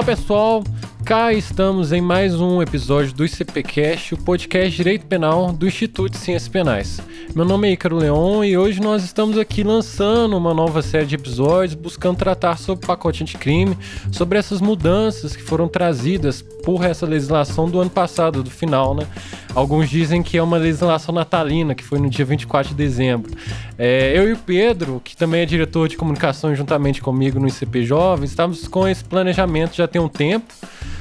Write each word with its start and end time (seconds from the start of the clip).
Olá 0.00 0.06
pessoal, 0.06 0.64
cá 1.04 1.30
estamos 1.30 1.92
em 1.92 2.00
mais 2.00 2.34
um 2.40 2.62
episódio 2.62 3.12
do 3.12 3.22
ICPcast, 3.22 4.14
o 4.14 4.16
podcast 4.16 4.74
Direito 4.74 5.04
Penal 5.04 5.52
do 5.52 5.66
Instituto 5.66 6.12
de 6.12 6.16
Ciências 6.16 6.48
Penais. 6.48 7.02
Meu 7.32 7.44
nome 7.44 7.68
é 7.68 7.72
Ícaro 7.72 7.96
Leon 7.96 8.42
e 8.42 8.58
hoje 8.58 8.80
nós 8.80 9.04
estamos 9.04 9.38
aqui 9.38 9.62
lançando 9.62 10.36
uma 10.36 10.52
nova 10.52 10.82
série 10.82 11.06
de 11.06 11.14
episódios 11.14 11.74
buscando 11.74 12.16
tratar 12.16 12.58
sobre 12.58 12.84
o 12.84 12.88
pacote 12.88 13.22
anticrime, 13.22 13.78
sobre 14.10 14.36
essas 14.36 14.60
mudanças 14.60 15.36
que 15.36 15.42
foram 15.42 15.68
trazidas 15.68 16.42
por 16.42 16.84
essa 16.84 17.06
legislação 17.06 17.70
do 17.70 17.80
ano 17.80 17.88
passado, 17.88 18.42
do 18.42 18.50
final, 18.50 18.96
né? 18.96 19.06
Alguns 19.54 19.88
dizem 19.88 20.24
que 20.24 20.36
é 20.36 20.42
uma 20.42 20.56
legislação 20.56 21.14
natalina, 21.14 21.72
que 21.72 21.84
foi 21.84 22.00
no 22.00 22.10
dia 22.10 22.24
24 22.24 22.70
de 22.70 22.74
dezembro. 22.74 23.30
É, 23.78 24.12
eu 24.16 24.28
e 24.28 24.32
o 24.32 24.36
Pedro, 24.36 25.00
que 25.02 25.16
também 25.16 25.42
é 25.42 25.46
diretor 25.46 25.88
de 25.88 25.96
comunicação 25.96 26.52
juntamente 26.52 27.00
comigo 27.00 27.38
no 27.38 27.46
ICP 27.46 27.84
Jovens, 27.84 28.30
estávamos 28.30 28.66
com 28.66 28.88
esse 28.88 29.04
planejamento 29.04 29.76
já 29.76 29.86
tem 29.86 30.00
um 30.00 30.08
tempo. 30.08 30.52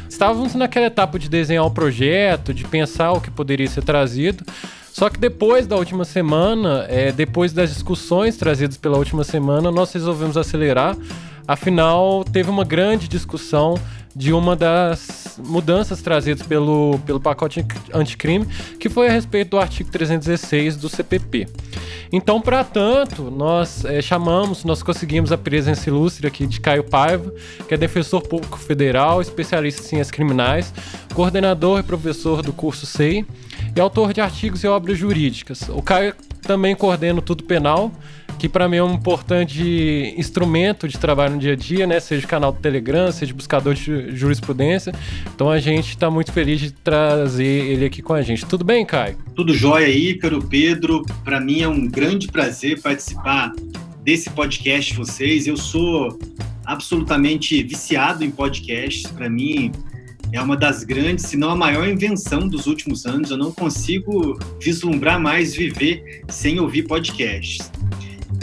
Estávamos 0.07 0.53
naquela 0.53 0.87
etapa 0.87 1.17
de 1.17 1.27
desenhar 1.27 1.65
o 1.65 1.71
projeto, 1.71 2.53
de 2.53 2.65
pensar 2.65 3.13
o 3.13 3.21
que 3.21 3.31
poderia 3.31 3.67
ser 3.67 3.83
trazido. 3.83 4.43
Só 4.99 5.09
que 5.09 5.17
depois 5.17 5.65
da 5.65 5.77
última 5.77 6.03
semana, 6.03 6.85
é, 6.89 7.09
depois 7.09 7.53
das 7.53 7.73
discussões 7.73 8.35
trazidas 8.35 8.75
pela 8.75 8.97
última 8.97 9.23
semana, 9.23 9.71
nós 9.71 9.93
resolvemos 9.93 10.35
acelerar. 10.35 10.93
Afinal, 11.47 12.25
teve 12.25 12.49
uma 12.49 12.65
grande 12.65 13.07
discussão 13.07 13.79
de 14.13 14.33
uma 14.33 14.57
das 14.57 15.39
mudanças 15.41 16.01
trazidas 16.01 16.45
pelo, 16.45 16.99
pelo 17.05 17.17
pacote 17.17 17.65
anticrime, 17.93 18.45
que 18.77 18.89
foi 18.89 19.07
a 19.07 19.11
respeito 19.13 19.51
do 19.51 19.57
artigo 19.57 19.89
316 19.89 20.75
do 20.75 20.89
CPP. 20.89 21.47
Então, 22.11 22.41
para 22.41 22.61
tanto, 22.65 23.31
nós 23.31 23.85
é, 23.85 24.01
chamamos, 24.01 24.65
nós 24.65 24.83
conseguimos 24.83 25.31
a 25.31 25.37
presença 25.37 25.87
ilustre 25.87 26.27
aqui 26.27 26.45
de 26.45 26.59
Caio 26.59 26.83
Paiva, 26.83 27.33
que 27.65 27.73
é 27.73 27.77
defensor 27.77 28.21
público 28.21 28.59
federal, 28.59 29.21
especialista 29.21 29.81
em 29.81 29.85
ciências 29.85 30.11
criminais, 30.11 30.73
coordenador 31.13 31.79
e 31.79 31.83
professor 31.83 32.41
do 32.41 32.51
curso 32.51 32.85
SEI 32.85 33.25
e 33.75 33.79
autor 33.79 34.13
de 34.13 34.21
artigos 34.21 34.63
e 34.63 34.67
obras 34.67 34.97
jurídicas. 34.97 35.69
O 35.69 35.81
Caio 35.81 36.13
também 36.41 36.75
coordena 36.75 37.19
o 37.19 37.21
Tudo 37.21 37.43
Penal, 37.43 37.91
que 38.37 38.47
para 38.47 38.67
mim 38.69 38.77
é 38.77 38.83
um 38.83 38.93
importante 38.93 40.13
instrumento 40.17 40.87
de 40.87 40.97
trabalho 40.97 41.33
no 41.33 41.39
dia 41.39 41.53
a 41.53 41.55
dia, 41.55 41.85
né? 41.85 41.99
Seja 41.99 42.25
canal 42.25 42.51
do 42.51 42.59
Telegram, 42.59 43.11
seja 43.11 43.33
buscador 43.33 43.73
de 43.73 44.15
jurisprudência. 44.15 44.93
Então 45.35 45.49
a 45.49 45.59
gente 45.59 45.89
está 45.89 46.09
muito 46.09 46.31
feliz 46.31 46.59
de 46.59 46.71
trazer 46.71 47.43
ele 47.45 47.85
aqui 47.85 48.01
com 48.01 48.13
a 48.13 48.21
gente. 48.21 48.45
Tudo 48.45 48.63
bem, 48.63 48.85
Caio? 48.85 49.17
Tudo 49.35 49.53
jóia, 49.53 49.89
Ícaro, 49.89 50.41
Pedro. 50.41 51.05
Para 51.23 51.39
mim 51.39 51.61
é 51.61 51.67
um 51.67 51.87
grande 51.87 52.27
prazer 52.27 52.81
participar 52.81 53.51
desse 54.03 54.29
podcast 54.29 54.91
de 54.91 54.97
vocês. 54.97 55.45
Eu 55.45 55.57
sou 55.57 56.17
absolutamente 56.65 57.61
viciado 57.63 58.23
em 58.23 58.31
podcasts. 58.31 59.11
Para 59.11 59.29
mim, 59.29 59.71
é 60.31 60.41
uma 60.41 60.55
das 60.55 60.83
grandes, 60.83 61.25
se 61.25 61.35
não 61.35 61.49
a 61.49 61.55
maior 61.55 61.87
invenção 61.87 62.47
dos 62.47 62.67
últimos 62.67 63.05
anos. 63.05 63.31
Eu 63.31 63.37
não 63.37 63.51
consigo 63.51 64.37
vislumbrar 64.61 65.19
mais 65.19 65.53
viver 65.53 66.23
sem 66.29 66.59
ouvir 66.59 66.83
podcasts. 66.83 67.71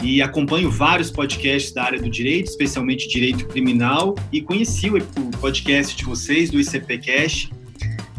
E 0.03 0.21
acompanho 0.21 0.69
vários 0.69 1.09
podcasts 1.09 1.73
da 1.73 1.83
área 1.83 1.99
do 1.99 2.09
direito, 2.09 2.49
especialmente 2.49 3.07
direito 3.07 3.47
criminal, 3.47 4.15
e 4.31 4.41
conheci 4.41 4.89
o 4.89 5.01
podcast 5.39 5.95
de 5.95 6.03
vocês, 6.03 6.51
do 6.51 6.59
ICPcast, 6.59 7.49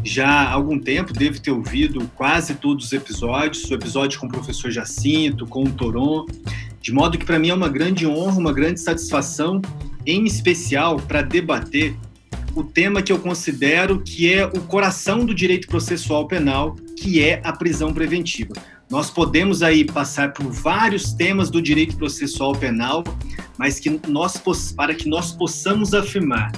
já 0.03 0.27
há 0.27 0.51
algum 0.51 0.79
tempo, 0.79 1.13
devo 1.13 1.39
ter 1.39 1.51
ouvido 1.51 2.09
quase 2.15 2.55
todos 2.55 2.85
os 2.85 2.93
episódios, 2.93 3.69
o 3.69 3.73
episódio 3.73 4.19
com 4.19 4.27
o 4.27 4.29
professor 4.29 4.71
Jacinto, 4.71 5.45
com 5.45 5.63
o 5.63 5.71
Toron, 5.71 6.25
de 6.81 6.91
modo 6.93 7.17
que 7.17 7.25
para 7.25 7.37
mim 7.37 7.49
é 7.49 7.53
uma 7.53 7.69
grande 7.69 8.07
honra, 8.07 8.39
uma 8.39 8.53
grande 8.53 8.79
satisfação, 8.79 9.61
em 10.05 10.23
especial 10.25 10.97
para 10.97 11.21
debater 11.21 11.95
o 12.59 12.63
tema 12.63 13.01
que 13.01 13.11
eu 13.11 13.19
considero 13.19 14.01
que 14.01 14.33
é 14.33 14.45
o 14.45 14.59
coração 14.61 15.25
do 15.25 15.33
direito 15.33 15.67
processual 15.67 16.27
penal, 16.27 16.75
que 16.97 17.21
é 17.21 17.39
a 17.41 17.53
prisão 17.53 17.93
preventiva. 17.93 18.53
Nós 18.89 19.09
podemos 19.09 19.63
aí 19.63 19.85
passar 19.85 20.33
por 20.33 20.51
vários 20.51 21.13
temas 21.13 21.49
do 21.49 21.61
direito 21.61 21.95
processual 21.95 22.51
penal, 22.53 23.01
mas 23.57 23.79
que 23.79 24.01
nós, 24.09 24.41
para 24.75 24.93
que 24.93 25.07
nós 25.07 25.31
possamos 25.31 25.93
afirmar 25.93 26.51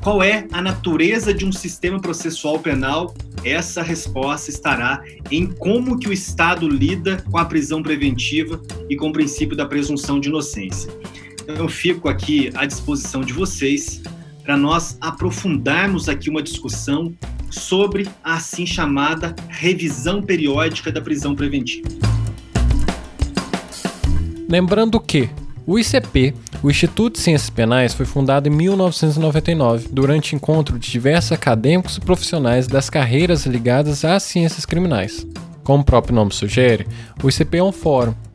qual 0.00 0.22
é 0.22 0.46
a 0.52 0.62
natureza 0.62 1.34
de 1.34 1.44
um 1.44 1.50
sistema 1.50 1.98
processual 2.00 2.60
penal, 2.60 3.12
essa 3.44 3.82
resposta 3.82 4.48
estará 4.48 5.02
em 5.28 5.46
como 5.46 5.98
que 5.98 6.08
o 6.08 6.12
Estado 6.12 6.68
lida 6.68 7.24
com 7.30 7.38
a 7.38 7.44
prisão 7.44 7.82
preventiva 7.82 8.62
e 8.88 8.96
com 8.96 9.08
o 9.08 9.12
princípio 9.12 9.56
da 9.56 9.66
presunção 9.66 10.20
de 10.20 10.28
inocência. 10.28 10.92
Então, 11.42 11.56
eu 11.56 11.68
fico 11.68 12.08
aqui 12.08 12.50
à 12.54 12.64
disposição 12.64 13.22
de 13.22 13.32
vocês 13.32 14.02
para 14.42 14.56
nós 14.56 14.96
aprofundarmos 15.00 16.08
aqui 16.08 16.28
uma 16.28 16.42
discussão 16.42 17.12
sobre 17.50 18.08
a 18.24 18.34
assim 18.34 18.66
chamada 18.66 19.34
revisão 19.48 20.22
periódica 20.22 20.90
da 20.90 21.00
prisão 21.00 21.34
preventiva. 21.34 21.88
Lembrando 24.48 25.00
que 25.00 25.30
o 25.64 25.78
ICP, 25.78 26.34
o 26.62 26.70
Instituto 26.70 27.14
de 27.14 27.20
Ciências 27.20 27.48
Penais, 27.48 27.94
foi 27.94 28.04
fundado 28.04 28.48
em 28.48 28.52
1999, 28.52 29.88
durante 29.92 30.34
encontro 30.34 30.78
de 30.78 30.90
diversos 30.90 31.32
acadêmicos 31.32 31.96
e 31.96 32.00
profissionais 32.00 32.66
das 32.66 32.90
carreiras 32.90 33.46
ligadas 33.46 34.04
às 34.04 34.24
ciências 34.24 34.66
criminais. 34.66 35.26
Como 35.62 35.82
o 35.82 35.86
próprio 35.86 36.14
nome 36.14 36.34
sugere, 36.34 36.86
o 37.22 37.28
ICP 37.28 37.58
é 37.58 37.62
um 37.62 37.70
fórum 37.70 38.14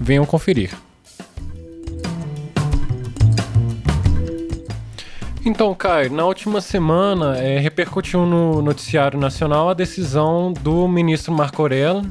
Venham 0.00 0.26
conferir. 0.26 0.70
Então, 5.46 5.74
Caio, 5.74 6.10
na 6.10 6.24
última 6.24 6.62
semana 6.62 7.36
é, 7.36 7.58
repercutiu 7.58 8.24
no 8.24 8.62
noticiário 8.62 9.20
nacional 9.20 9.68
a 9.68 9.74
decisão 9.74 10.50
do 10.50 10.88
ministro 10.88 11.34
Marco 11.34 11.60
Aurélio, 11.60 12.02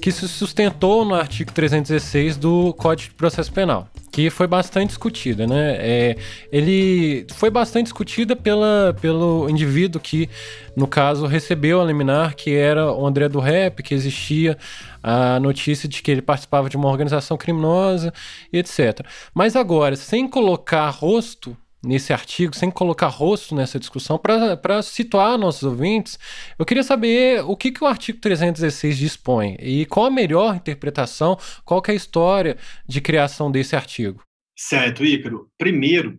que 0.00 0.10
se 0.10 0.26
sustentou 0.26 1.04
no 1.04 1.14
artigo 1.14 1.52
316 1.52 2.38
do 2.38 2.72
Código 2.72 3.10
de 3.10 3.14
Processo 3.14 3.52
Penal, 3.52 3.88
que 4.18 4.30
foi 4.30 4.48
bastante 4.48 4.88
discutida, 4.88 5.46
né? 5.46 5.76
É, 5.78 6.16
ele 6.50 7.24
foi 7.34 7.50
bastante 7.50 7.84
discutida 7.84 8.34
pela, 8.34 8.92
pelo 9.00 9.48
indivíduo 9.48 10.00
que, 10.00 10.28
no 10.74 10.88
caso, 10.88 11.24
recebeu 11.24 11.80
a 11.80 11.84
liminar, 11.84 12.34
que 12.34 12.52
era 12.52 12.92
o 12.92 13.06
André 13.06 13.28
do 13.28 13.38
Rep, 13.38 13.80
que 13.80 13.94
existia 13.94 14.58
a 15.00 15.38
notícia 15.38 15.88
de 15.88 16.02
que 16.02 16.10
ele 16.10 16.20
participava 16.20 16.68
de 16.68 16.76
uma 16.76 16.88
organização 16.88 17.36
criminosa, 17.36 18.12
etc. 18.52 19.06
Mas 19.32 19.54
agora, 19.54 19.94
sem 19.94 20.26
colocar 20.26 20.90
rosto 20.90 21.56
nesse 21.84 22.12
artigo, 22.12 22.54
sem 22.54 22.70
colocar 22.70 23.08
rosto 23.08 23.54
nessa 23.54 23.78
discussão, 23.78 24.18
para 24.18 24.82
situar 24.82 25.38
nossos 25.38 25.62
ouvintes, 25.62 26.18
eu 26.58 26.64
queria 26.64 26.82
saber 26.82 27.42
o 27.44 27.56
que, 27.56 27.70
que 27.70 27.82
o 27.82 27.86
artigo 27.86 28.18
316 28.18 28.96
dispõe 28.96 29.56
e 29.60 29.86
qual 29.86 30.06
a 30.06 30.10
melhor 30.10 30.56
interpretação, 30.56 31.38
qual 31.64 31.82
é 31.86 31.92
a 31.92 31.94
história 31.94 32.56
de 32.86 33.00
criação 33.00 33.50
desse 33.50 33.76
artigo. 33.76 34.22
Certo, 34.56 35.04
Ícaro. 35.04 35.48
Primeiro, 35.56 36.18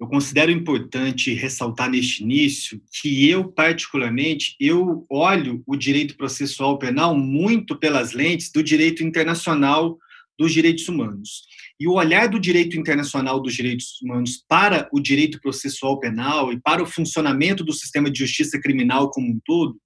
eu 0.00 0.08
considero 0.08 0.50
importante 0.50 1.32
ressaltar 1.34 1.88
neste 1.88 2.22
início 2.22 2.80
que 3.00 3.28
eu, 3.28 3.50
particularmente, 3.52 4.56
eu 4.58 5.06
olho 5.08 5.62
o 5.66 5.76
direito 5.76 6.16
processual 6.16 6.78
penal 6.78 7.16
muito 7.16 7.76
pelas 7.78 8.12
lentes 8.12 8.50
do 8.50 8.62
direito 8.62 9.04
internacional 9.04 9.96
dos 10.38 10.52
direitos 10.52 10.88
humanos. 10.88 11.44
E 11.80 11.88
o 11.88 11.94
olhar 11.94 12.28
do 12.28 12.38
direito 12.38 12.78
internacional 12.78 13.40
dos 13.40 13.54
direitos 13.54 14.00
humanos 14.02 14.42
para 14.48 14.88
o 14.92 15.00
direito 15.00 15.40
processual 15.40 15.98
penal 15.98 16.52
e 16.52 16.60
para 16.60 16.82
o 16.82 16.86
funcionamento 16.86 17.64
do 17.64 17.72
sistema 17.72 18.10
de 18.10 18.20
justiça 18.20 18.60
criminal 18.60 19.10
como 19.10 19.28
um 19.28 19.40
todo, 19.44 19.76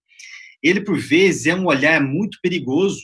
ele, 0.62 0.80
por 0.80 0.98
vezes, 0.98 1.46
é 1.46 1.54
um 1.54 1.66
olhar 1.66 2.02
muito 2.02 2.38
perigoso 2.42 3.00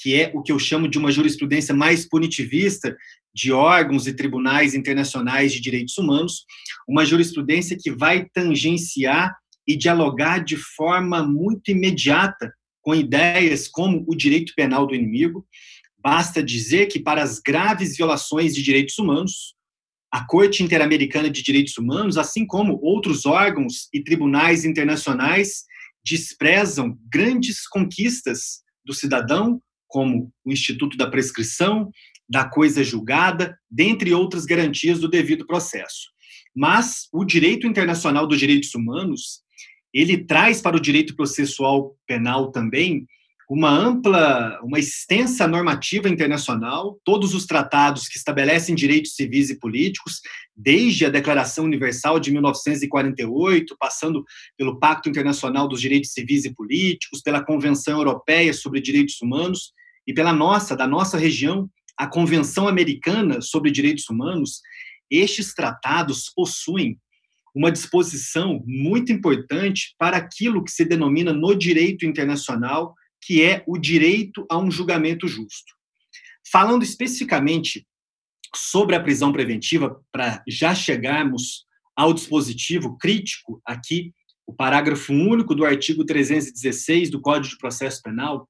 que 0.00 0.14
é 0.14 0.30
o 0.34 0.42
que 0.42 0.50
eu 0.50 0.58
chamo 0.58 0.88
de 0.88 0.98
uma 0.98 1.12
jurisprudência 1.12 1.74
mais 1.74 2.08
punitivista 2.08 2.96
de 3.34 3.52
órgãos 3.52 4.06
e 4.06 4.14
tribunais 4.14 4.74
internacionais 4.74 5.52
de 5.52 5.60
direitos 5.60 5.96
humanos, 5.98 6.44
uma 6.88 7.04
jurisprudência 7.04 7.76
que 7.78 7.90
vai 7.90 8.26
tangenciar 8.32 9.34
e 9.66 9.76
dialogar 9.76 10.38
de 10.42 10.56
forma 10.56 11.22
muito 11.22 11.70
imediata 11.70 12.52
com 12.82 12.94
ideias 12.94 13.68
como 13.68 14.04
o 14.08 14.16
direito 14.16 14.52
penal 14.56 14.86
do 14.86 14.94
inimigo. 14.94 15.46
Basta 16.02 16.42
dizer 16.42 16.86
que, 16.86 16.98
para 16.98 17.22
as 17.22 17.38
graves 17.38 17.96
violações 17.96 18.54
de 18.54 18.62
direitos 18.62 18.98
humanos, 18.98 19.54
a 20.10 20.24
Corte 20.24 20.62
Interamericana 20.62 21.30
de 21.30 21.42
Direitos 21.42 21.76
Humanos, 21.78 22.16
assim 22.16 22.46
como 22.46 22.80
outros 22.82 23.26
órgãos 23.26 23.88
e 23.92 24.02
tribunais 24.02 24.64
internacionais, 24.64 25.64
desprezam 26.04 26.98
grandes 27.12 27.68
conquistas 27.68 28.62
do 28.84 28.92
cidadão, 28.92 29.60
como 29.86 30.32
o 30.44 30.52
Instituto 30.52 30.96
da 30.96 31.08
Prescrição, 31.08 31.90
da 32.28 32.48
coisa 32.48 32.82
julgada, 32.82 33.56
dentre 33.70 34.14
outras 34.14 34.44
garantias 34.44 35.00
do 35.00 35.08
devido 35.08 35.46
processo. 35.46 36.08
Mas 36.54 37.08
o 37.12 37.24
direito 37.24 37.66
internacional 37.66 38.26
dos 38.26 38.38
direitos 38.38 38.74
humanos, 38.74 39.42
ele 39.92 40.24
traz 40.24 40.60
para 40.60 40.76
o 40.76 40.80
direito 40.80 41.14
processual 41.14 41.96
penal 42.06 42.50
também 42.50 43.06
uma 43.50 43.68
ampla, 43.68 44.60
uma 44.62 44.78
extensa 44.78 45.48
normativa 45.48 46.08
internacional, 46.08 47.00
todos 47.04 47.34
os 47.34 47.46
tratados 47.46 48.06
que 48.06 48.16
estabelecem 48.16 48.76
direitos 48.76 49.16
civis 49.16 49.50
e 49.50 49.58
políticos, 49.58 50.20
desde 50.54 51.04
a 51.04 51.10
Declaração 51.10 51.64
Universal 51.64 52.20
de 52.20 52.30
1948, 52.30 53.76
passando 53.76 54.24
pelo 54.56 54.78
Pacto 54.78 55.08
Internacional 55.08 55.66
dos 55.66 55.80
Direitos 55.80 56.12
Civis 56.12 56.44
e 56.44 56.54
Políticos, 56.54 57.22
pela 57.22 57.44
Convenção 57.44 57.98
Europeia 57.98 58.54
sobre 58.54 58.80
Direitos 58.80 59.20
Humanos 59.20 59.72
e 60.06 60.14
pela 60.14 60.32
nossa, 60.32 60.76
da 60.76 60.86
nossa 60.86 61.18
região, 61.18 61.68
a 61.96 62.06
Convenção 62.06 62.68
Americana 62.68 63.40
sobre 63.40 63.72
Direitos 63.72 64.08
Humanos, 64.08 64.60
estes 65.10 65.52
tratados 65.54 66.30
possuem 66.32 67.00
uma 67.52 67.72
disposição 67.72 68.62
muito 68.64 69.10
importante 69.10 69.92
para 69.98 70.16
aquilo 70.16 70.62
que 70.62 70.70
se 70.70 70.84
denomina 70.84 71.32
no 71.32 71.52
direito 71.52 72.06
internacional 72.06 72.94
que 73.22 73.42
é 73.42 73.62
o 73.66 73.78
direito 73.78 74.46
a 74.50 74.58
um 74.58 74.70
julgamento 74.70 75.28
justo. 75.28 75.74
Falando 76.50 76.82
especificamente 76.82 77.86
sobre 78.54 78.96
a 78.96 79.00
prisão 79.00 79.32
preventiva, 79.32 80.00
para 80.10 80.42
já 80.48 80.74
chegarmos 80.74 81.64
ao 81.94 82.12
dispositivo 82.12 82.96
crítico 82.98 83.60
aqui, 83.64 84.12
o 84.46 84.52
parágrafo 84.52 85.12
único 85.12 85.54
do 85.54 85.64
artigo 85.64 86.04
316 86.04 87.10
do 87.10 87.20
Código 87.20 87.54
de 87.54 87.58
Processo 87.58 88.02
Penal, 88.02 88.48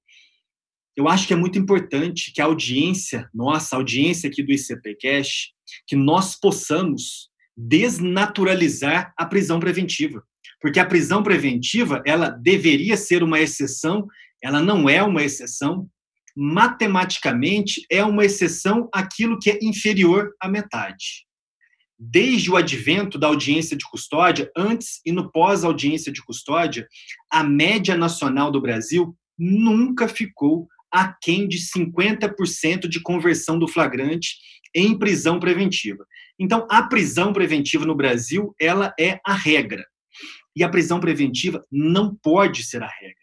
eu 0.96 1.08
acho 1.08 1.26
que 1.26 1.32
é 1.32 1.36
muito 1.36 1.58
importante 1.58 2.32
que 2.32 2.40
a 2.40 2.46
audiência, 2.46 3.28
nossa 3.34 3.76
audiência 3.76 4.28
aqui 4.28 4.42
do 4.42 4.52
ICPcast, 4.52 5.52
que 5.86 5.96
nós 5.96 6.38
possamos 6.38 7.30
desnaturalizar 7.56 9.12
a 9.16 9.26
prisão 9.26 9.60
preventiva. 9.60 10.22
Porque 10.60 10.80
a 10.80 10.86
prisão 10.86 11.22
preventiva, 11.22 12.02
ela 12.06 12.30
deveria 12.30 12.96
ser 12.96 13.22
uma 13.22 13.40
exceção 13.40 14.06
ela 14.42 14.60
não 14.60 14.88
é 14.88 15.02
uma 15.02 15.22
exceção. 15.22 15.88
Matematicamente, 16.36 17.84
é 17.90 18.04
uma 18.04 18.24
exceção 18.24 18.88
aquilo 18.92 19.38
que 19.38 19.50
é 19.50 19.58
inferior 19.62 20.32
à 20.40 20.48
metade. 20.48 21.26
Desde 21.98 22.50
o 22.50 22.56
advento 22.56 23.18
da 23.18 23.26
audiência 23.26 23.76
de 23.76 23.84
custódia, 23.84 24.50
antes 24.56 25.00
e 25.04 25.12
no 25.12 25.30
pós-audiência 25.30 26.10
de 26.10 26.24
custódia, 26.24 26.88
a 27.30 27.44
média 27.44 27.96
nacional 27.96 28.50
do 28.50 28.60
Brasil 28.60 29.14
nunca 29.38 30.08
ficou 30.08 30.66
aquém 30.90 31.46
de 31.46 31.58
50% 31.58 32.88
de 32.88 33.00
conversão 33.00 33.58
do 33.58 33.68
flagrante 33.68 34.36
em 34.74 34.98
prisão 34.98 35.38
preventiva. 35.38 36.04
Então, 36.38 36.66
a 36.70 36.82
prisão 36.82 37.32
preventiva 37.32 37.84
no 37.84 37.94
Brasil, 37.94 38.54
ela 38.58 38.94
é 38.98 39.20
a 39.24 39.34
regra. 39.34 39.84
E 40.56 40.64
a 40.64 40.68
prisão 40.68 41.00
preventiva 41.00 41.62
não 41.70 42.14
pode 42.14 42.64
ser 42.64 42.82
a 42.82 42.88
regra. 42.88 43.19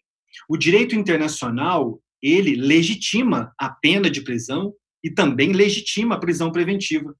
O 0.49 0.57
direito 0.57 0.95
internacional, 0.95 2.01
ele 2.21 2.55
legitima 2.55 3.53
a 3.57 3.69
pena 3.69 4.09
de 4.09 4.21
prisão 4.21 4.73
e 5.03 5.09
também 5.09 5.53
legitima 5.53 6.15
a 6.15 6.19
prisão 6.19 6.51
preventiva. 6.51 7.15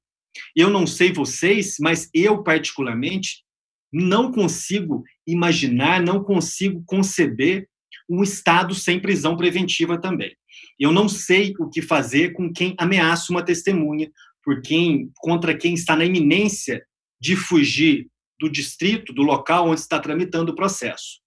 Eu 0.56 0.70
não 0.70 0.86
sei 0.86 1.12
vocês, 1.12 1.78
mas 1.80 2.10
eu 2.14 2.44
particularmente 2.44 3.44
não 3.92 4.32
consigo 4.32 5.04
imaginar, 5.26 6.02
não 6.02 6.24
consigo 6.24 6.84
conceber 6.86 7.68
um 8.10 8.24
estado 8.24 8.76
sem 8.76 9.00
prisão 9.00 9.36
preventiva 9.36 10.00
também. 10.00 10.36
Eu 10.80 10.92
não 10.92 11.10
sei 11.10 11.54
o 11.60 11.70
que 11.70 11.82
fazer 11.82 12.34
com 12.34 12.52
quem 12.52 12.76
ameaça 12.78 13.32
uma 13.32 13.44
testemunha, 13.44 14.10
por 14.44 14.62
quem 14.62 15.12
contra 15.18 15.58
quem 15.58 15.74
está 15.74 15.96
na 15.96 16.06
iminência 16.06 16.84
de 17.20 17.36
fugir 17.36 18.08
do 18.40 18.50
distrito, 18.50 19.14
do 19.14 19.24
local 19.24 19.68
onde 19.68 19.82
está 19.82 20.00
tramitando 20.00 20.52
o 20.52 20.56
processo 20.56 21.20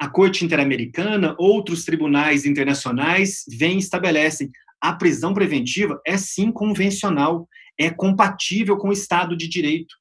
a 0.00 0.08
Corte 0.08 0.46
Interamericana, 0.46 1.36
outros 1.38 1.84
tribunais 1.84 2.46
internacionais 2.46 3.44
vêm 3.46 3.76
e 3.76 3.80
estabelecem 3.80 4.50
a 4.80 4.94
prisão 4.94 5.34
preventiva 5.34 6.00
é 6.06 6.16
sim 6.16 6.50
convencional, 6.50 7.46
é 7.78 7.90
compatível 7.90 8.78
com 8.78 8.88
o 8.88 8.92
Estado 8.94 9.36
de 9.36 9.46
Direito. 9.46 9.94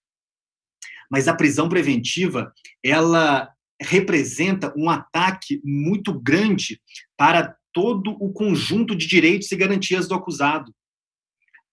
Mas 1.11 1.27
a 1.27 1.35
prisão 1.35 1.67
preventiva, 1.67 2.53
ela 2.81 3.51
representa 3.81 4.73
um 4.77 4.89
ataque 4.89 5.59
muito 5.65 6.17
grande 6.17 6.81
para 7.17 7.57
todo 7.73 8.11
o 8.21 8.31
conjunto 8.31 8.95
de 8.95 9.05
direitos 9.05 9.51
e 9.51 9.57
garantias 9.57 10.07
do 10.07 10.15
acusado. 10.15 10.73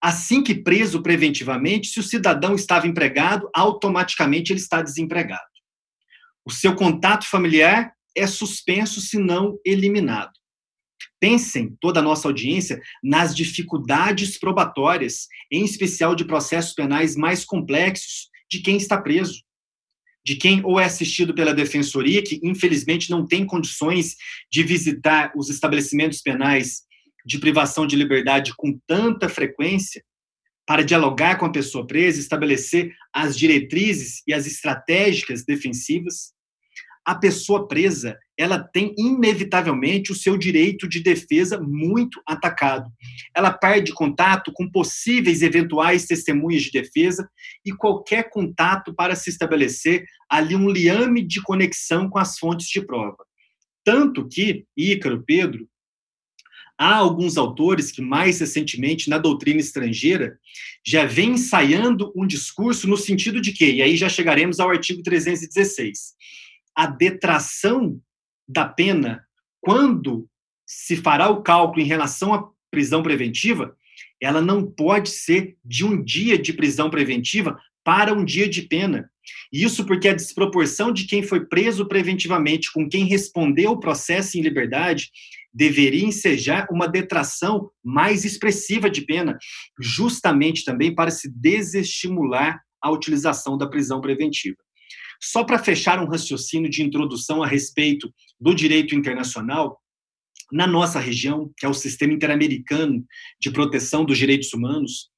Assim 0.01 0.43
que 0.43 0.53
preso 0.53 1.01
preventivamente, 1.01 1.87
se 1.87 1.99
o 1.99 2.03
cidadão 2.03 2.55
estava 2.55 2.87
empregado, 2.87 3.49
automaticamente 3.53 4.51
ele 4.51 4.59
está 4.59 4.81
desempregado. 4.81 5.41
O 6.45 6.51
seu 6.51 6.75
contato 6.75 7.25
familiar 7.25 7.96
é 8.17 8.27
suspenso, 8.27 8.99
se 8.99 9.17
não 9.17 9.59
eliminado. 9.65 10.31
Pensem, 11.19 11.75
toda 11.79 11.99
a 11.99 12.03
nossa 12.03 12.27
audiência, 12.27 12.81
nas 13.03 13.35
dificuldades 13.35 14.37
probatórias, 14.37 15.27
em 15.51 15.63
especial 15.63 16.15
de 16.15 16.25
processos 16.25 16.73
penais 16.73 17.15
mais 17.15 17.45
complexos, 17.45 18.29
de 18.49 18.59
quem 18.59 18.77
está 18.77 18.99
preso, 19.01 19.41
de 20.25 20.35
quem 20.35 20.63
ou 20.63 20.79
é 20.79 20.85
assistido 20.85 21.33
pela 21.33 21.53
defensoria, 21.53 22.23
que 22.23 22.39
infelizmente 22.43 23.09
não 23.09 23.25
tem 23.25 23.45
condições 23.45 24.15
de 24.51 24.61
visitar 24.63 25.31
os 25.35 25.49
estabelecimentos 25.49 26.21
penais 26.21 26.81
de 27.25 27.39
privação 27.39 27.87
de 27.87 27.95
liberdade 27.95 28.53
com 28.55 28.79
tanta 28.87 29.27
frequência, 29.27 30.03
para 30.65 30.83
dialogar 30.83 31.37
com 31.37 31.45
a 31.45 31.51
pessoa 31.51 31.87
presa, 31.87 32.19
estabelecer 32.19 32.93
as 33.13 33.37
diretrizes 33.37 34.21
e 34.27 34.33
as 34.33 34.45
estratégicas 34.45 35.45
defensivas 35.45 36.33
a 37.07 37.15
pessoa 37.15 37.69
presa 37.69 38.19
ela 38.37 38.59
tem 38.59 38.93
inevitavelmente 38.97 40.11
o 40.11 40.15
seu 40.15 40.37
direito 40.37 40.89
de 40.89 40.99
defesa 41.01 41.57
muito 41.57 42.21
atacado. 42.27 42.91
Ela 43.33 43.53
perde 43.53 43.93
contato 43.93 44.51
com 44.53 44.69
possíveis 44.69 45.41
eventuais 45.41 46.05
testemunhas 46.05 46.63
de 46.63 46.71
defesa 46.71 47.27
e 47.65 47.71
qualquer 47.71 48.29
contato 48.29 48.93
para 48.93 49.15
se 49.15 49.29
estabelecer 49.29 50.03
ali 50.29 50.53
um 50.53 50.69
liame 50.69 51.25
de 51.25 51.41
conexão 51.41 52.09
com 52.09 52.19
as 52.19 52.37
fontes 52.37 52.67
de 52.67 52.85
prova. 52.85 53.25
Tanto 53.85 54.27
que, 54.27 54.65
Ícaro, 54.75 55.23
Pedro, 55.25 55.65
há 56.77 56.93
alguns 56.93 57.37
autores 57.37 57.89
que, 57.89 58.01
mais 58.01 58.41
recentemente, 58.41 59.09
na 59.09 59.17
doutrina 59.17 59.61
estrangeira, 59.61 60.37
já 60.85 61.05
vêm 61.05 61.31
ensaiando 61.31 62.11
um 62.13 62.27
discurso 62.27 62.85
no 62.85 62.97
sentido 62.97 63.39
de 63.39 63.53
que, 63.53 63.75
e 63.75 63.81
aí 63.81 63.95
já 63.95 64.09
chegaremos 64.09 64.59
ao 64.59 64.69
artigo 64.69 65.01
316, 65.01 66.17
a 66.77 66.85
detração 66.85 67.99
da 68.47 68.63
pena, 68.63 69.25
quando 69.59 70.29
se 70.63 70.95
fará 70.95 71.27
o 71.27 71.41
cálculo 71.41 71.81
em 71.81 71.87
relação 71.87 72.35
à 72.35 72.47
prisão 72.69 73.01
preventiva, 73.01 73.75
ela 74.21 74.41
não 74.41 74.63
pode 74.63 75.09
ser 75.09 75.57
de 75.65 75.83
um 75.83 76.03
dia 76.03 76.37
de 76.37 76.53
prisão 76.53 76.87
preventiva 76.91 77.59
para 77.83 78.13
um 78.13 78.23
dia 78.23 78.47
de 78.47 78.61
pena. 78.61 79.09
Isso 79.51 79.85
porque 79.85 80.07
a 80.07 80.13
desproporção 80.13 80.93
de 80.93 81.05
quem 81.05 81.23
foi 81.23 81.45
preso 81.47 81.87
preventivamente 81.87 82.71
com 82.71 82.87
quem 82.87 83.05
respondeu 83.05 83.71
o 83.71 83.79
processo 83.79 84.37
em 84.37 84.41
liberdade 84.41 85.09
deveria 85.51 86.05
ensejar 86.05 86.67
uma 86.69 86.87
detração 86.87 87.71
mais 87.83 88.23
expressiva 88.23 88.87
de 88.87 89.01
pena, 89.01 89.35
justamente 89.79 90.63
também 90.63 90.93
para 90.93 91.09
se 91.09 91.27
desestimular 91.27 92.61
a 92.79 92.91
utilização 92.91 93.57
da 93.57 93.67
prisão 93.67 93.99
preventiva. 93.99 94.66
Só 95.21 95.43
para 95.43 95.59
fechar 95.59 95.99
um 95.99 96.07
raciocínio 96.07 96.69
de 96.69 96.83
introdução 96.83 97.41
a 97.43 97.47
respeito 97.47 98.13
do 98.39 98.53
direito 98.53 98.95
internacional, 98.95 99.81
na 100.51 100.65
nossa 100.65 100.99
região, 100.99 101.51
que 101.57 101.65
é 101.65 101.69
o 101.69 101.73
Sistema 101.73 102.13
Interamericano 102.13 103.05
de 103.39 103.51
Proteção 103.51 104.05
dos 104.05 104.17
Direitos 104.17 104.53
Humanos, 104.53 105.09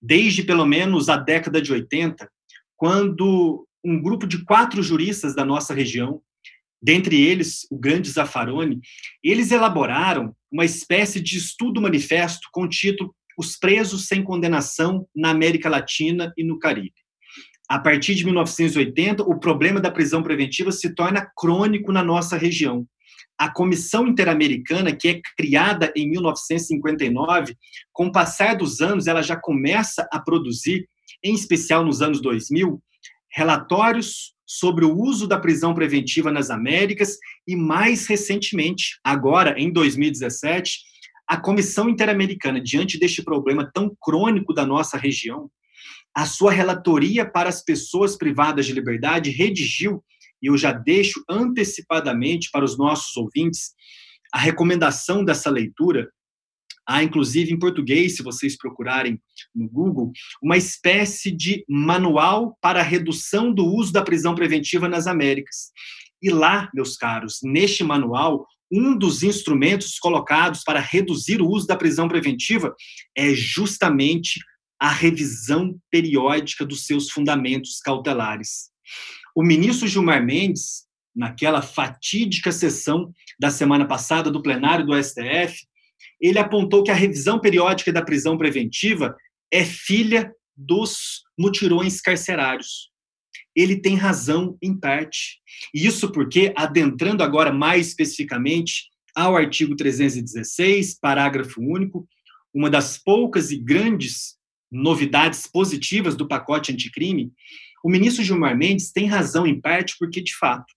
desde 0.00 0.42
pelo 0.42 0.64
menos 0.64 1.08
a 1.08 1.16
década 1.16 1.60
de 1.60 1.72
80, 1.72 2.30
quando 2.76 3.66
um 3.84 4.00
grupo 4.00 4.26
de 4.26 4.44
quatro 4.44 4.82
juristas 4.82 5.34
da 5.34 5.44
nossa 5.44 5.74
região 5.74 6.22
dentre 6.80 7.20
eles 7.20 7.66
o 7.70 7.76
grande 7.76 8.08
Zaffaroni, 8.08 8.80
eles 9.22 9.50
elaboraram 9.50 10.34
uma 10.50 10.64
espécie 10.64 11.20
de 11.20 11.36
estudo 11.36 11.80
manifesto 11.80 12.48
com 12.52 12.62
o 12.62 12.68
título 12.68 13.14
Os 13.36 13.56
Presos 13.56 14.06
Sem 14.06 14.22
Condenação 14.22 15.06
na 15.14 15.30
América 15.30 15.68
Latina 15.68 16.32
e 16.36 16.44
no 16.44 16.58
Caribe. 16.58 16.94
A 17.68 17.78
partir 17.78 18.14
de 18.14 18.24
1980, 18.24 19.22
o 19.24 19.38
problema 19.38 19.78
da 19.78 19.90
prisão 19.90 20.22
preventiva 20.22 20.72
se 20.72 20.94
torna 20.94 21.30
crônico 21.36 21.92
na 21.92 22.02
nossa 22.02 22.36
região. 22.36 22.86
A 23.36 23.50
Comissão 23.50 24.08
Interamericana, 24.08 24.90
que 24.90 25.08
é 25.08 25.20
criada 25.36 25.92
em 25.94 26.08
1959, 26.08 27.54
com 27.92 28.06
o 28.06 28.12
passar 28.12 28.56
dos 28.56 28.80
anos, 28.80 29.06
ela 29.06 29.22
já 29.22 29.36
começa 29.36 30.08
a 30.10 30.18
produzir, 30.18 30.88
em 31.22 31.34
especial 31.34 31.84
nos 31.84 32.00
anos 32.00 32.22
2000, 32.22 32.82
relatórios 33.30 34.34
sobre 34.46 34.86
o 34.86 34.98
uso 34.98 35.28
da 35.28 35.38
prisão 35.38 35.74
preventiva 35.74 36.32
nas 36.32 36.48
Américas 36.48 37.18
e, 37.46 37.54
mais 37.54 38.06
recentemente, 38.06 38.98
agora 39.04 39.54
em 39.60 39.70
2017, 39.70 40.80
a 41.28 41.36
Comissão 41.36 41.90
Interamericana, 41.90 42.58
diante 42.58 42.98
deste 42.98 43.22
problema 43.22 43.70
tão 43.72 43.94
crônico 44.00 44.54
da 44.54 44.64
nossa 44.64 44.96
região, 44.96 45.50
a 46.14 46.26
sua 46.26 46.52
relatoria 46.52 47.28
para 47.28 47.48
as 47.48 47.62
pessoas 47.62 48.16
privadas 48.16 48.66
de 48.66 48.72
liberdade 48.72 49.30
redigiu, 49.30 50.04
e 50.42 50.46
eu 50.46 50.56
já 50.56 50.72
deixo 50.72 51.22
antecipadamente 51.28 52.50
para 52.52 52.64
os 52.64 52.76
nossos 52.78 53.16
ouvintes 53.16 53.72
a 54.32 54.38
recomendação 54.38 55.24
dessa 55.24 55.50
leitura, 55.50 56.08
Há, 56.88 57.02
inclusive, 57.02 57.52
em 57.52 57.58
português, 57.58 58.16
se 58.16 58.22
vocês 58.22 58.56
procurarem 58.56 59.20
no 59.54 59.68
Google, 59.68 60.10
uma 60.42 60.56
espécie 60.56 61.30
de 61.30 61.62
manual 61.68 62.56
para 62.62 62.80
a 62.80 62.82
redução 62.82 63.52
do 63.52 63.66
uso 63.66 63.92
da 63.92 64.02
prisão 64.02 64.34
preventiva 64.34 64.88
nas 64.88 65.06
Américas. 65.06 65.70
E 66.22 66.30
lá, 66.30 66.70
meus 66.72 66.96
caros, 66.96 67.40
neste 67.42 67.84
manual, 67.84 68.46
um 68.72 68.96
dos 68.96 69.22
instrumentos 69.22 69.98
colocados 69.98 70.62
para 70.64 70.80
reduzir 70.80 71.42
o 71.42 71.48
uso 71.48 71.66
da 71.66 71.76
prisão 71.76 72.08
preventiva 72.08 72.74
é 73.14 73.34
justamente 73.34 74.40
a 74.80 74.90
revisão 74.90 75.78
periódica 75.90 76.64
dos 76.64 76.86
seus 76.86 77.10
fundamentos 77.10 77.80
cautelares. 77.80 78.70
O 79.34 79.42
ministro 79.42 79.88
Gilmar 79.88 80.24
Mendes, 80.24 80.86
naquela 81.14 81.62
fatídica 81.62 82.52
sessão 82.52 83.12
da 83.38 83.50
semana 83.50 83.86
passada 83.86 84.30
do 84.30 84.42
plenário 84.42 84.86
do 84.86 85.02
STF, 85.02 85.66
ele 86.20 86.38
apontou 86.38 86.82
que 86.82 86.90
a 86.90 86.94
revisão 86.94 87.40
periódica 87.40 87.92
da 87.92 88.02
prisão 88.02 88.36
preventiva 88.36 89.16
é 89.52 89.64
filha 89.64 90.32
dos 90.56 91.22
mutirões 91.38 92.00
carcerários. 92.00 92.90
Ele 93.54 93.80
tem 93.80 93.96
razão 93.96 94.56
em 94.62 94.78
parte. 94.78 95.40
Isso 95.74 96.10
porque, 96.12 96.52
adentrando 96.56 97.22
agora 97.22 97.52
mais 97.52 97.88
especificamente 97.88 98.88
ao 99.14 99.36
artigo 99.36 99.74
316, 99.74 100.98
parágrafo 101.00 101.60
único, 101.60 102.08
uma 102.54 102.70
das 102.70 102.98
poucas 102.98 103.50
e 103.50 103.58
grandes 103.58 104.37
novidades 104.70 105.46
positivas 105.46 106.16
do 106.16 106.28
pacote 106.28 106.72
anticrime, 106.72 107.32
o 107.84 107.90
ministro 107.90 108.24
Gilmar 108.24 108.56
Mendes 108.56 108.92
tem 108.92 109.06
razão 109.06 109.46
em 109.46 109.60
parte 109.60 109.96
porque, 109.98 110.20
de 110.20 110.34
fato, 110.36 110.74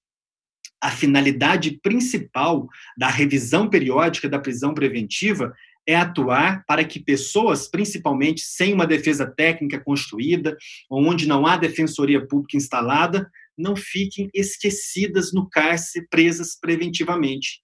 a 0.82 0.90
finalidade 0.90 1.80
principal 1.84 2.68
da 2.98 3.08
revisão 3.08 3.70
periódica 3.70 4.28
da 4.28 4.40
prisão 4.40 4.74
preventiva 4.74 5.54
é 5.88 5.96
atuar 5.96 6.64
para 6.66 6.84
que 6.84 7.00
pessoas, 7.00 7.68
principalmente 7.68 8.42
sem 8.42 8.74
uma 8.74 8.86
defesa 8.86 9.26
técnica 9.26 9.80
construída, 9.80 10.56
onde 10.90 11.28
não 11.28 11.46
há 11.46 11.58
defensoria 11.58 12.26
pública 12.26 12.58
instalada, 12.58 13.30
não 13.58 13.76
fiquem 13.76 14.30
esquecidas 14.34 15.34
no 15.34 15.50
cárcere, 15.50 16.08
presas 16.10 16.58
preventivamente. 16.60 17.62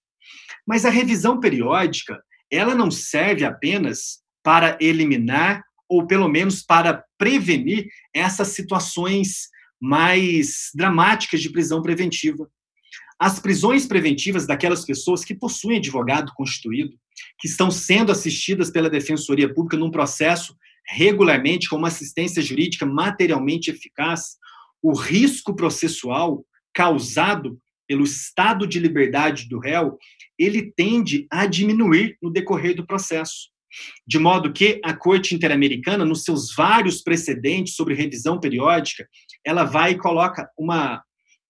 Mas 0.66 0.84
a 0.84 0.90
revisão 0.90 1.40
periódica, 1.40 2.22
ela 2.50 2.74
não 2.74 2.90
serve 2.90 3.44
apenas 3.44 4.20
para 4.42 4.76
eliminar 4.80 5.64
ou 5.88 6.06
pelo 6.06 6.28
menos 6.28 6.62
para 6.62 7.04
prevenir 7.16 7.88
essas 8.14 8.48
situações 8.48 9.48
mais 9.80 10.70
dramáticas 10.74 11.40
de 11.40 11.50
prisão 11.50 11.82
preventiva. 11.82 12.48
As 13.18 13.40
prisões 13.40 13.86
preventivas 13.86 14.46
daquelas 14.46 14.84
pessoas 14.84 15.24
que 15.24 15.34
possuem 15.34 15.78
advogado 15.78 16.32
constituído, 16.34 16.96
que 17.38 17.48
estão 17.48 17.70
sendo 17.70 18.12
assistidas 18.12 18.70
pela 18.70 18.90
Defensoria 18.90 19.52
Pública 19.52 19.76
num 19.76 19.90
processo 19.90 20.56
regularmente 20.88 21.68
com 21.68 21.76
uma 21.76 21.88
assistência 21.88 22.40
jurídica 22.40 22.86
materialmente 22.86 23.70
eficaz, 23.70 24.36
o 24.82 24.94
risco 24.94 25.54
processual 25.54 26.44
causado 26.72 27.58
pelo 27.86 28.04
estado 28.04 28.66
de 28.66 28.78
liberdade 28.78 29.48
do 29.48 29.58
réu, 29.58 29.98
ele 30.38 30.72
tende 30.76 31.26
a 31.30 31.46
diminuir 31.46 32.16
no 32.22 32.30
decorrer 32.30 32.74
do 32.74 32.86
processo. 32.86 33.50
De 34.06 34.18
modo 34.18 34.52
que 34.52 34.80
a 34.84 34.94
Corte 34.94 35.34
Interamericana, 35.34 36.04
nos 36.04 36.24
seus 36.24 36.54
vários 36.54 37.02
precedentes 37.02 37.74
sobre 37.74 37.94
revisão 37.94 38.40
periódica, 38.40 39.06
ela 39.44 39.64
vai 39.64 39.92
e 39.92 39.98
coloca 39.98 40.48
uma, 40.58 41.02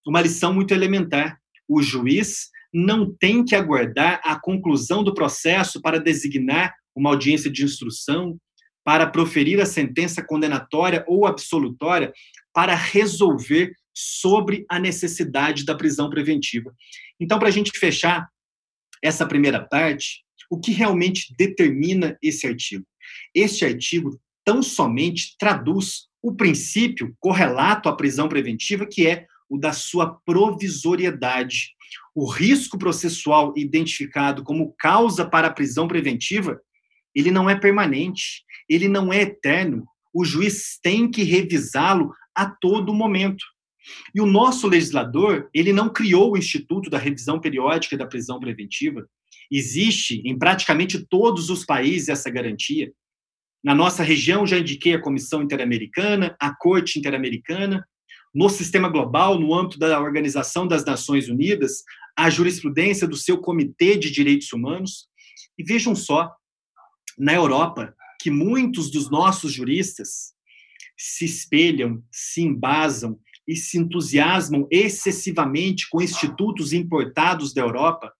uma 0.07 0.21
lição 0.21 0.53
muito 0.53 0.73
elementar 0.73 1.39
o 1.69 1.83
juiz 1.83 2.49
não 2.73 3.15
tem 3.15 3.45
que 3.45 3.55
aguardar 3.55 4.21
a 4.25 4.41
conclusão 4.41 5.05
do 5.05 5.15
processo 5.15 5.81
para 5.81 6.01
designar 6.01 6.75
uma 6.95 7.11
audiência 7.11 7.51
de 7.51 7.65
instrução, 7.65 8.39
para 8.85 9.07
proferir 9.07 9.61
a 9.61 9.67
sentença 9.67 10.25
condenatória 10.25 11.05
ou 11.07 11.27
absolutória, 11.27 12.13
para 12.53 12.75
resolver 12.75 13.73
sobre 13.95 14.65
a 14.71 14.79
necessidade 14.79 15.65
da 15.65 15.75
prisão 15.75 16.09
preventiva. 16.09 16.73
Então, 17.21 17.39
para 17.39 17.49
a 17.49 17.51
gente 17.53 17.77
fechar 17.79 18.29
essa 19.03 19.27
primeira 19.27 19.61
parte, 19.61 20.25
o 20.51 20.59
que 20.59 20.73
realmente 20.73 21.35
determina 21.37 22.17
esse 22.23 22.47
artigo? 22.47 22.85
Este 23.35 23.65
artigo 23.65 24.19
tão 24.45 24.63
somente 24.63 25.37
traduz 25.39 26.09
o 26.23 26.35
princípio 26.35 27.15
correlato 27.21 27.89
à 27.89 27.95
prisão 27.95 28.29
preventiva, 28.29 28.87
que 28.87 29.07
é 29.07 29.27
o 29.49 29.59
da 29.59 29.73
sua 29.73 30.19
provisoriedade. 30.25 31.75
O 32.15 32.27
risco 32.27 32.79
processual 32.79 33.55
identificado 33.57 34.43
como 34.43 34.75
causa 34.79 35.25
para 35.25 35.49
a 35.49 35.53
prisão 35.53 35.87
preventiva, 35.87 36.61
ele 37.15 37.31
não 37.31 37.49
é 37.49 37.59
permanente, 37.59 38.43
ele 38.69 38.89
não 38.89 39.13
é 39.13 39.23
eterno. 39.23 39.87
O 40.13 40.25
juiz 40.25 40.79
tem 40.83 41.11
que 41.11 41.23
revisá-lo 41.23 42.13
a 42.35 42.47
todo 42.47 42.95
momento. 42.95 43.45
E 44.15 44.21
o 44.21 44.27
nosso 44.27 44.67
legislador, 44.67 45.49
ele 45.55 45.73
não 45.73 45.89
criou 45.89 46.33
o 46.33 46.37
Instituto 46.37 46.91
da 46.91 46.99
Revisão 46.99 47.41
Periódica 47.41 47.97
da 47.97 48.07
Prisão 48.07 48.39
Preventiva. 48.39 49.09
Existe 49.51 50.23
em 50.25 50.39
praticamente 50.39 50.99
todos 51.07 51.51
os 51.51 51.65
países 51.65 52.09
essa 52.09 52.31
garantia. 52.31 52.93
Na 53.65 53.75
nossa 53.75 54.03
região, 54.03 54.47
já 54.47 54.59
indiquei 54.59 54.95
a 54.95 55.01
Comissão 55.01 55.43
Interamericana, 55.43 56.37
a 56.39 56.55
Corte 56.55 56.99
Interamericana, 56.99 57.87
no 58.35 58.49
sistema 58.49 58.89
global, 58.89 59.39
no 59.39 59.55
âmbito 59.55 59.79
da 59.79 60.01
Organização 60.01 60.67
das 60.67 60.85
Nações 60.85 61.29
Unidas, 61.29 61.83
a 62.17 62.29
jurisprudência 62.31 63.07
do 63.07 63.17
seu 63.17 63.39
Comitê 63.39 63.97
de 63.97 64.11
Direitos 64.11 64.53
Humanos. 64.53 65.09
E 65.57 65.65
vejam 65.65 65.95
só, 65.95 66.31
na 67.19 67.35
Europa, 67.35 67.95
que 68.21 68.31
muitos 68.31 68.91
dos 68.91 69.11
nossos 69.11 69.53
juristas 69.53 70.35
se 70.97 71.25
espelham, 71.25 72.03
se 72.11 72.43
embasam 72.43 73.19
e 73.47 73.57
se 73.57 73.79
entusiasmam 73.79 74.69
excessivamente 74.71 75.89
com 75.89 76.03
institutos 76.03 76.73
importados 76.73 77.55
da 77.55 77.63
Europa, 77.63 78.13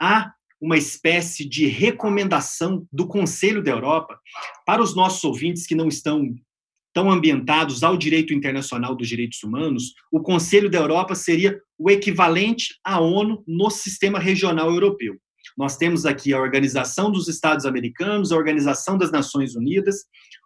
há 0.00 0.32
uma 0.64 0.78
espécie 0.78 1.46
de 1.46 1.66
recomendação 1.66 2.88
do 2.90 3.06
Conselho 3.06 3.62
da 3.62 3.70
Europa 3.70 4.18
para 4.64 4.82
os 4.82 4.96
nossos 4.96 5.22
ouvintes 5.22 5.66
que 5.66 5.74
não 5.74 5.88
estão 5.88 6.34
tão 6.90 7.10
ambientados 7.10 7.82
ao 7.82 7.98
direito 7.98 8.32
internacional 8.32 8.96
dos 8.96 9.06
direitos 9.06 9.42
humanos, 9.42 9.92
o 10.10 10.22
Conselho 10.22 10.70
da 10.70 10.78
Europa 10.78 11.14
seria 11.14 11.60
o 11.78 11.90
equivalente 11.90 12.78
à 12.82 12.98
ONU 12.98 13.44
no 13.46 13.68
sistema 13.68 14.18
regional 14.18 14.70
europeu. 14.70 15.16
Nós 15.54 15.76
temos 15.76 16.06
aqui 16.06 16.32
a 16.32 16.40
Organização 16.40 17.12
dos 17.12 17.28
Estados 17.28 17.66
Americanos, 17.66 18.32
a 18.32 18.36
Organização 18.36 18.96
das 18.96 19.12
Nações 19.12 19.54
Unidas. 19.54 20.04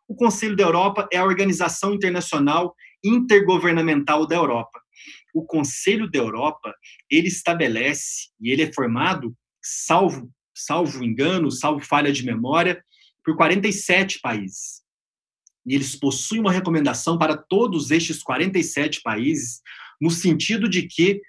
O 0.09 0.17
Conselho 0.17 0.57
da 0.57 0.65
Europa 0.65 1.09
é 1.13 1.19
a 1.19 1.25
organização 1.25 1.95
internacional 1.95 2.75
intergovernamental 3.05 4.27
da 4.27 4.35
Europa. 4.35 4.81
O 5.33 5.45
Conselho 5.45 6.11
da 6.11 6.19
Europa, 6.19 6.75
ele 7.09 7.29
estabelece 7.29 8.31
e 8.41 8.51
ele 8.51 8.63
é 8.63 8.73
formado, 8.73 9.33
salvo 9.69 10.31
salvo 10.55 11.05
engano, 11.05 11.53
salvo 11.53 11.85
falha 11.85 12.13
de 12.13 12.25
memória, 12.25 12.83
por 13.25 13.37
47 13.37 14.19
países 14.21 14.83
e 15.69 15.75
eles 15.75 15.95
possuem 15.95 16.41
uma 16.41 16.51
recomendação 16.51 17.19
para 17.19 17.37
todos 17.37 17.91
estes 17.91 18.23
47 18.23 19.03
países, 19.03 19.61
no 20.01 20.11
sentido 20.11 20.67
de 20.67 20.83
que 20.89 21.21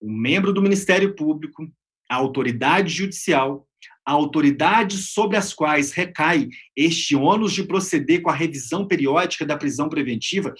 o 0.00 0.10
membro 0.10 0.52
do 0.52 0.60
Ministério 0.60 1.14
Público, 1.14 1.70
a 2.10 2.16
autoridade 2.16 2.92
judicial, 2.92 3.68
a 4.04 4.12
autoridade 4.12 4.96
sobre 4.96 5.36
as 5.36 5.54
quais 5.54 5.92
recai 5.92 6.48
este 6.74 7.14
ônus 7.14 7.52
de 7.52 7.62
proceder 7.62 8.20
com 8.20 8.30
a 8.30 8.34
revisão 8.34 8.86
periódica 8.86 9.46
da 9.46 9.56
prisão 9.56 9.88
preventiva, 9.88 10.52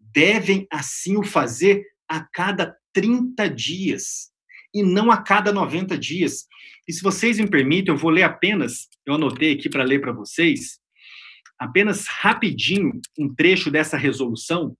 devem 0.00 0.66
assim 0.72 1.16
o 1.16 1.22
fazer 1.22 1.84
a 2.08 2.20
cada 2.20 2.76
30 2.92 3.48
dias. 3.50 4.32
E 4.74 4.82
não 4.82 5.10
a 5.10 5.22
cada 5.22 5.52
90 5.52 5.96
dias. 5.96 6.46
E 6.86 6.92
se 6.92 7.02
vocês 7.02 7.38
me 7.38 7.48
permitem, 7.48 7.94
eu 7.94 7.98
vou 7.98 8.10
ler 8.10 8.24
apenas, 8.24 8.88
eu 9.06 9.14
anotei 9.14 9.52
aqui 9.52 9.68
para 9.68 9.84
ler 9.84 10.00
para 10.00 10.12
vocês, 10.12 10.78
apenas 11.58 12.06
rapidinho 12.06 13.00
um 13.18 13.32
trecho 13.32 13.70
dessa 13.70 13.96
resolução. 13.96 14.76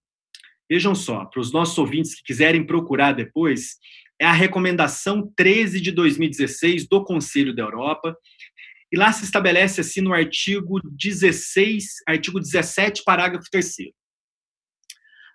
Vejam 0.69 0.95
só, 0.95 1.25
para 1.27 1.41
os 1.41 1.53
nossos 1.53 1.79
ouvintes 1.79 2.15
que 2.15 2.25
quiserem 2.25 2.67
procurar 2.67 3.13
depois, 3.13 3.77
é 4.21 4.27
a 4.27 4.33
recomendação 4.33 5.33
13 5.37 5.81
de 5.81 5.93
2016 5.93 6.89
do 6.89 7.05
Conselho 7.05 7.55
da 7.55 7.63
Europa, 7.63 8.17
e 8.93 8.97
lá 8.97 9.13
se 9.13 9.25
estabelece 9.25 9.81
assim 9.81 10.01
no 10.01 10.13
artigo 10.13 10.81
16, 10.85 11.85
artigo 12.07 12.41
17, 12.41 13.03
parágrafo 13.05 13.49
3 13.51 13.77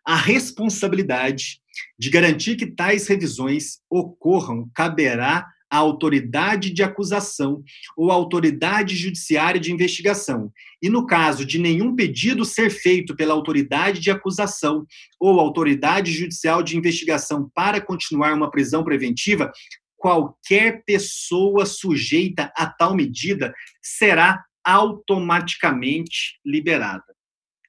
a 0.06 0.16
responsabilidade 0.16 1.62
de 1.98 2.10
garantir 2.10 2.56
que 2.56 2.66
tais 2.66 3.08
revisões 3.08 3.80
ocorram 3.90 4.70
caberá 4.74 5.48
à 5.70 5.78
autoridade 5.78 6.72
de 6.72 6.82
acusação 6.82 7.64
ou 7.96 8.12
à 8.12 8.16
autoridade 8.16 8.96
judiciária 8.96 9.62
de 9.62 9.72
investigação. 9.72 10.52
E 10.82 10.90
no 10.90 11.06
caso 11.06 11.46
de 11.46 11.60
nenhum 11.60 11.96
pedido 11.96 12.44
ser 12.44 12.72
feito 12.72 13.16
pela 13.16 13.34
autoridade 13.34 14.00
de 14.00 14.10
acusação 14.10 14.86
ou 15.20 15.40
autoridade 15.40 16.12
judicial 16.12 16.64
de 16.64 16.76
investigação 16.76 17.50
para 17.54 17.80
continuar 17.80 18.34
uma 18.34 18.50
prisão 18.50 18.84
preventiva, 18.84 19.52
qualquer 19.96 20.84
pessoa 20.86 21.66
sujeita 21.66 22.52
a 22.56 22.66
tal 22.66 22.96
medida 22.96 23.54
será 23.82 24.44
automaticamente 24.64 26.40
liberada. 26.46 27.04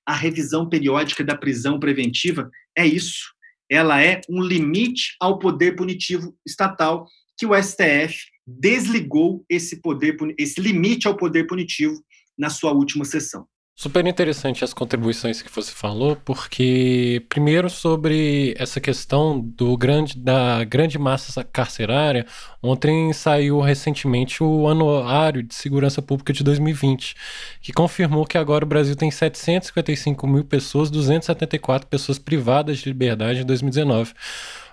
A 0.06 0.14
revisão 0.14 0.68
periódica 0.68 1.22
da 1.22 1.36
prisão 1.36 1.78
preventiva 1.78 2.50
é 2.76 2.86
isso. 2.86 3.32
Ela 3.70 4.02
é 4.02 4.20
um 4.28 4.42
limite 4.42 5.14
ao 5.20 5.38
poder 5.38 5.76
punitivo 5.76 6.36
estatal 6.46 7.06
que 7.38 7.46
o 7.46 7.54
STF 7.54 8.16
desligou 8.46 9.44
esse 9.48 9.80
poder 9.80 10.16
esse 10.36 10.60
limite 10.60 11.06
ao 11.06 11.16
poder 11.16 11.46
punitivo 11.46 12.02
na 12.36 12.50
sua 12.50 12.72
última 12.72 13.04
sessão. 13.04 13.46
Super 13.80 14.06
interessante 14.06 14.62
as 14.62 14.74
contribuições 14.74 15.40
que 15.40 15.50
você 15.50 15.72
falou, 15.72 16.14
porque 16.14 17.24
primeiro 17.30 17.70
sobre 17.70 18.54
essa 18.58 18.78
questão 18.78 19.40
do 19.40 19.74
grande, 19.74 20.18
da 20.18 20.62
grande 20.64 20.98
massa 20.98 21.42
carcerária, 21.42 22.26
ontem 22.62 23.10
saiu 23.14 23.58
recentemente 23.58 24.44
o 24.44 24.68
Anuário 24.68 25.42
de 25.42 25.54
Segurança 25.54 26.02
Pública 26.02 26.30
de 26.30 26.44
2020, 26.44 27.14
que 27.62 27.72
confirmou 27.72 28.26
que 28.26 28.36
agora 28.36 28.66
o 28.66 28.68
Brasil 28.68 28.94
tem 28.94 29.10
755 29.10 30.26
mil 30.26 30.44
pessoas, 30.44 30.90
274 30.90 31.88
pessoas 31.88 32.18
privadas 32.18 32.80
de 32.80 32.86
liberdade 32.90 33.40
em 33.40 33.46
2019 33.46 34.12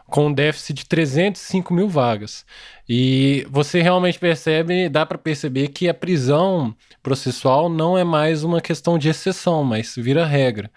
com 0.07 0.27
um 0.27 0.33
déficit 0.33 0.73
de 0.73 0.85
305 0.85 1.73
mil 1.73 1.89
vagas. 1.89 2.45
E 2.87 3.45
você 3.49 3.81
realmente 3.81 4.17
percebe, 4.17 4.89
dá 4.89 5.05
para 5.05 5.17
perceber 5.17 5.69
que 5.69 5.89
a 5.89 5.93
prisão 5.93 6.73
processual 7.03 7.69
não 7.69 7.97
é 7.97 8.03
mais 8.03 8.43
uma 8.43 8.61
questão 8.61 8.97
de 8.97 9.09
exceção, 9.09 9.63
mas 9.63 9.95
vira 9.95 10.25
regra. 10.25 10.71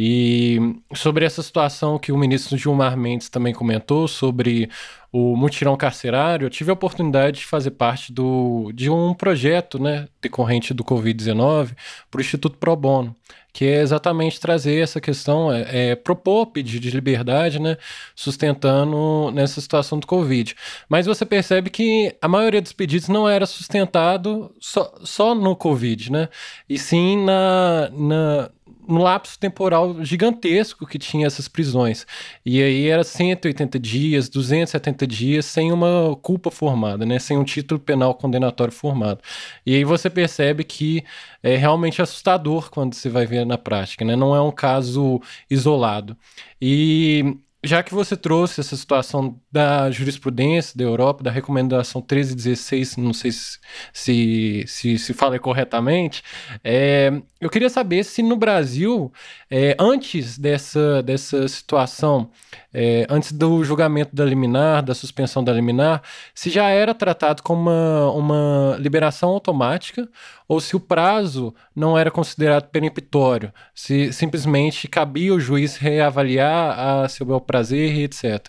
E 0.00 0.60
sobre 0.94 1.24
essa 1.24 1.42
situação 1.42 1.98
que 1.98 2.12
o 2.12 2.16
ministro 2.16 2.56
Gilmar 2.56 2.96
Mendes 2.96 3.28
também 3.28 3.52
comentou, 3.52 4.06
sobre 4.06 4.70
o 5.10 5.34
mutirão 5.34 5.76
carcerário, 5.76 6.46
eu 6.46 6.50
tive 6.50 6.70
a 6.70 6.74
oportunidade 6.74 7.40
de 7.40 7.46
fazer 7.46 7.72
parte 7.72 8.12
do, 8.12 8.70
de 8.72 8.88
um 8.88 9.12
projeto 9.12 9.76
né, 9.82 10.06
decorrente 10.22 10.72
do 10.72 10.84
Covid-19 10.84 11.74
para 12.08 12.18
o 12.18 12.20
Instituto 12.20 12.56
Pro 12.58 12.76
Bono 12.76 13.16
que 13.58 13.64
é 13.64 13.80
exatamente 13.80 14.38
trazer 14.38 14.80
essa 14.80 15.00
questão, 15.00 15.52
é, 15.52 15.90
é, 15.90 15.96
propor 15.96 16.46
pedido 16.46 16.82
de 16.82 16.92
liberdade, 16.92 17.58
né, 17.58 17.76
sustentando 18.14 19.32
nessa 19.32 19.60
situação 19.60 19.98
do 19.98 20.06
Covid. 20.06 20.54
Mas 20.88 21.06
você 21.06 21.26
percebe 21.26 21.68
que 21.68 22.14
a 22.22 22.28
maioria 22.28 22.62
dos 22.62 22.72
pedidos 22.72 23.08
não 23.08 23.28
era 23.28 23.46
sustentado 23.46 24.54
só, 24.60 24.94
só 25.02 25.34
no 25.34 25.56
Covid, 25.56 26.12
né, 26.12 26.28
e 26.68 26.78
sim 26.78 27.24
na, 27.24 27.90
na 27.90 28.50
no 28.88 29.02
lapso 29.02 29.38
temporal 29.38 30.02
gigantesco 30.04 30.86
que 30.86 30.98
tinha 30.98 31.26
essas 31.26 31.46
prisões. 31.46 32.06
E 32.44 32.62
aí 32.62 32.88
era 32.88 33.04
180 33.04 33.78
dias, 33.78 34.28
270 34.28 35.06
dias 35.06 35.44
sem 35.44 35.70
uma 35.70 36.16
culpa 36.22 36.50
formada, 36.50 37.04
né? 37.04 37.18
Sem 37.18 37.36
um 37.36 37.44
título 37.44 37.78
penal 37.78 38.14
condenatório 38.14 38.72
formado. 38.72 39.20
E 39.66 39.74
aí 39.76 39.84
você 39.84 40.08
percebe 40.08 40.64
que 40.64 41.04
é 41.42 41.56
realmente 41.56 42.00
assustador 42.02 42.70
quando 42.70 42.94
você 42.94 43.08
vai 43.08 43.26
ver 43.26 43.44
na 43.44 43.58
prática, 43.58 44.04
né? 44.04 44.16
Não 44.16 44.34
é 44.34 44.40
um 44.40 44.50
caso 44.50 45.20
isolado. 45.50 46.16
E 46.60 47.36
já 47.68 47.82
que 47.82 47.94
você 47.94 48.16
trouxe 48.16 48.60
essa 48.60 48.76
situação 48.76 49.38
da 49.52 49.90
jurisprudência 49.90 50.76
da 50.76 50.84
Europa, 50.84 51.22
da 51.22 51.30
recomendação 51.30 52.00
1316, 52.00 52.96
não 52.96 53.12
sei 53.12 53.30
se 53.30 53.58
se, 53.92 54.64
se, 54.66 54.98
se 54.98 55.12
fala 55.12 55.38
corretamente, 55.38 56.22
é, 56.64 57.12
eu 57.40 57.50
queria 57.50 57.68
saber 57.68 58.04
se 58.04 58.22
no 58.22 58.36
Brasil, 58.36 59.12
é, 59.50 59.76
antes 59.78 60.38
dessa, 60.38 61.02
dessa 61.02 61.48
situação, 61.48 62.30
é, 62.72 63.06
antes 63.08 63.32
do 63.32 63.64
julgamento 63.64 64.14
da 64.14 64.24
liminar, 64.24 64.82
da 64.82 64.94
suspensão 64.94 65.42
da 65.42 65.52
liminar, 65.52 66.02
se 66.34 66.50
já 66.50 66.68
era 66.68 66.94
tratado 66.94 67.42
como 67.42 67.62
uma, 67.62 68.10
uma 68.12 68.76
liberação 68.78 69.30
automática 69.30 70.08
ou 70.46 70.60
se 70.60 70.76
o 70.76 70.80
prazo 70.80 71.54
não 71.74 71.96
era 71.96 72.10
considerado 72.10 72.68
peremptório, 72.70 73.52
se 73.74 74.12
simplesmente 74.12 74.86
cabia 74.86 75.34
o 75.34 75.40
juiz 75.40 75.76
reavaliar 75.76 77.04
a 77.04 77.08
seu 77.08 77.24
bel 77.24 77.40
prazer 77.40 77.94
e 77.94 78.04
etc. 78.04 78.48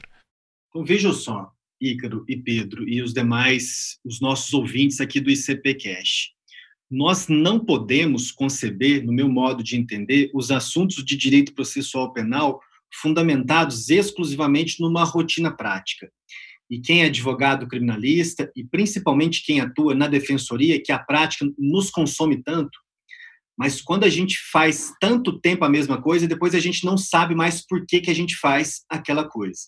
Então, 0.70 0.84
vejam 0.84 1.14
só, 1.14 1.52
Ícaro 1.82 2.26
e 2.28 2.36
Pedro 2.36 2.88
e 2.88 3.02
os 3.02 3.14
demais, 3.14 3.98
os 4.04 4.20
nossos 4.20 4.54
ouvintes 4.54 5.00
aqui 5.00 5.20
do 5.20 5.32
ICP 5.32 5.76
Cash. 5.76 6.39
Nós 6.90 7.28
não 7.28 7.60
podemos 7.60 8.32
conceber, 8.32 9.06
no 9.06 9.14
meu 9.14 9.30
modo 9.30 9.64
de 9.64 9.76
entender, 9.76 10.32
os 10.34 10.50
assuntos 10.52 11.04
de 11.04 11.16
direito 11.16 11.54
processual 11.54 12.12
penal 12.12 12.60
fundamentados 13.02 13.90
exclusivamente 13.90 14.82
numa 14.82 15.04
rotina 15.04 15.56
prática 15.56 16.12
e 16.70 16.80
quem 16.80 17.02
é 17.02 17.06
advogado 17.08 17.68
criminalista, 17.68 18.52
e 18.56 18.64
principalmente 18.64 19.44
quem 19.44 19.60
atua 19.60 19.96
na 19.96 20.08
defensoria, 20.08 20.82
que 20.82 20.92
a 20.92 21.00
prática 21.00 21.46
nos 21.58 21.90
consome 21.90 22.44
tanto, 22.44 22.78
mas 23.58 23.82
quando 23.82 24.04
a 24.04 24.10
gente 24.10 24.38
faz 24.52 24.94
tanto 25.02 25.40
tempo 25.40 25.66
a 25.66 25.70
mesma 25.70 26.02
coisa, 26.02 26.28
depois 26.28 26.54
a 26.54 26.60
gente 26.60 26.86
não 26.86 26.96
sabe 26.96 27.36
mais 27.36 27.66
por 27.66 27.86
que, 27.86 28.00
que 28.00 28.12
a 28.12 28.16
gente 28.16 28.38
faz 28.38 28.86
aquela 28.88 29.28
coisa. 29.28 29.62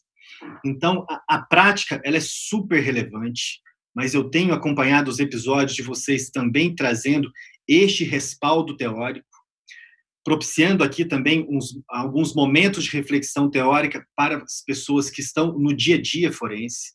Então, 0.64 1.06
a, 1.10 1.36
a 1.36 1.42
prática, 1.42 2.00
ela 2.06 2.18
é 2.18 2.22
super 2.22 2.82
relevante, 2.82 3.60
mas 3.96 4.14
eu 4.14 4.30
tenho 4.30 4.54
acompanhado 4.54 5.10
os 5.10 5.20
episódios 5.20 5.76
de 5.76 5.82
vocês 5.82 6.30
também 6.30 6.74
trazendo 6.74 7.32
este 7.68 8.04
respaldo 8.04 8.76
teórico, 8.76 9.28
propiciando 10.24 10.84
aqui 10.84 11.06
também 11.06 11.46
uns, 11.50 11.80
alguns 11.90 12.34
momentos 12.34 12.84
de 12.84 12.92
reflexão 12.92 13.50
teórica 13.50 14.06
para 14.16 14.38
as 14.38 14.64
pessoas 14.66 15.10
que 15.10 15.22
estão 15.22 15.58
no 15.58 15.76
dia 15.76 15.96
a 15.96 16.02
dia 16.02 16.32
forense. 16.32 16.94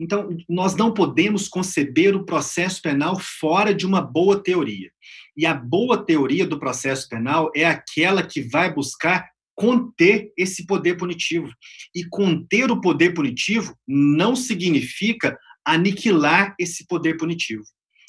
Então, 0.00 0.36
nós 0.48 0.74
não 0.74 0.92
podemos 0.92 1.46
conceber 1.46 2.16
o 2.16 2.24
processo 2.24 2.82
penal 2.82 3.20
fora 3.20 3.72
de 3.72 3.86
uma 3.86 4.00
boa 4.00 4.42
teoria. 4.42 4.90
E 5.36 5.46
a 5.46 5.54
boa 5.54 6.04
teoria 6.04 6.46
do 6.46 6.58
processo 6.58 7.08
penal 7.08 7.52
é 7.54 7.64
aquela 7.64 8.22
que 8.22 8.42
vai 8.42 8.72
buscar 8.72 9.30
conter 9.54 10.32
esse 10.36 10.66
poder 10.66 10.96
punitivo. 10.96 11.48
E 11.94 12.04
conter 12.04 12.70
o 12.70 12.80
poder 12.80 13.14
punitivo 13.14 13.76
não 13.86 14.34
significa 14.34 15.38
aniquilar 15.64 16.54
esse 16.58 16.86
poder 16.86 17.16
punitivo. 17.16 17.64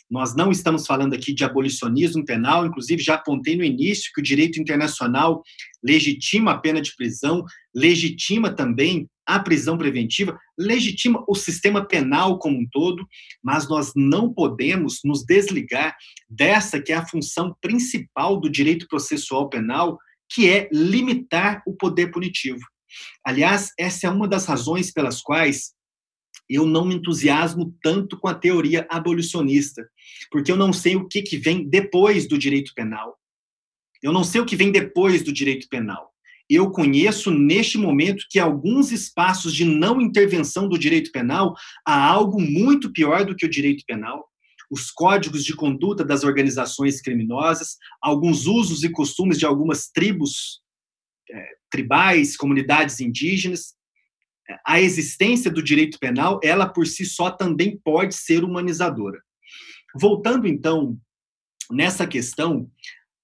Nós 0.09 0.35
não 0.35 0.51
estamos 0.51 0.85
falando 0.85 1.15
aqui 1.15 1.33
de 1.33 1.43
abolicionismo 1.43 2.23
penal, 2.23 2.65
inclusive 2.65 3.01
já 3.01 3.15
apontei 3.15 3.55
no 3.55 3.63
início 3.63 4.11
que 4.13 4.21
o 4.21 4.23
direito 4.23 4.61
internacional 4.61 5.41
legitima 5.83 6.51
a 6.51 6.57
pena 6.57 6.81
de 6.81 6.95
prisão, 6.95 7.43
legitima 7.73 8.53
também 8.53 9.09
a 9.25 9.39
prisão 9.39 9.77
preventiva, 9.77 10.37
legitima 10.57 11.23
o 11.27 11.33
sistema 11.33 11.83
penal 11.83 12.37
como 12.37 12.59
um 12.59 12.67
todo, 12.71 13.07
mas 13.41 13.67
nós 13.67 13.91
não 13.95 14.31
podemos 14.31 14.99
nos 15.03 15.25
desligar 15.25 15.95
dessa 16.29 16.81
que 16.81 16.91
é 16.91 16.95
a 16.95 17.07
função 17.07 17.55
principal 17.61 18.39
do 18.39 18.51
direito 18.51 18.85
processual 18.87 19.49
penal, 19.49 19.97
que 20.29 20.47
é 20.47 20.69
limitar 20.71 21.63
o 21.65 21.73
poder 21.75 22.11
punitivo. 22.11 22.59
Aliás, 23.25 23.71
essa 23.79 24.07
é 24.07 24.09
uma 24.09 24.27
das 24.27 24.45
razões 24.45 24.91
pelas 24.91 25.21
quais 25.21 25.73
eu 26.53 26.65
não 26.65 26.85
me 26.85 26.95
entusiasmo 26.95 27.75
tanto 27.81 28.17
com 28.17 28.27
a 28.27 28.35
teoria 28.35 28.85
abolicionista, 28.89 29.87
porque 30.31 30.51
eu 30.51 30.55
não 30.55 30.71
sei 30.71 30.95
o 30.95 31.07
que, 31.07 31.21
que 31.21 31.37
vem 31.37 31.67
depois 31.67 32.27
do 32.27 32.37
direito 32.37 32.73
penal. 32.75 33.17
Eu 34.01 34.11
não 34.11 34.23
sei 34.23 34.41
o 34.41 34.45
que 34.45 34.55
vem 34.55 34.71
depois 34.71 35.23
do 35.23 35.31
direito 35.31 35.67
penal. 35.69 36.11
Eu 36.49 36.69
conheço 36.69 37.31
neste 37.31 37.77
momento 37.77 38.25
que 38.29 38.37
alguns 38.37 38.91
espaços 38.91 39.53
de 39.53 39.63
não 39.63 40.01
intervenção 40.01 40.67
do 40.67 40.77
direito 40.77 41.11
penal 41.11 41.55
há 41.85 42.05
algo 42.05 42.39
muito 42.39 42.91
pior 42.91 43.25
do 43.25 43.35
que 43.35 43.45
o 43.45 43.49
direito 43.49 43.83
penal. 43.87 44.27
Os 44.69 44.91
códigos 44.91 45.45
de 45.45 45.55
conduta 45.55 46.03
das 46.03 46.23
organizações 46.23 47.01
criminosas, 47.01 47.77
alguns 48.01 48.45
usos 48.45 48.83
e 48.83 48.89
costumes 48.89 49.39
de 49.39 49.45
algumas 49.45 49.87
tribos 49.87 50.61
é, 51.31 51.47
tribais, 51.71 52.35
comunidades 52.35 52.99
indígenas, 52.99 53.73
a 54.65 54.81
existência 54.81 55.49
do 55.49 55.63
direito 55.63 55.97
penal, 55.99 56.39
ela 56.43 56.67
por 56.67 56.85
si 56.85 57.05
só 57.05 57.31
também 57.31 57.79
pode 57.83 58.15
ser 58.15 58.43
humanizadora. 58.43 59.21
Voltando 59.95 60.47
então 60.47 60.97
nessa 61.71 62.05
questão, 62.05 62.69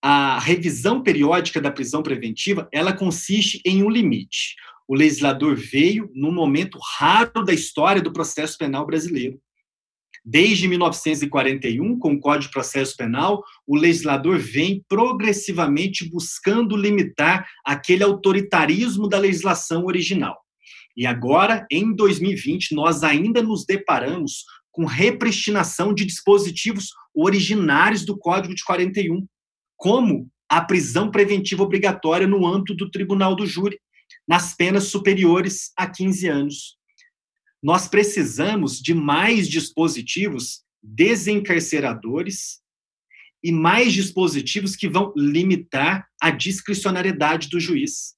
a 0.02 0.40
revisão 0.40 1.04
periódica 1.04 1.60
da 1.60 1.72
prisão 1.72 2.02
preventiva, 2.02 2.70
ela 2.72 2.94
consiste 2.94 3.62
em 3.66 3.84
um 3.84 3.90
limite. 3.90 4.56
O 4.88 4.96
legislador 4.96 5.56
veio 5.56 6.10
num 6.16 6.32
momento 6.32 6.80
raro 6.98 7.44
da 7.44 7.54
história 7.54 8.02
do 8.02 8.14
processo 8.14 8.58
penal 8.58 8.86
brasileiro. 8.86 9.40
Desde 10.24 10.68
1941, 10.68 11.98
com 11.98 12.14
o 12.14 12.20
Código 12.20 12.48
de 12.48 12.52
Processo 12.52 12.96
Penal, 12.96 13.44
o 13.66 13.76
legislador 13.76 14.38
vem 14.38 14.84
progressivamente 14.88 16.10
buscando 16.10 16.76
limitar 16.76 17.48
aquele 17.66 18.04
autoritarismo 18.04 19.08
da 19.08 19.18
legislação 19.18 19.86
original. 19.86 20.38
E 21.00 21.06
agora, 21.06 21.66
em 21.72 21.96
2020, 21.96 22.76
nós 22.76 23.04
ainda 23.04 23.42
nos 23.42 23.66
deparamos 23.66 24.44
com 24.70 24.84
repristinação 24.84 25.94
de 25.94 26.04
dispositivos 26.04 26.90
originários 27.16 28.04
do 28.04 28.18
Código 28.18 28.54
de 28.54 28.62
41, 28.66 29.26
como 29.78 30.30
a 30.50 30.60
prisão 30.60 31.10
preventiva 31.10 31.64
obrigatória 31.64 32.28
no 32.28 32.46
âmbito 32.46 32.76
do 32.76 32.92
Tribunal 32.92 33.34
do 33.34 33.48
Júri, 33.48 33.80
nas 34.28 34.54
penas 34.54 34.90
superiores 34.90 35.72
a 35.78 35.88
15 35.88 36.28
anos. 36.28 36.78
Nós 37.64 37.88
precisamos 37.88 38.82
de 38.82 38.94
mais 38.94 39.48
dispositivos 39.48 40.66
desencarceradores 40.84 42.60
e 43.42 43.54
mais 43.54 43.94
dispositivos 43.94 44.76
que 44.76 44.90
vão 44.90 45.14
limitar 45.16 46.10
a 46.22 46.30
discricionariedade 46.30 47.48
do 47.48 47.58
juiz. 47.58 48.16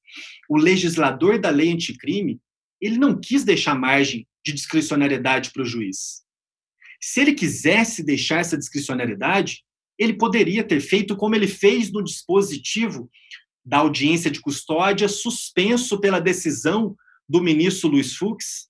O 0.50 0.58
legislador 0.58 1.40
da 1.40 1.52
lei 1.52 1.72
anticrime 1.72 2.42
ele 2.82 2.98
não 2.98 3.20
quis 3.20 3.44
deixar 3.44 3.76
margem 3.76 4.28
de 4.44 4.52
discricionariedade 4.52 5.52
para 5.52 5.62
o 5.62 5.66
juiz. 5.66 6.24
Se 7.00 7.22
ele 7.22 7.34
quisesse 7.34 8.04
deixar 8.04 8.40
essa 8.40 8.58
discricionariedade, 8.58 9.64
ele 9.98 10.14
poderia 10.14 10.64
ter 10.64 10.80
feito 10.80 11.16
como 11.16 11.36
ele 11.36 11.48
fez 11.48 11.92
no 11.92 12.04
dispositivo 12.04 13.10
da 13.64 13.78
audiência 13.78 14.32
de 14.32 14.42
custódia, 14.42 15.08
suspenso 15.08 16.00
pela 16.00 16.20
decisão 16.20 16.96
do 17.30 17.42
ministro 17.42 17.90
Luiz 17.90 18.16
Fux, 18.16 18.68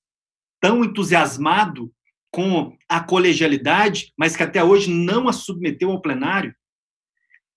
tão 0.59 0.83
entusiasmado 0.83 1.91
com 2.29 2.77
a 2.87 3.01
colegialidade, 3.01 4.13
mas 4.17 4.35
que 4.35 4.43
até 4.43 4.63
hoje 4.63 4.89
não 4.89 5.27
a 5.27 5.33
submeteu 5.33 5.91
ao 5.91 6.01
plenário. 6.01 6.53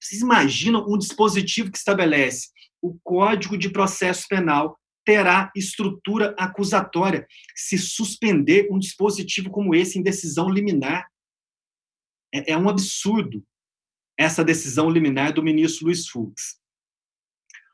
Vocês 0.00 0.20
imaginam 0.20 0.84
um 0.88 0.98
dispositivo 0.98 1.70
que 1.70 1.78
estabelece 1.78 2.48
o 2.82 2.98
Código 3.02 3.56
de 3.56 3.70
Processo 3.70 4.26
Penal 4.28 4.78
terá 5.04 5.52
estrutura 5.54 6.34
acusatória 6.38 7.26
se 7.54 7.76
suspender 7.78 8.68
um 8.70 8.78
dispositivo 8.78 9.50
como 9.50 9.74
esse 9.74 9.98
em 9.98 10.02
decisão 10.02 10.48
liminar. 10.48 11.08
É, 12.32 12.52
é 12.52 12.58
um 12.58 12.68
absurdo 12.68 13.44
essa 14.16 14.44
decisão 14.44 14.88
liminar 14.88 15.32
do 15.32 15.42
ministro 15.42 15.86
Luiz 15.86 16.08
Fux. 16.08 16.58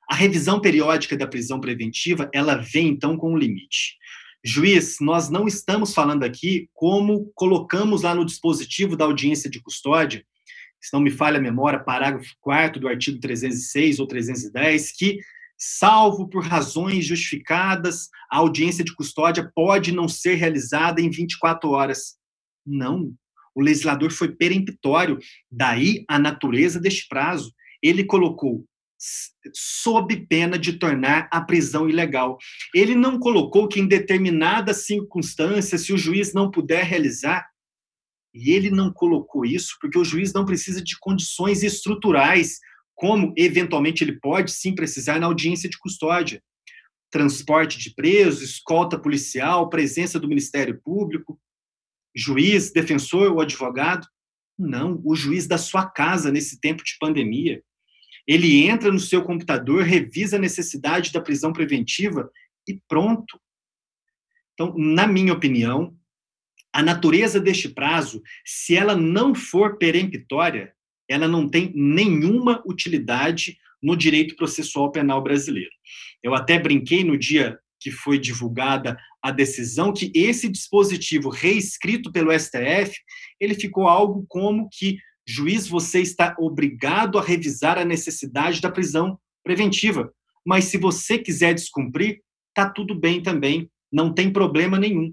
A 0.08 0.14
revisão 0.14 0.60
periódica 0.60 1.16
da 1.16 1.26
prisão 1.26 1.60
preventiva, 1.60 2.28
ela 2.32 2.56
vem 2.56 2.88
então 2.88 3.16
com 3.16 3.32
um 3.32 3.38
limite. 3.38 3.96
Juiz, 4.42 4.96
nós 5.00 5.28
não 5.28 5.46
estamos 5.46 5.92
falando 5.92 6.24
aqui 6.24 6.68
como 6.72 7.30
colocamos 7.34 8.02
lá 8.02 8.14
no 8.14 8.24
dispositivo 8.24 8.96
da 8.96 9.04
audiência 9.04 9.50
de 9.50 9.60
custódia, 9.60 10.24
se 10.80 10.92
não 10.94 11.00
me 11.00 11.10
falha 11.10 11.38
a 11.38 11.42
memória, 11.42 11.78
parágrafo 11.78 12.34
4 12.40 12.80
do 12.80 12.88
artigo 12.88 13.20
306 13.20 14.00
ou 14.00 14.06
310, 14.06 14.92
que 14.92 15.18
salvo 15.60 16.26
por 16.26 16.42
razões 16.42 17.04
justificadas, 17.04 18.08
a 18.32 18.38
audiência 18.38 18.82
de 18.82 18.94
custódia 18.94 19.52
pode 19.54 19.92
não 19.92 20.08
ser 20.08 20.36
realizada 20.36 21.02
em 21.02 21.10
24 21.10 21.68
horas. 21.68 22.16
Não. 22.66 23.12
O 23.54 23.60
legislador 23.60 24.10
foi 24.10 24.34
peremptório, 24.34 25.18
daí 25.50 26.04
a 26.08 26.18
natureza 26.18 26.80
deste 26.80 27.06
prazo. 27.08 27.52
Ele 27.82 28.04
colocou 28.04 28.64
sob 29.54 30.26
pena 30.26 30.58
de 30.58 30.74
tornar 30.74 31.28
a 31.32 31.40
prisão 31.40 31.88
ilegal. 31.88 32.38
Ele 32.74 32.94
não 32.94 33.18
colocou 33.18 33.66
que 33.66 33.80
em 33.80 33.86
determinadas 33.86 34.84
circunstâncias, 34.84 35.82
se 35.82 35.92
o 35.92 35.98
juiz 35.98 36.32
não 36.32 36.50
puder 36.50 36.84
realizar, 36.84 37.46
e 38.32 38.50
ele 38.52 38.70
não 38.70 38.92
colocou 38.92 39.44
isso 39.44 39.76
porque 39.80 39.98
o 39.98 40.04
juiz 40.04 40.32
não 40.32 40.44
precisa 40.44 40.82
de 40.82 40.96
condições 41.00 41.62
estruturais 41.62 42.58
como 43.00 43.32
eventualmente 43.34 44.04
ele 44.04 44.20
pode 44.20 44.52
sim 44.52 44.74
precisar 44.74 45.18
na 45.18 45.24
audiência 45.24 45.70
de 45.70 45.78
custódia. 45.78 46.42
Transporte 47.10 47.78
de 47.78 47.94
presos, 47.94 48.42
escolta 48.42 48.98
policial, 48.98 49.70
presença 49.70 50.20
do 50.20 50.28
Ministério 50.28 50.78
Público, 50.84 51.40
juiz, 52.14 52.70
defensor 52.70 53.32
ou 53.32 53.40
advogado. 53.40 54.06
Não, 54.58 55.00
o 55.02 55.16
juiz 55.16 55.46
da 55.46 55.56
sua 55.56 55.88
casa 55.88 56.30
nesse 56.30 56.60
tempo 56.60 56.84
de 56.84 56.94
pandemia. 57.00 57.62
Ele 58.26 58.66
entra 58.66 58.92
no 58.92 59.00
seu 59.00 59.24
computador, 59.24 59.82
revisa 59.82 60.36
a 60.36 60.38
necessidade 60.38 61.10
da 61.10 61.22
prisão 61.22 61.54
preventiva 61.54 62.30
e 62.68 62.78
pronto. 62.86 63.40
Então, 64.52 64.74
na 64.76 65.06
minha 65.06 65.32
opinião, 65.32 65.96
a 66.70 66.82
natureza 66.82 67.40
deste 67.40 67.70
prazo, 67.70 68.22
se 68.44 68.76
ela 68.76 68.94
não 68.94 69.34
for 69.34 69.78
peremptória, 69.78 70.74
ela 71.10 71.26
não 71.26 71.48
tem 71.48 71.72
nenhuma 71.74 72.62
utilidade 72.64 73.58
no 73.82 73.96
direito 73.96 74.36
processual 74.36 74.92
penal 74.92 75.20
brasileiro. 75.20 75.70
Eu 76.22 76.34
até 76.34 76.56
brinquei 76.56 77.02
no 77.02 77.18
dia 77.18 77.58
que 77.80 77.90
foi 77.90 78.18
divulgada 78.18 78.96
a 79.20 79.32
decisão 79.32 79.92
que 79.92 80.12
esse 80.14 80.48
dispositivo 80.48 81.28
reescrito 81.28 82.12
pelo 82.12 82.32
STF, 82.38 82.96
ele 83.40 83.54
ficou 83.54 83.88
algo 83.88 84.24
como 84.28 84.68
que 84.70 84.98
juiz 85.26 85.66
você 85.66 86.00
está 86.00 86.36
obrigado 86.38 87.18
a 87.18 87.22
revisar 87.22 87.76
a 87.76 87.84
necessidade 87.84 88.60
da 88.60 88.70
prisão 88.70 89.18
preventiva, 89.42 90.12
mas 90.46 90.66
se 90.66 90.78
você 90.78 91.18
quiser 91.18 91.54
descumprir, 91.54 92.20
tá 92.54 92.68
tudo 92.68 92.94
bem 92.94 93.22
também, 93.22 93.68
não 93.90 94.12
tem 94.12 94.32
problema 94.32 94.78
nenhum. 94.78 95.12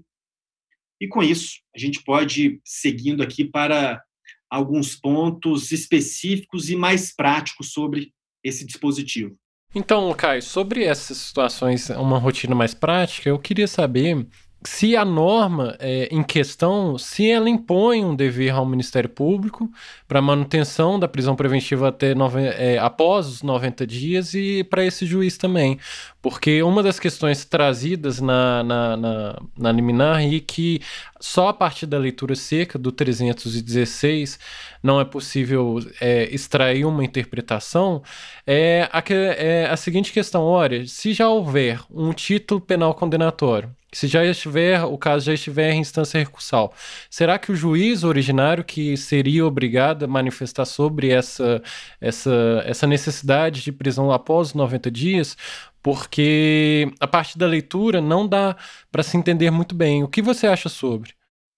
E 1.00 1.08
com 1.08 1.22
isso, 1.22 1.60
a 1.74 1.78
gente 1.78 2.02
pode 2.02 2.44
ir 2.44 2.60
seguindo 2.64 3.22
aqui 3.22 3.44
para 3.44 4.02
alguns 4.50 4.94
pontos 4.94 5.72
específicos 5.72 6.70
e 6.70 6.76
mais 6.76 7.14
práticos 7.14 7.72
sobre 7.72 8.12
esse 8.42 8.64
dispositivo. 8.64 9.36
Então, 9.74 10.12
Caio, 10.14 10.42
sobre 10.42 10.84
essas 10.84 11.18
situações, 11.18 11.90
uma 11.90 12.18
rotina 12.18 12.54
mais 12.54 12.72
prática, 12.72 13.28
eu 13.28 13.38
queria 13.38 13.68
saber 13.68 14.26
se 14.64 14.96
a 14.96 15.04
norma 15.04 15.76
é, 15.78 16.08
em 16.10 16.22
questão, 16.22 16.98
se 16.98 17.30
ela 17.30 17.48
impõe 17.48 18.04
um 18.04 18.14
dever 18.14 18.50
ao 18.50 18.66
Ministério 18.66 19.08
Público 19.08 19.70
para 20.06 20.20
manutenção 20.20 20.98
da 20.98 21.06
prisão 21.06 21.36
preventiva 21.36 21.88
até 21.88 22.14
nove, 22.14 22.40
é, 22.42 22.76
após 22.78 23.28
os 23.28 23.42
90 23.42 23.86
dias 23.86 24.34
e 24.34 24.64
para 24.64 24.84
esse 24.84 25.06
juiz 25.06 25.38
também. 25.38 25.78
Porque 26.20 26.60
uma 26.62 26.82
das 26.82 26.98
questões 26.98 27.44
trazidas 27.44 28.20
na, 28.20 28.64
na, 28.64 28.96
na, 28.96 29.42
na 29.56 29.72
liminar 29.72 30.24
e 30.24 30.40
que 30.40 30.80
só 31.20 31.48
a 31.48 31.52
partir 31.52 31.86
da 31.86 31.98
leitura 31.98 32.34
seca 32.34 32.78
do 32.78 32.92
316 32.92 34.38
não 34.82 35.00
é 35.00 35.04
possível 35.04 35.78
é, 36.00 36.24
extrair 36.34 36.84
uma 36.84 37.04
interpretação 37.04 38.02
é 38.46 38.88
a, 38.92 39.02
é 39.12 39.66
a 39.66 39.76
seguinte 39.76 40.12
questão: 40.12 40.42
olha, 40.44 40.86
se 40.86 41.12
já 41.12 41.28
houver 41.28 41.80
um 41.90 42.12
título 42.12 42.60
penal 42.60 42.94
condenatório 42.94 43.74
se 43.92 44.06
já 44.06 44.24
estiver, 44.24 44.84
o 44.84 44.98
caso 44.98 45.26
já 45.26 45.34
estiver 45.34 45.72
em 45.72 45.80
instância 45.80 46.18
recursal, 46.18 46.74
será 47.08 47.38
que 47.38 47.50
o 47.50 47.56
juiz 47.56 48.04
originário 48.04 48.62
que 48.62 48.96
seria 48.96 49.46
obrigado 49.46 50.04
a 50.04 50.08
manifestar 50.08 50.66
sobre 50.66 51.10
essa, 51.10 51.62
essa, 52.00 52.62
essa 52.66 52.86
necessidade 52.86 53.62
de 53.62 53.72
prisão 53.72 54.12
após 54.12 54.48
os 54.48 54.54
90 54.54 54.90
dias? 54.90 55.36
Porque 55.82 56.90
a 57.00 57.06
partir 57.06 57.38
da 57.38 57.46
leitura 57.46 58.00
não 58.00 58.26
dá 58.26 58.56
para 58.90 59.02
se 59.02 59.16
entender 59.16 59.50
muito 59.50 59.74
bem. 59.74 60.02
O 60.02 60.08
que 60.08 60.20
você 60.20 60.46
acha 60.46 60.68
sobre? 60.68 61.12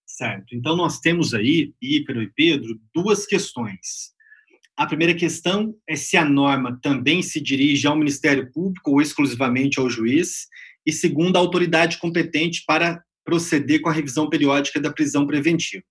Certo. 0.07 0.55
Então 0.55 0.77
nós 0.77 1.01
temos 1.01 1.33
aí, 1.33 1.73
Ícaro 1.81 2.23
e 2.23 2.31
Pedro, 2.31 2.79
duas 2.95 3.27
questões. 3.27 4.13
A 4.77 4.87
primeira 4.87 5.15
questão 5.15 5.75
é 5.89 5.97
se 5.97 6.17
a 6.17 6.25
norma 6.25 6.79
também 6.83 7.23
se 7.23 7.41
dirige 7.41 7.87
ao 7.87 7.97
Ministério 7.97 8.51
Público 8.53 8.93
ou 8.93 9.03
exclusivamente 9.03 9.79
ao 9.79 9.91
juiz 9.91 10.49
e 10.87 10.93
segundo, 10.93 11.37
a 11.37 11.41
autoridade 11.41 11.99
competente 11.99 12.65
para 12.67 13.03
proceder 13.25 13.81
com 13.81 13.89
a 13.89 13.93
revisão 13.93 14.29
periódica 14.29 14.81
da 14.81 14.93
prisão 14.93 15.27
preventiva. 15.27 15.85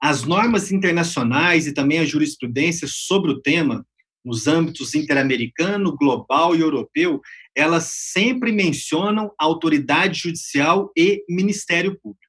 As 0.00 0.24
normas 0.24 0.70
internacionais 0.70 1.66
e 1.66 1.72
também 1.72 1.98
a 1.98 2.04
jurisprudência 2.04 2.86
sobre 2.88 3.30
o 3.30 3.40
tema, 3.40 3.86
nos 4.24 4.46
âmbitos 4.46 4.94
interamericano, 4.94 5.96
global 5.96 6.54
e 6.54 6.60
europeu, 6.60 7.20
elas 7.54 7.84
sempre 8.12 8.52
mencionam 8.52 9.32
autoridade 9.38 10.20
judicial 10.20 10.90
e 10.96 11.24
Ministério 11.28 11.98
Público. 12.00 12.22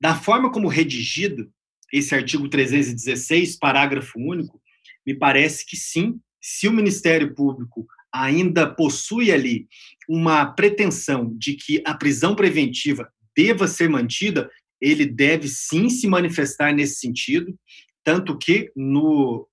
Da 0.00 0.14
forma 0.14 0.50
como 0.50 0.68
redigido 0.68 1.50
esse 1.92 2.14
artigo 2.14 2.48
316, 2.48 3.58
parágrafo 3.58 4.18
único, 4.18 4.60
me 5.06 5.14
parece 5.14 5.66
que 5.66 5.76
sim, 5.76 6.20
se 6.40 6.68
o 6.68 6.72
Ministério 6.72 7.34
Público 7.34 7.86
ainda 8.12 8.68
possui 8.68 9.30
ali 9.30 9.66
uma 10.08 10.46
pretensão 10.46 11.32
de 11.36 11.54
que 11.54 11.82
a 11.84 11.94
prisão 11.94 12.34
preventiva 12.34 13.08
deva 13.36 13.66
ser 13.66 13.88
mantida, 13.88 14.50
ele 14.80 15.04
deve 15.04 15.48
sim 15.48 15.88
se 15.88 16.06
manifestar 16.06 16.72
nesse 16.72 17.00
sentido, 17.00 17.54
tanto 18.02 18.36
que 18.38 18.72
no 18.74 19.46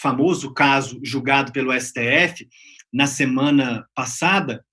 famoso 0.00 0.52
caso 0.52 0.98
julgado 1.02 1.52
pelo 1.52 1.72
STF 1.78 2.48
na 2.92 3.06
semana 3.06 3.86
passada, 3.94 4.64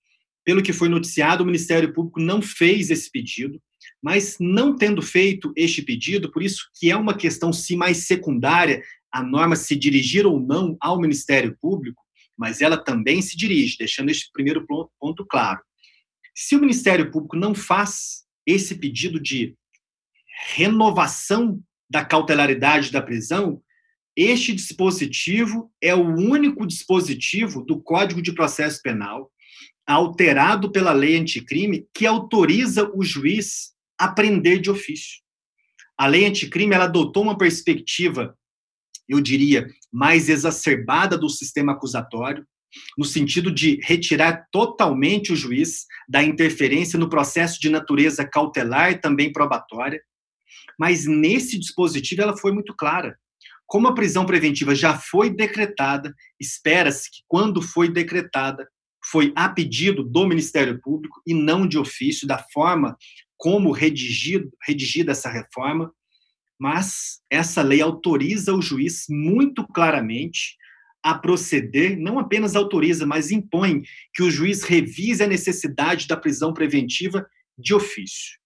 pelo 0.44 0.62
que 0.62 0.72
foi 0.72 0.88
noticiado, 0.88 1.42
o 1.42 1.46
Ministério 1.46 1.92
Público 1.92 2.20
não 2.20 2.40
fez 2.40 2.90
esse 2.90 3.10
pedido, 3.10 3.60
mas 4.02 4.36
não 4.40 4.74
tendo 4.74 5.02
feito 5.02 5.52
este 5.54 5.82
pedido, 5.82 6.30
por 6.32 6.42
isso 6.42 6.68
que 6.78 6.90
é 6.90 6.96
uma 6.96 7.14
questão 7.14 7.52
sim 7.52 7.76
mais 7.76 8.06
secundária 8.06 8.82
a 9.12 9.22
norma 9.22 9.56
se 9.56 9.76
dirigir 9.76 10.26
ou 10.26 10.40
não 10.40 10.76
ao 10.80 11.00
Ministério 11.00 11.56
Público, 11.60 12.02
mas 12.36 12.60
ela 12.60 12.76
também 12.76 13.20
se 13.20 13.36
dirige, 13.36 13.76
deixando 13.76 14.10
este 14.10 14.30
primeiro 14.32 14.66
ponto 14.98 15.26
claro. 15.26 15.60
Se 16.34 16.56
o 16.56 16.60
Ministério 16.60 17.10
Público 17.10 17.36
não 17.36 17.54
faz 17.54 18.24
esse 18.46 18.76
pedido 18.76 19.20
de 19.20 19.56
renovação 20.54 21.60
da 21.90 22.04
cautelaridade 22.04 22.92
da 22.92 23.02
prisão, 23.02 23.60
este 24.20 24.52
dispositivo 24.52 25.70
é 25.80 25.94
o 25.94 26.04
único 26.04 26.66
dispositivo 26.66 27.64
do 27.64 27.80
Código 27.80 28.20
de 28.20 28.32
Processo 28.32 28.82
Penal, 28.82 29.30
alterado 29.86 30.72
pela 30.72 30.92
lei 30.92 31.16
anticrime, 31.16 31.86
que 31.94 32.04
autoriza 32.04 32.90
o 32.92 33.04
juiz 33.04 33.74
a 33.96 34.08
prender 34.08 34.60
de 34.60 34.72
ofício. 34.72 35.20
A 35.96 36.08
lei 36.08 36.26
anticrime 36.26 36.74
ela 36.74 36.86
adotou 36.86 37.22
uma 37.22 37.38
perspectiva, 37.38 38.36
eu 39.08 39.20
diria, 39.20 39.68
mais 39.92 40.28
exacerbada 40.28 41.16
do 41.16 41.28
sistema 41.28 41.74
acusatório, 41.74 42.44
no 42.98 43.04
sentido 43.04 43.52
de 43.52 43.78
retirar 43.84 44.48
totalmente 44.50 45.32
o 45.32 45.36
juiz 45.36 45.86
da 46.08 46.24
interferência 46.24 46.98
no 46.98 47.08
processo 47.08 47.60
de 47.60 47.68
natureza 47.68 48.28
cautelar 48.28 48.90
e 48.90 49.00
também 49.00 49.30
probatória. 49.30 50.02
Mas 50.76 51.06
nesse 51.06 51.56
dispositivo 51.56 52.22
ela 52.22 52.36
foi 52.36 52.50
muito 52.50 52.74
clara. 52.74 53.16
Como 53.68 53.86
a 53.86 53.94
prisão 53.94 54.24
preventiva 54.24 54.74
já 54.74 54.98
foi 54.98 55.28
decretada, 55.28 56.14
espera-se 56.40 57.10
que 57.10 57.18
quando 57.28 57.60
foi 57.60 57.88
decretada, 57.88 58.66
foi 59.04 59.30
a 59.36 59.46
pedido 59.46 60.02
do 60.02 60.26
Ministério 60.26 60.80
Público 60.80 61.20
e 61.26 61.34
não 61.34 61.68
de 61.68 61.78
ofício, 61.78 62.26
da 62.26 62.38
forma 62.38 62.96
como 63.36 63.70
redigido, 63.70 64.50
redigida 64.66 65.12
essa 65.12 65.28
reforma, 65.28 65.92
mas 66.58 67.20
essa 67.30 67.62
lei 67.62 67.82
autoriza 67.82 68.54
o 68.54 68.62
juiz 68.62 69.04
muito 69.08 69.64
claramente 69.68 70.56
a 71.02 71.14
proceder, 71.14 71.96
não 71.96 72.18
apenas 72.18 72.56
autoriza, 72.56 73.06
mas 73.06 73.30
impõe 73.30 73.82
que 74.14 74.22
o 74.22 74.30
juiz 74.30 74.62
revise 74.62 75.22
a 75.22 75.28
necessidade 75.28 76.08
da 76.08 76.16
prisão 76.16 76.52
preventiva 76.54 77.24
de 77.56 77.74
ofício. 77.74 78.38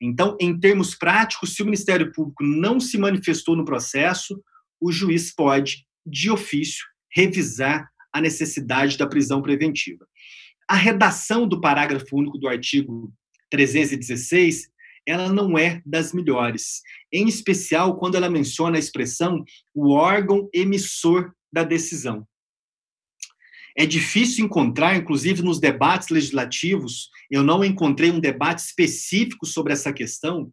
Então, 0.00 0.36
em 0.40 0.58
termos 0.58 0.94
práticos, 0.94 1.54
se 1.54 1.62
o 1.62 1.64
Ministério 1.64 2.12
Público 2.12 2.44
não 2.44 2.78
se 2.78 2.96
manifestou 2.96 3.56
no 3.56 3.64
processo, 3.64 4.40
o 4.80 4.92
juiz 4.92 5.34
pode, 5.34 5.86
de 6.06 6.30
ofício, 6.30 6.84
revisar 7.10 7.88
a 8.12 8.20
necessidade 8.20 8.96
da 8.96 9.06
prisão 9.06 9.42
preventiva. 9.42 10.06
A 10.68 10.76
redação 10.76 11.48
do 11.48 11.60
parágrafo 11.60 12.16
único 12.16 12.38
do 12.38 12.48
artigo 12.48 13.12
316 13.50 14.70
ela 15.08 15.32
não 15.32 15.56
é 15.56 15.80
das 15.86 16.12
melhores, 16.12 16.82
em 17.10 17.26
especial 17.26 17.96
quando 17.96 18.16
ela 18.16 18.28
menciona 18.28 18.76
a 18.76 18.78
expressão 18.78 19.42
o 19.74 19.92
órgão 19.94 20.50
emissor 20.52 21.32
da 21.50 21.64
decisão. 21.64 22.28
É 23.74 23.86
difícil 23.86 24.44
encontrar, 24.44 24.96
inclusive 24.96 25.40
nos 25.40 25.58
debates 25.58 26.10
legislativos, 26.10 27.08
eu 27.30 27.42
não 27.42 27.64
encontrei 27.64 28.10
um 28.10 28.20
debate 28.20 28.58
específico 28.58 29.46
sobre 29.46 29.72
essa 29.72 29.92
questão, 29.92 30.52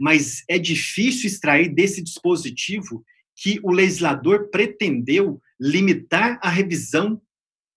mas 0.00 0.42
é 0.48 0.58
difícil 0.58 1.28
extrair 1.28 1.68
desse 1.72 2.02
dispositivo 2.02 3.04
que 3.36 3.58
o 3.62 3.72
legislador 3.72 4.50
pretendeu 4.50 5.40
limitar 5.60 6.38
a 6.42 6.48
revisão 6.48 7.20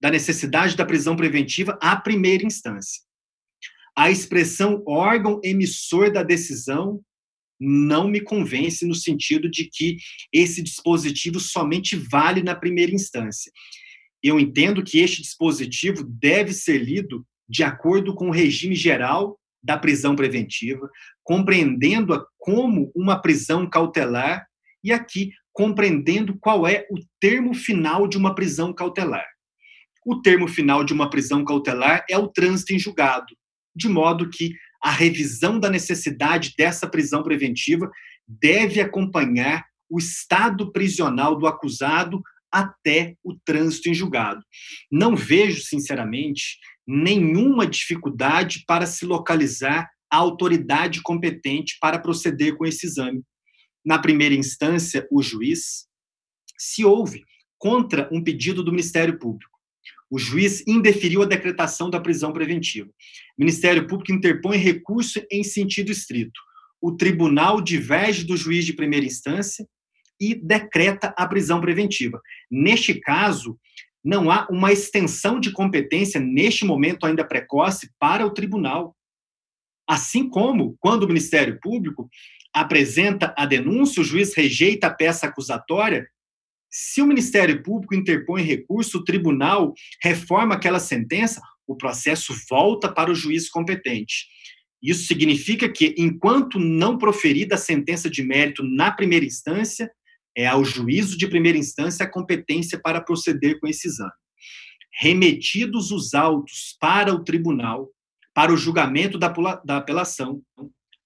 da 0.02 0.12
necessidade 0.12 0.76
da 0.76 0.86
prisão 0.86 1.16
preventiva 1.16 1.78
à 1.82 1.96
primeira 1.96 2.46
instância. 2.46 3.02
A 3.98 4.12
expressão 4.12 4.84
órgão 4.86 5.40
emissor 5.44 6.12
da 6.12 6.22
decisão 6.22 7.02
não 7.60 8.08
me 8.08 8.20
convence 8.20 8.86
no 8.86 8.94
sentido 8.94 9.50
de 9.50 9.70
que 9.72 9.98
esse 10.32 10.62
dispositivo 10.62 11.40
somente 11.40 11.96
vale 11.96 12.44
na 12.44 12.54
primeira 12.54 12.94
instância. 12.94 13.52
Eu 14.22 14.40
entendo 14.40 14.84
que 14.84 15.00
este 15.00 15.22
dispositivo 15.22 16.04
deve 16.04 16.52
ser 16.52 16.80
lido 16.80 17.26
de 17.48 17.64
acordo 17.64 18.14
com 18.14 18.28
o 18.28 18.34
regime 18.34 18.76
geral 18.76 19.40
da 19.64 19.78
prisão 19.78 20.16
preventiva, 20.16 20.90
compreendendo-a 21.24 22.26
como 22.38 22.92
uma 22.96 23.20
prisão 23.22 23.70
cautelar 23.70 24.46
e 24.84 24.92
aqui 24.92 25.32
compreendendo 25.56 26.38
qual 26.38 26.68
é 26.68 26.86
o 26.92 27.00
termo 27.18 27.54
final 27.54 28.10
de 28.10 28.18
uma 28.18 28.36
prisão 28.36 28.74
cautelar. 28.74 29.26
O 30.06 30.22
termo 30.22 30.50
final 30.50 30.84
de 30.84 30.92
uma 30.92 31.10
prisão 31.10 31.46
cautelar 31.46 32.06
é 32.10 32.18
o 32.18 32.28
trânsito 32.28 32.74
em 32.74 32.78
julgado, 32.78 33.34
de 33.74 33.88
modo 33.88 34.30
que 34.30 34.54
a 34.84 34.92
revisão 34.92 35.58
da 35.58 35.70
necessidade 35.70 36.54
dessa 36.58 36.88
prisão 36.88 37.24
preventiva 37.24 37.90
deve 38.28 38.82
acompanhar 38.82 39.66
o 39.90 39.98
estado 39.98 40.74
prisional 40.74 41.38
do 41.38 41.48
acusado 41.48 42.22
até 42.52 43.16
o 43.24 43.34
trânsito 43.46 43.90
em 43.90 43.94
julgado. 43.94 44.44
Não 44.92 45.16
vejo, 45.16 45.62
sinceramente, 45.62 46.58
nenhuma 46.86 47.66
dificuldade 47.66 48.66
para 48.68 48.86
se 48.86 49.06
localizar 49.06 49.90
a 50.12 50.18
autoridade 50.18 51.02
competente 51.02 51.78
para 51.80 51.98
proceder 51.98 52.58
com 52.58 52.66
esse 52.66 52.86
exame. 52.86 53.24
Na 53.86 54.00
primeira 54.00 54.34
instância, 54.34 55.08
o 55.12 55.22
juiz, 55.22 55.88
se 56.58 56.84
houve 56.84 57.24
contra 57.58 58.10
um 58.12 58.24
pedido 58.24 58.64
do 58.64 58.72
Ministério 58.72 59.20
Público 59.20 59.56
o 60.10 60.20
juiz 60.20 60.64
indeferiu 60.68 61.24
a 61.24 61.26
decretação 61.26 61.90
da 61.90 62.00
prisão 62.00 62.32
preventiva. 62.32 62.90
O 63.38 63.42
Ministério 63.42 63.88
Público 63.88 64.12
interpõe 64.12 64.58
recurso 64.58 65.22
em 65.32 65.44
sentido 65.44 65.92
estrito. 65.92 66.40
O 66.80 66.92
tribunal 66.92 67.60
diverge 67.60 68.24
do 68.24 68.38
juiz 68.38 68.66
de 68.66 68.74
primeira 68.74 69.06
instância 69.06 69.68
e 70.20 70.36
decreta 70.36 71.14
a 71.18 71.28
prisão 71.28 71.60
preventiva. 71.60 72.22
Neste 72.50 72.94
caso, 72.94 73.60
não 74.04 74.30
há 74.30 74.48
uma 74.50 74.72
extensão 74.72 75.40
de 75.40 75.52
competência, 75.52 76.20
neste 76.20 76.64
momento 76.64 77.06
ainda 77.06 77.28
precoce, 77.28 77.90
para 78.00 78.26
o 78.26 78.34
tribunal. 78.34 78.96
Assim 79.88 80.30
como, 80.30 80.78
quando 80.80 81.04
o 81.04 81.08
Ministério 81.08 81.60
Público 81.60 82.10
apresenta 82.56 83.36
a 83.38 83.46
denúncia, 83.46 84.02
o 84.02 84.06
juiz 84.06 84.34
rejeita 84.34 84.88
a 84.88 84.94
peça 84.94 85.28
acusatória, 85.28 86.08
se 86.78 87.02
o 87.02 87.06
Ministério 87.06 87.62
Público 87.62 87.94
interpõe 87.94 88.44
recurso, 88.44 89.00
o 89.00 89.04
tribunal 89.04 89.74
reforma 90.02 90.56
aquela 90.56 90.80
sentença, 90.80 91.42
o 91.68 91.76
processo 91.76 92.34
volta 92.50 92.92
para 92.92 93.12
o 93.12 93.16
juiz 93.16 93.50
competente. 93.50 94.28
Isso 94.82 95.06
significa 95.06 95.68
que, 95.70 95.96
enquanto 95.98 96.60
não 96.60 96.98
proferida 96.98 97.56
a 97.56 97.58
sentença 97.58 98.10
de 98.10 98.24
mérito 98.24 98.64
na 98.64 98.92
primeira 98.92 99.26
instância, 99.26 99.92
é 100.36 100.46
ao 100.46 100.64
juízo 100.64 101.18
de 101.18 101.28
primeira 101.28 101.58
instância 101.58 102.06
a 102.06 102.10
competência 102.10 102.80
para 102.80 103.02
proceder 103.02 103.60
com 103.60 103.68
esse 103.68 103.88
exame. 103.88 104.12
Remetidos 105.00 105.92
os 105.92 106.14
autos 106.14 106.76
para 106.80 107.14
o 107.14 107.24
tribunal, 107.24 107.90
para 108.34 108.54
o 108.54 108.58
julgamento 108.58 109.18
da, 109.18 109.30
da 109.66 109.78
apelação, 109.78 110.42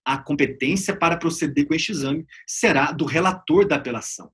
a 0.09 0.17
competência 0.17 0.95
para 0.95 1.17
proceder 1.17 1.67
com 1.67 1.75
este 1.75 1.91
exame 1.91 2.25
será 2.47 2.91
do 2.91 3.05
relator 3.05 3.67
da 3.67 3.75
apelação. 3.75 4.31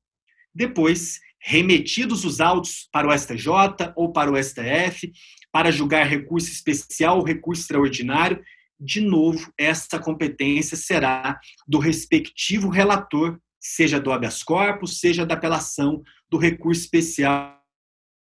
Depois, 0.54 1.20
remetidos 1.38 2.24
os 2.24 2.40
autos 2.40 2.88
para 2.94 3.10
o 3.10 3.18
STJ 3.18 3.92
ou 3.94 4.14
para 4.14 4.32
o 4.32 4.42
STF, 4.42 5.12
para 5.52 5.72
julgar 5.72 6.08
recurso 6.08 6.50
especial 6.50 7.18
ou 7.18 7.26
recurso 7.26 7.64
extraordinário, 7.64 8.42
de 8.80 9.02
novo, 9.02 9.52
essa 9.58 10.00
competência 10.00 10.78
será 10.78 11.38
do 11.68 11.78
respectivo 11.78 12.70
relator, 12.70 13.38
seja 13.60 14.00
do 14.00 14.14
habeas 14.14 14.44
corpus, 14.44 15.02
seja 15.02 15.26
da 15.26 15.34
apelação 15.34 16.02
do 16.30 16.38
recurso 16.38 16.84
especial 16.84 17.62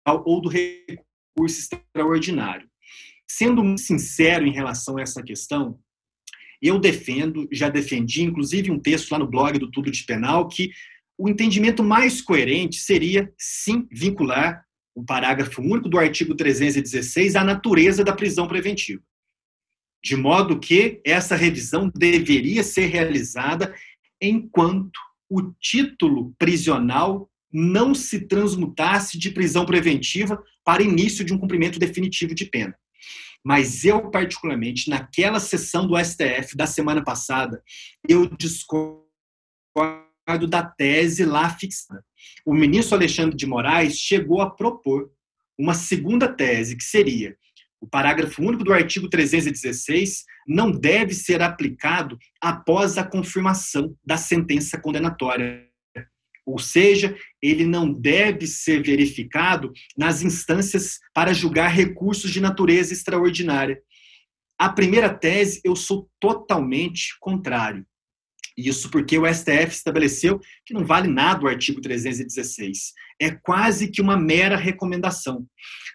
ou 0.08 0.40
do 0.40 0.50
recurso 0.50 1.60
extraordinário. 1.60 2.70
Sendo 3.28 3.64
muito 3.64 3.82
sincero 3.82 4.46
em 4.46 4.54
relação 4.54 4.98
a 4.98 5.02
essa 5.02 5.24
questão, 5.24 5.80
eu 6.62 6.80
defendo, 6.80 7.48
já 7.52 7.70
defendi, 7.70 8.24
inclusive 8.24 8.70
um 8.70 8.80
texto 8.80 9.12
lá 9.12 9.20
no 9.20 9.28
blog 9.28 9.58
do 9.58 9.72
Tudo 9.72 9.90
de 9.90 10.04
Penal, 10.04 10.48
que 10.48 10.72
o 11.18 11.28
entendimento 11.28 11.84
mais 11.84 12.22
coerente 12.22 12.78
seria, 12.78 13.32
sim, 13.38 13.88
vincular 13.92 14.64
o 14.96 15.04
parágrafo 15.04 15.62
único 15.62 15.90
do 15.90 15.98
artigo 15.98 16.36
316 16.36 17.36
à 17.36 17.44
natureza 17.44 18.04
da 18.04 18.14
prisão 18.14 18.48
preventiva. 18.48 19.02
De 20.04 20.16
modo 20.16 20.60
que 20.60 21.02
essa 21.06 21.36
revisão 21.36 21.92
deveria 21.96 22.64
ser 22.64 22.88
realizada 22.88 23.74
enquanto 24.20 25.00
o 25.30 25.54
título 25.60 26.34
prisional 26.38 27.30
não 27.52 27.94
se 27.94 28.28
transmutasse 28.28 29.18
de 29.18 29.32
prisão 29.32 29.66
preventiva 29.66 30.42
para 30.64 30.84
início 30.84 31.24
de 31.24 31.34
um 31.34 31.38
cumprimento 31.38 31.80
definitivo 31.80 32.34
de 32.34 32.46
pena. 32.46 32.76
Mas 33.44 33.84
eu, 33.84 34.10
particularmente, 34.12 34.90
naquela 34.90 35.40
sessão 35.40 35.88
do 35.88 35.98
STF 35.98 36.56
da 36.56 36.68
semana 36.68 37.04
passada, 37.04 37.62
eu 38.08 38.28
discordo 38.28 39.08
da 40.48 40.64
tese 40.64 41.26
lá 41.26 41.50
fixada. 41.50 42.04
O 42.46 42.54
ministro 42.54 42.96
Alexandre 42.96 43.36
de 43.36 43.48
Moraes 43.48 43.98
chegou 43.98 44.42
a 44.42 44.50
propor 44.50 45.12
uma 45.58 45.74
segunda 45.74 46.28
tese, 46.28 46.76
que 46.76 46.84
seria 46.84 47.36
o 47.82 47.88
parágrafo 47.88 48.44
único 48.44 48.64
do 48.64 48.72
artigo 48.72 49.10
316 49.10 50.24
não 50.48 50.72
deve 50.72 51.16
ser 51.16 51.42
aplicado 51.42 52.18
após 52.40 52.96
a 52.96 53.04
confirmação 53.04 53.98
da 54.06 54.18
sentença 54.18 54.80
condenatória. 54.80 55.68
Ou 56.46 56.58
seja, 56.58 57.16
ele 57.42 57.66
não 57.66 57.92
deve 57.92 58.48
ser 58.48 58.84
verificado 58.84 59.72
nas 59.98 60.22
instâncias 60.22 61.00
para 61.14 61.34
julgar 61.34 61.70
recursos 61.70 62.32
de 62.32 62.42
natureza 62.42 62.94
extraordinária. 62.94 63.82
A 64.58 64.70
primeira 64.70 65.10
tese, 65.14 65.62
eu 65.64 65.76
sou 65.76 66.10
totalmente 66.20 67.16
contrário. 67.20 67.86
Isso 68.58 68.90
porque 68.92 69.18
o 69.18 69.26
STF 69.26 69.70
estabeleceu 69.70 70.40
que 70.66 70.74
não 70.74 70.86
vale 70.86 71.08
nada 71.08 71.44
o 71.44 71.48
artigo 71.48 71.82
316. 71.82 72.94
É 73.20 73.32
quase 73.32 73.90
que 73.90 74.02
uma 74.02 74.18
mera 74.18 74.58
recomendação. 74.58 75.48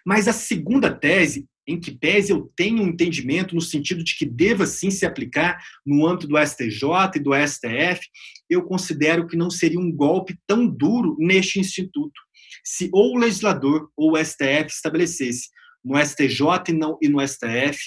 Mas 0.05 0.27
a 0.27 0.33
segunda 0.33 0.93
tese, 0.93 1.45
em 1.67 1.79
que 1.79 1.91
pese 1.91 2.31
eu 2.31 2.51
tenho 2.55 2.81
um 2.81 2.87
entendimento 2.87 3.53
no 3.53 3.61
sentido 3.61 4.03
de 4.03 4.15
que 4.15 4.25
deva 4.25 4.65
sim 4.65 4.89
se 4.89 5.05
aplicar 5.05 5.61
no 5.85 6.07
âmbito 6.07 6.27
do 6.27 6.37
STJ 6.37 7.15
e 7.15 7.19
do 7.19 7.31
STF, 7.35 8.07
eu 8.49 8.63
considero 8.63 9.27
que 9.27 9.35
não 9.35 9.49
seria 9.49 9.79
um 9.79 9.91
golpe 9.91 10.37
tão 10.47 10.65
duro 10.65 11.17
neste 11.19 11.59
instituto. 11.59 12.21
Se 12.63 12.89
ou 12.93 13.15
o 13.15 13.19
legislador 13.19 13.89
ou 13.95 14.13
o 14.13 14.17
STF 14.17 14.67
estabelecesse 14.69 15.49
no 15.83 15.97
STJ 15.97 16.69
e, 16.69 16.73
não, 16.73 16.97
e 17.01 17.09
no 17.09 17.25
STF, 17.25 17.77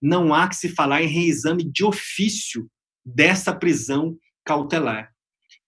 não 0.00 0.34
há 0.34 0.48
que 0.48 0.56
se 0.56 0.68
falar 0.68 1.02
em 1.02 1.08
reexame 1.08 1.64
de 1.64 1.84
ofício 1.84 2.70
dessa 3.04 3.54
prisão 3.54 4.16
cautelar. 4.44 5.10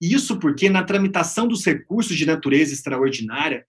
Isso 0.01 0.39
porque, 0.39 0.69
na 0.69 0.83
tramitação 0.83 1.47
dos 1.47 1.65
recursos 1.65 2.17
de 2.17 2.27
natureza 2.27 2.73
extraordinária, 2.73 3.65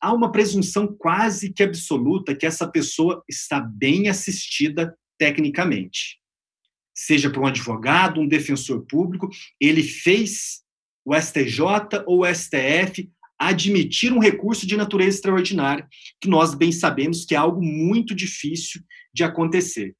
há 0.00 0.12
uma 0.12 0.30
presunção 0.30 0.86
quase 0.86 1.52
que 1.52 1.62
absoluta 1.62 2.34
que 2.34 2.46
essa 2.46 2.68
pessoa 2.68 3.22
está 3.28 3.60
bem 3.60 4.08
assistida 4.08 4.96
tecnicamente. 5.18 6.18
Seja 6.94 7.30
por 7.30 7.42
um 7.42 7.46
advogado, 7.46 8.20
um 8.20 8.28
defensor 8.28 8.84
público, 8.86 9.28
ele 9.60 9.82
fez 9.82 10.62
o 11.04 11.14
STJ 11.14 12.04
ou 12.06 12.22
o 12.22 12.34
STF 12.34 13.10
admitir 13.38 14.12
um 14.12 14.18
recurso 14.18 14.66
de 14.66 14.76
natureza 14.76 15.16
extraordinária, 15.16 15.86
que 16.20 16.28
nós 16.28 16.54
bem 16.54 16.72
sabemos 16.72 17.24
que 17.24 17.34
é 17.34 17.38
algo 17.38 17.62
muito 17.62 18.14
difícil 18.14 18.82
de 19.14 19.22
acontecer. 19.22 19.94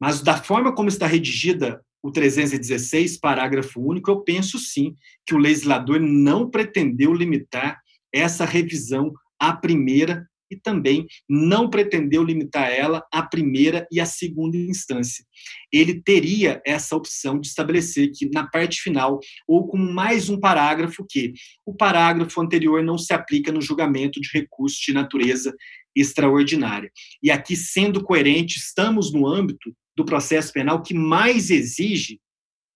Mas 0.00 0.22
da 0.22 0.42
forma 0.42 0.74
como 0.74 0.88
está 0.88 1.06
redigida 1.06 1.84
o 2.02 2.10
316, 2.10 3.18
parágrafo 3.18 3.80
único, 3.80 4.10
eu 4.10 4.20
penso 4.22 4.58
sim 4.58 4.94
que 5.26 5.34
o 5.34 5.38
legislador 5.38 6.00
não 6.00 6.48
pretendeu 6.50 7.12
limitar 7.12 7.79
essa 8.12 8.44
revisão 8.44 9.12
à 9.38 9.52
primeira 9.52 10.26
e 10.50 10.56
também 10.56 11.06
não 11.28 11.70
pretendeu 11.70 12.24
limitar 12.24 12.70
ela 12.70 13.06
à 13.12 13.22
primeira 13.22 13.86
e 13.90 14.00
à 14.00 14.04
segunda 14.04 14.56
instância. 14.56 15.24
Ele 15.72 16.02
teria 16.02 16.60
essa 16.66 16.96
opção 16.96 17.38
de 17.38 17.46
estabelecer 17.46 18.10
que, 18.12 18.28
na 18.30 18.46
parte 18.48 18.80
final, 18.80 19.20
ou 19.46 19.68
com 19.68 19.76
mais 19.76 20.28
um 20.28 20.38
parágrafo, 20.40 21.06
que 21.08 21.32
o 21.64 21.72
parágrafo 21.74 22.40
anterior 22.40 22.82
não 22.82 22.98
se 22.98 23.12
aplica 23.12 23.52
no 23.52 23.62
julgamento 23.62 24.20
de 24.20 24.28
recursos 24.32 24.80
de 24.80 24.92
natureza 24.92 25.54
extraordinária. 25.94 26.90
E 27.22 27.30
aqui, 27.30 27.54
sendo 27.54 28.02
coerente, 28.02 28.58
estamos 28.58 29.12
no 29.12 29.26
âmbito 29.26 29.72
do 29.96 30.04
processo 30.04 30.52
penal 30.52 30.82
que 30.82 30.94
mais 30.94 31.50
exige 31.50 32.20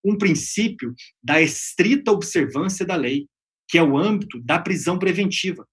um 0.04 0.16
princípio 0.16 0.94
da 1.22 1.40
estrita 1.40 2.12
observância 2.12 2.84
da 2.84 2.94
lei 2.94 3.26
que 3.68 3.78
é 3.78 3.82
o 3.82 3.96
âmbito 3.96 4.40
da 4.42 4.58
prisão 4.58 4.98
preventiva. 4.98 5.66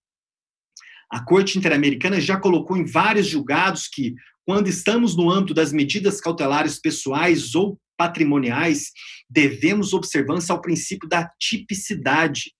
A 1.09 1.23
Corte 1.23 1.57
Interamericana 1.57 2.21
já 2.21 2.39
colocou 2.39 2.77
em 2.77 2.85
vários 2.85 3.27
julgados 3.27 3.87
que, 3.87 4.15
quando 4.45 4.67
estamos 4.67 5.15
no 5.15 5.29
âmbito 5.29 5.53
das 5.53 5.73
medidas 5.73 6.21
cautelares 6.21 6.79
pessoais 6.79 7.53
ou 7.53 7.79
patrimoniais, 7.97 8.91
devemos 9.29 9.93
observância 9.93 10.53
ao 10.53 10.61
princípio 10.61 11.07
da 11.07 11.29
tipicidade. 11.39 12.53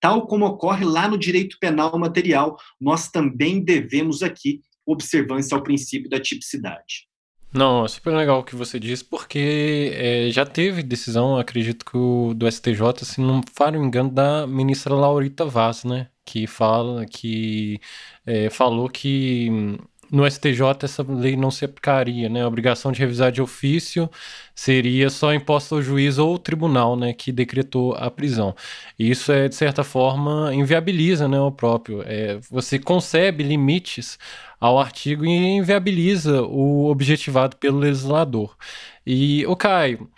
Tal 0.00 0.26
como 0.26 0.46
ocorre 0.46 0.84
lá 0.84 1.08
no 1.08 1.18
direito 1.18 1.56
penal 1.60 1.98
material, 1.98 2.56
nós 2.80 3.10
também 3.10 3.62
devemos 3.62 4.22
aqui 4.22 4.60
observância 4.86 5.56
ao 5.56 5.62
princípio 5.62 6.08
da 6.08 6.20
tipicidade. 6.20 7.07
Não, 7.52 7.84
é 7.84 7.88
super 7.88 8.14
legal 8.14 8.40
o 8.40 8.44
que 8.44 8.54
você 8.54 8.78
disse, 8.78 9.02
porque 9.02 9.90
é, 9.94 10.30
já 10.30 10.44
teve 10.44 10.82
decisão, 10.82 11.38
acredito 11.38 11.84
que 11.84 11.96
o, 11.96 12.34
do 12.34 12.46
STJ, 12.50 13.04
se 13.04 13.20
não 13.22 13.40
falho 13.54 13.82
engano, 13.82 14.10
da 14.10 14.46
ministra 14.46 14.94
Laurita 14.94 15.46
Vaz, 15.46 15.82
né? 15.82 16.10
Que 16.26 16.46
fala 16.46 17.06
que 17.06 17.80
é, 18.26 18.50
falou 18.50 18.88
que 18.90 19.78
no 20.10 20.28
STJ 20.28 20.62
essa 20.82 21.02
lei 21.02 21.36
não 21.36 21.50
se 21.50 21.64
aplicaria, 21.64 22.28
né? 22.28 22.42
A 22.42 22.48
obrigação 22.48 22.90
de 22.92 23.00
revisar 23.00 23.30
de 23.30 23.42
ofício 23.42 24.10
seria 24.54 25.10
só 25.10 25.32
imposta 25.32 25.74
ao 25.74 25.82
juiz 25.82 26.18
ou 26.18 26.38
tribunal, 26.38 26.96
né, 26.96 27.12
que 27.12 27.30
decretou 27.30 27.94
a 27.94 28.10
prisão. 28.10 28.54
E 28.98 29.10
isso 29.10 29.30
é 29.30 29.48
de 29.48 29.54
certa 29.54 29.84
forma 29.84 30.52
inviabiliza, 30.52 31.28
né, 31.28 31.38
o 31.40 31.52
próprio. 31.52 32.02
É, 32.04 32.38
você 32.50 32.78
concebe 32.78 33.44
limites 33.44 34.18
ao 34.60 34.78
artigo 34.78 35.24
e 35.24 35.28
inviabiliza 35.28 36.42
o 36.42 36.86
objetivado 36.90 37.56
pelo 37.56 37.78
legislador. 37.78 38.56
E 39.06 39.46
o 39.46 39.54
Caio, 39.54 40.10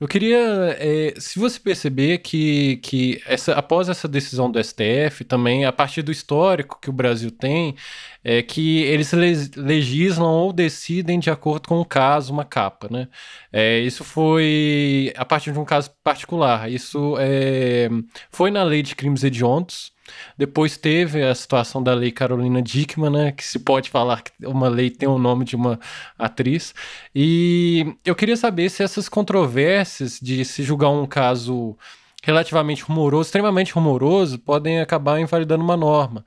eu 0.00 0.06
queria, 0.06 0.76
é, 0.78 1.14
se 1.18 1.38
você 1.38 1.58
perceber 1.58 2.18
que, 2.18 2.76
que 2.78 3.20
essa, 3.26 3.54
após 3.54 3.88
essa 3.88 4.06
decisão 4.06 4.50
do 4.50 4.62
STF, 4.62 5.24
também 5.24 5.64
a 5.64 5.72
partir 5.72 6.02
do 6.02 6.12
histórico 6.12 6.78
que 6.80 6.88
o 6.88 6.92
Brasil 6.92 7.32
tem, 7.32 7.74
é 8.24 8.42
que 8.42 8.82
eles 8.82 9.12
legislam 9.56 10.30
ou 10.30 10.52
decidem 10.52 11.18
de 11.18 11.30
acordo 11.30 11.68
com 11.68 11.80
o 11.80 11.84
caso, 11.84 12.32
uma 12.32 12.44
capa, 12.44 12.88
né? 12.90 13.08
É, 13.52 13.78
isso 13.80 14.04
foi 14.04 15.12
a 15.16 15.24
partir 15.24 15.52
de 15.52 15.58
um 15.58 15.64
caso 15.64 15.90
particular. 16.02 16.70
Isso 16.70 17.16
é, 17.18 17.88
foi 18.30 18.50
na 18.50 18.62
lei 18.62 18.82
de 18.82 18.94
crimes 18.96 19.22
hediondos, 19.24 19.92
depois 20.36 20.76
teve 20.76 21.22
a 21.22 21.34
situação 21.34 21.82
da 21.82 21.94
lei 21.94 22.10
Carolina 22.10 22.62
Dickman, 22.62 23.10
né, 23.10 23.32
que 23.32 23.44
se 23.44 23.58
pode 23.58 23.90
falar 23.90 24.22
que 24.22 24.32
uma 24.46 24.68
lei 24.68 24.90
tem 24.90 25.08
o 25.08 25.18
nome 25.18 25.44
de 25.44 25.56
uma 25.56 25.78
atriz. 26.18 26.74
E 27.14 27.94
eu 28.04 28.14
queria 28.14 28.36
saber 28.36 28.70
se 28.70 28.82
essas 28.82 29.08
controvérsias 29.08 30.18
de 30.20 30.44
se 30.44 30.62
julgar 30.62 30.90
um 30.90 31.06
caso 31.06 31.76
relativamente 32.22 32.82
rumoroso, 32.82 33.28
extremamente 33.28 33.72
rumoroso, 33.72 34.38
podem 34.38 34.80
acabar 34.80 35.20
invalidando 35.20 35.62
uma 35.64 35.76
norma. 35.76 36.24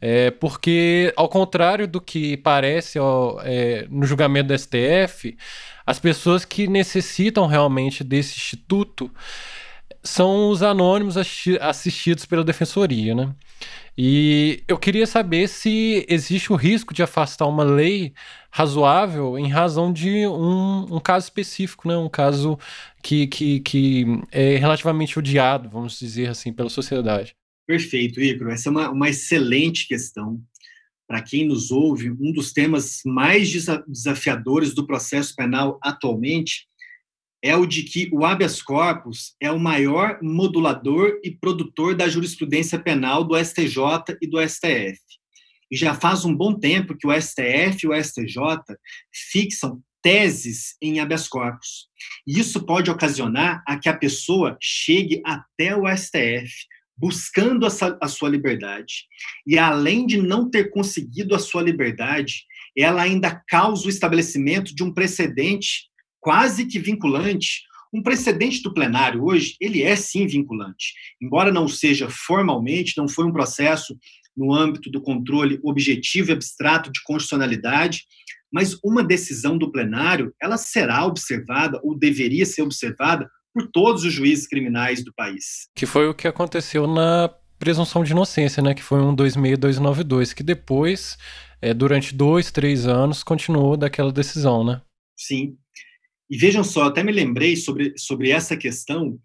É, 0.00 0.30
porque, 0.30 1.12
ao 1.16 1.28
contrário 1.28 1.88
do 1.88 2.00
que 2.00 2.36
parece 2.38 2.98
ó, 2.98 3.40
é, 3.42 3.86
no 3.90 4.04
julgamento 4.04 4.48
do 4.48 4.58
STF, 4.58 5.36
as 5.86 5.98
pessoas 5.98 6.44
que 6.44 6.66
necessitam 6.66 7.46
realmente 7.46 8.02
desse 8.04 8.36
instituto 8.36 9.10
são 10.02 10.50
os 10.50 10.62
anônimos 10.62 11.16
assistidos 11.60 12.26
pela 12.26 12.44
defensoria, 12.44 13.14
né? 13.14 13.34
E 13.96 14.62
eu 14.66 14.76
queria 14.76 15.06
saber 15.06 15.48
se 15.48 16.04
existe 16.08 16.52
o 16.52 16.56
risco 16.56 16.92
de 16.92 17.02
afastar 17.02 17.46
uma 17.46 17.62
lei 17.64 18.12
razoável 18.50 19.38
em 19.38 19.48
razão 19.48 19.92
de 19.92 20.26
um, 20.26 20.96
um 20.96 21.00
caso 21.00 21.26
específico, 21.26 21.88
né? 21.88 21.96
Um 21.96 22.08
caso 22.08 22.58
que, 23.02 23.26
que, 23.28 23.60
que 23.60 24.04
é 24.32 24.56
relativamente 24.56 25.18
odiado, 25.18 25.70
vamos 25.70 25.98
dizer 25.98 26.28
assim, 26.28 26.52
pela 26.52 26.68
sociedade. 26.68 27.34
Perfeito, 27.66 28.20
Igor. 28.20 28.50
Essa 28.50 28.68
é 28.68 28.72
uma, 28.72 28.90
uma 28.90 29.08
excelente 29.08 29.88
questão. 29.88 30.40
Para 31.06 31.22
quem 31.22 31.46
nos 31.46 31.70
ouve, 31.70 32.10
um 32.10 32.32
dos 32.32 32.52
temas 32.52 33.00
mais 33.04 33.50
desafiadores 33.86 34.74
do 34.74 34.86
processo 34.86 35.34
penal 35.34 35.78
atualmente 35.82 36.66
é 37.42 37.54
o 37.54 37.66
de 37.66 37.82
que 37.82 38.08
o 38.10 38.24
habeas 38.24 38.62
corpus 38.62 39.34
é 39.38 39.50
o 39.52 39.60
maior 39.60 40.18
modulador 40.22 41.20
e 41.22 41.30
produtor 41.30 41.94
da 41.94 42.08
jurisprudência 42.08 42.78
penal 42.78 43.22
do 43.22 43.36
STJ 43.36 44.16
e 44.22 44.26
do 44.26 44.40
STF. 44.40 44.98
E 45.70 45.76
já 45.76 45.94
faz 45.94 46.24
um 46.24 46.34
bom 46.34 46.58
tempo 46.58 46.96
que 46.96 47.06
o 47.06 47.12
STF 47.12 47.84
e 47.84 47.88
o 47.88 48.02
STJ 48.02 48.38
fixam 49.30 49.82
teses 50.00 50.76
em 50.80 51.00
habeas 51.00 51.28
corpus. 51.28 51.88
E 52.26 52.38
isso 52.38 52.64
pode 52.64 52.90
ocasionar 52.90 53.62
a 53.66 53.78
que 53.78 53.90
a 53.90 53.96
pessoa 53.96 54.56
chegue 54.60 55.20
até 55.24 55.76
o 55.76 55.84
STF 55.94 56.50
buscando 56.96 57.66
a 57.66 58.08
sua 58.08 58.28
liberdade. 58.28 59.06
E 59.46 59.58
além 59.58 60.06
de 60.06 60.20
não 60.20 60.48
ter 60.48 60.70
conseguido 60.70 61.34
a 61.34 61.38
sua 61.38 61.62
liberdade, 61.62 62.44
ela 62.76 63.02
ainda 63.02 63.42
causa 63.48 63.86
o 63.86 63.90
estabelecimento 63.90 64.74
de 64.74 64.82
um 64.82 64.92
precedente 64.92 65.88
quase 66.20 66.66
que 66.66 66.78
vinculante, 66.78 67.62
Um 67.94 68.02
precedente 68.02 68.60
do 68.60 68.74
plenário 68.74 69.22
hoje, 69.22 69.54
ele 69.60 69.80
é 69.80 69.94
sim 69.94 70.26
vinculante. 70.26 70.92
Embora 71.22 71.52
não 71.52 71.68
seja 71.68 72.08
formalmente, 72.10 72.94
não 72.96 73.06
foi 73.06 73.24
um 73.24 73.32
processo 73.32 73.96
no 74.36 74.52
âmbito 74.52 74.90
do 74.90 75.00
controle 75.00 75.60
objetivo 75.62 76.30
e 76.30 76.32
abstrato 76.32 76.90
de 76.90 77.00
constitucionalidade, 77.04 78.02
mas 78.52 78.76
uma 78.82 79.04
decisão 79.04 79.56
do 79.56 79.70
plenário, 79.70 80.34
ela 80.42 80.56
será 80.56 81.06
observada 81.06 81.80
ou 81.84 81.96
deveria 81.96 82.44
ser 82.44 82.62
observada 82.62 83.30
por 83.54 83.70
todos 83.70 84.04
os 84.04 84.12
juízes 84.12 84.48
criminais 84.48 85.04
do 85.04 85.14
país. 85.14 85.68
Que 85.74 85.86
foi 85.86 86.08
o 86.08 86.14
que 86.14 86.26
aconteceu 86.26 86.88
na 86.88 87.32
presunção 87.58 88.02
de 88.02 88.10
inocência, 88.10 88.62
né, 88.62 88.74
que 88.74 88.82
foi 88.82 89.00
um 89.00 89.14
26292, 89.14 90.34
que 90.34 90.42
depois, 90.42 91.16
é, 91.62 91.72
durante 91.72 92.14
dois, 92.14 92.50
três 92.50 92.86
anos, 92.86 93.22
continuou 93.22 93.76
daquela 93.76 94.12
decisão, 94.12 94.64
né? 94.64 94.82
Sim. 95.16 95.56
E 96.28 96.36
vejam 96.36 96.64
só, 96.64 96.84
até 96.84 97.02
me 97.02 97.12
lembrei 97.12 97.54
sobre, 97.54 97.94
sobre 97.96 98.30
essa 98.30 98.56
questão, 98.56 99.18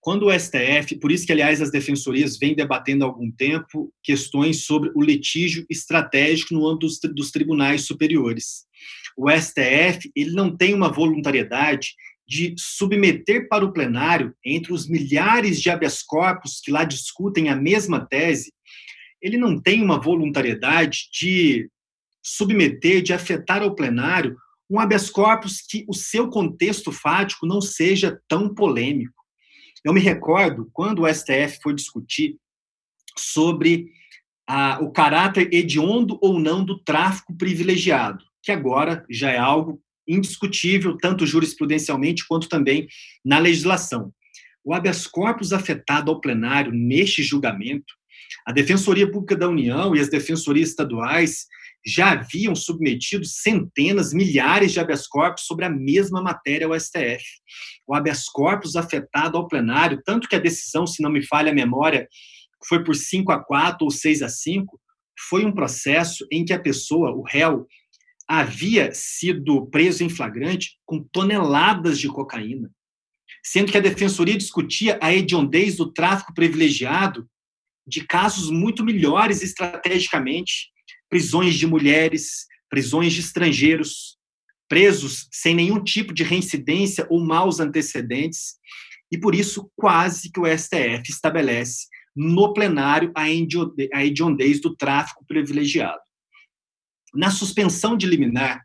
quando 0.00 0.26
o 0.26 0.38
STF, 0.38 0.96
por 0.96 1.12
isso 1.12 1.26
que, 1.26 1.32
aliás, 1.32 1.62
as 1.62 1.70
defensorias 1.70 2.38
vêm 2.38 2.54
debatendo 2.54 3.04
há 3.04 3.06
algum 3.06 3.30
tempo 3.30 3.92
questões 4.02 4.64
sobre 4.64 4.90
o 4.94 5.02
litígio 5.02 5.64
estratégico 5.70 6.54
no 6.54 6.66
âmbito 6.66 6.86
dos, 6.86 7.00
dos 7.14 7.30
tribunais 7.30 7.82
superiores. 7.82 8.64
O 9.16 9.30
STF, 9.30 10.10
ele 10.14 10.32
não 10.32 10.54
tem 10.54 10.74
uma 10.74 10.92
voluntariedade 10.92 11.94
de 12.26 12.54
submeter 12.58 13.48
para 13.48 13.64
o 13.64 13.72
plenário, 13.72 14.34
entre 14.44 14.72
os 14.72 14.88
milhares 14.88 15.60
de 15.60 15.70
habeas 15.70 16.02
corpus 16.02 16.60
que 16.60 16.70
lá 16.70 16.84
discutem 16.84 17.48
a 17.48 17.56
mesma 17.56 18.04
tese, 18.04 18.52
ele 19.20 19.36
não 19.36 19.60
tem 19.60 19.82
uma 19.82 20.00
voluntariedade 20.00 21.08
de 21.12 21.70
submeter, 22.22 23.02
de 23.02 23.12
afetar 23.12 23.62
ao 23.62 23.74
plenário 23.74 24.36
um 24.68 24.78
habeas 24.78 25.10
corpus 25.10 25.60
que 25.60 25.84
o 25.88 25.94
seu 25.94 26.28
contexto 26.28 26.90
fático 26.90 27.46
não 27.46 27.60
seja 27.60 28.20
tão 28.26 28.54
polêmico. 28.54 29.22
Eu 29.84 29.92
me 29.92 30.00
recordo 30.00 30.70
quando 30.72 31.02
o 31.02 31.14
STF 31.14 31.58
foi 31.62 31.74
discutir 31.74 32.38
sobre 33.18 33.90
o 34.80 34.90
caráter 34.90 35.52
hediondo 35.52 36.18
ou 36.20 36.38
não 36.38 36.64
do 36.64 36.78
tráfico 36.78 37.36
privilegiado, 37.36 38.24
que 38.42 38.50
agora 38.50 39.04
já 39.10 39.30
é 39.30 39.38
algo 39.38 39.80
indiscutível, 40.06 40.96
tanto 40.96 41.26
jurisprudencialmente 41.26 42.26
quanto 42.26 42.48
também 42.48 42.86
na 43.24 43.38
legislação. 43.38 44.12
O 44.64 44.72
habeas 44.72 45.06
corpus 45.06 45.52
afetado 45.52 46.10
ao 46.10 46.20
plenário 46.20 46.72
neste 46.72 47.22
julgamento, 47.22 47.92
a 48.46 48.52
Defensoria 48.52 49.10
Pública 49.10 49.36
da 49.36 49.48
União 49.48 49.94
e 49.94 50.00
as 50.00 50.08
defensorias 50.08 50.70
estaduais 50.70 51.46
já 51.86 52.12
haviam 52.12 52.54
submetido 52.54 53.26
centenas, 53.26 54.14
milhares 54.14 54.72
de 54.72 54.80
habeas 54.80 55.06
corpus 55.06 55.44
sobre 55.44 55.66
a 55.66 55.70
mesma 55.70 56.22
matéria 56.22 56.66
ao 56.66 56.78
STF. 56.78 57.22
O 57.86 57.94
habeas 57.94 58.24
corpus 58.24 58.74
afetado 58.74 59.36
ao 59.36 59.46
plenário, 59.46 60.00
tanto 60.04 60.26
que 60.26 60.36
a 60.36 60.40
decisão, 60.40 60.86
se 60.86 61.02
não 61.02 61.10
me 61.10 61.22
falha 61.26 61.52
a 61.52 61.54
memória, 61.54 62.08
foi 62.66 62.82
por 62.82 62.94
5 62.94 63.30
a 63.30 63.44
4 63.44 63.84
ou 63.84 63.90
6 63.90 64.22
a 64.22 64.28
5, 64.28 64.80
foi 65.28 65.44
um 65.44 65.52
processo 65.52 66.26
em 66.32 66.44
que 66.44 66.52
a 66.52 66.58
pessoa, 66.58 67.10
o 67.10 67.22
réu, 67.22 67.66
havia 68.28 68.92
sido 68.92 69.66
preso 69.66 70.02
em 70.02 70.08
flagrante 70.08 70.78
com 70.84 71.02
toneladas 71.02 71.98
de 71.98 72.08
cocaína, 72.08 72.70
sendo 73.42 73.70
que 73.70 73.78
a 73.78 73.82
defensoria 73.82 74.36
discutia 74.36 74.98
a 75.02 75.12
hediondez 75.12 75.76
do 75.76 75.92
tráfico 75.92 76.32
privilegiado 76.32 77.28
de 77.86 78.06
casos 78.06 78.50
muito 78.50 78.84
melhores 78.84 79.42
estrategicamente, 79.42 80.70
prisões 81.08 81.54
de 81.54 81.66
mulheres, 81.66 82.46
prisões 82.70 83.12
de 83.12 83.20
estrangeiros, 83.20 84.16
presos 84.68 85.28
sem 85.30 85.54
nenhum 85.54 85.82
tipo 85.82 86.14
de 86.14 86.22
reincidência 86.22 87.06
ou 87.10 87.20
maus 87.24 87.60
antecedentes, 87.60 88.54
e 89.12 89.18
por 89.18 89.34
isso 89.34 89.70
quase 89.76 90.32
que 90.32 90.40
o 90.40 90.46
STF 90.46 91.10
estabelece 91.10 91.86
no 92.16 92.52
plenário 92.52 93.12
a 93.14 93.28
hediondez 94.02 94.60
do 94.60 94.74
tráfico 94.74 95.24
privilegiado. 95.26 96.00
Na 97.14 97.30
suspensão 97.30 97.96
de 97.96 98.06
liminar 98.06 98.62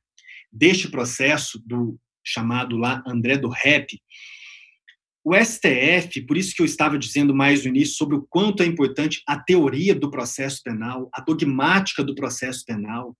deste 0.51 0.89
processo 0.89 1.61
do 1.65 1.99
chamado 2.23 2.77
lá 2.77 3.03
André 3.07 3.37
do 3.37 3.49
Rep, 3.49 3.99
o 5.23 5.35
STF, 5.35 6.21
por 6.25 6.37
isso 6.37 6.55
que 6.55 6.61
eu 6.61 6.65
estava 6.65 6.97
dizendo 6.97 7.35
mais 7.35 7.63
no 7.63 7.69
início 7.69 7.95
sobre 7.95 8.15
o 8.15 8.25
quanto 8.29 8.63
é 8.63 8.65
importante 8.65 9.21
a 9.27 9.37
teoria 9.37 9.93
do 9.93 10.09
processo 10.09 10.61
penal, 10.63 11.09
a 11.13 11.21
dogmática 11.21 12.03
do 12.03 12.15
processo 12.15 12.65
penal, 12.65 13.15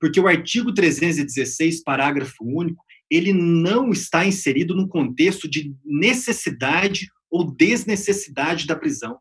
porque 0.00 0.20
o 0.20 0.26
artigo 0.26 0.74
316, 0.74 1.82
parágrafo 1.82 2.44
único, 2.44 2.82
ele 3.10 3.32
não 3.32 3.90
está 3.90 4.26
inserido 4.26 4.74
no 4.74 4.88
contexto 4.88 5.48
de 5.48 5.74
necessidade 5.84 7.08
ou 7.30 7.50
desnecessidade 7.50 8.66
da 8.66 8.76
prisão. 8.76 9.18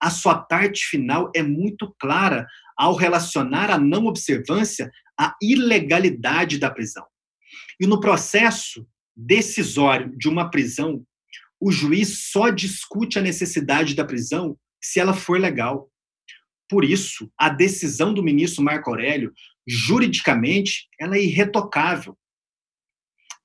A 0.00 0.10
sua 0.10 0.36
parte 0.36 0.84
final 0.86 1.30
é 1.34 1.42
muito 1.42 1.94
clara 1.98 2.46
ao 2.76 2.94
relacionar 2.94 3.70
a 3.70 3.78
não 3.78 4.06
observância 4.06 4.90
à 5.18 5.34
ilegalidade 5.40 6.58
da 6.58 6.70
prisão. 6.70 7.06
E 7.80 7.86
no 7.86 8.00
processo 8.00 8.86
decisório 9.16 10.16
de 10.16 10.28
uma 10.28 10.50
prisão 10.50 11.04
o 11.60 11.72
juiz 11.72 12.30
só 12.30 12.50
discute 12.50 13.18
a 13.18 13.22
necessidade 13.22 13.94
da 13.94 14.04
prisão 14.04 14.58
se 14.80 15.00
ela 15.00 15.14
for 15.14 15.40
legal. 15.40 15.90
Por 16.68 16.84
isso, 16.84 17.30
a 17.38 17.48
decisão 17.48 18.12
do 18.12 18.22
ministro 18.22 18.62
Marco 18.62 18.90
Aurélio, 18.90 19.32
juridicamente, 19.66 20.88
ela 21.00 21.16
é 21.16 21.22
irretocável. 21.22 22.16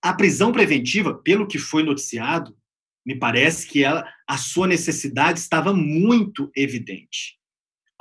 A 0.02 0.14
prisão 0.14 0.52
preventiva, 0.52 1.14
pelo 1.14 1.48
que 1.48 1.60
foi 1.60 1.84
noticiado, 1.84 2.58
me 3.06 3.18
parece 3.18 3.68
que 3.68 3.84
ela, 3.84 4.08
a 4.28 4.38
sua 4.38 4.68
necessidade 4.68 5.40
estava 5.40 5.74
muito 5.74 6.52
evidente. 6.56 7.40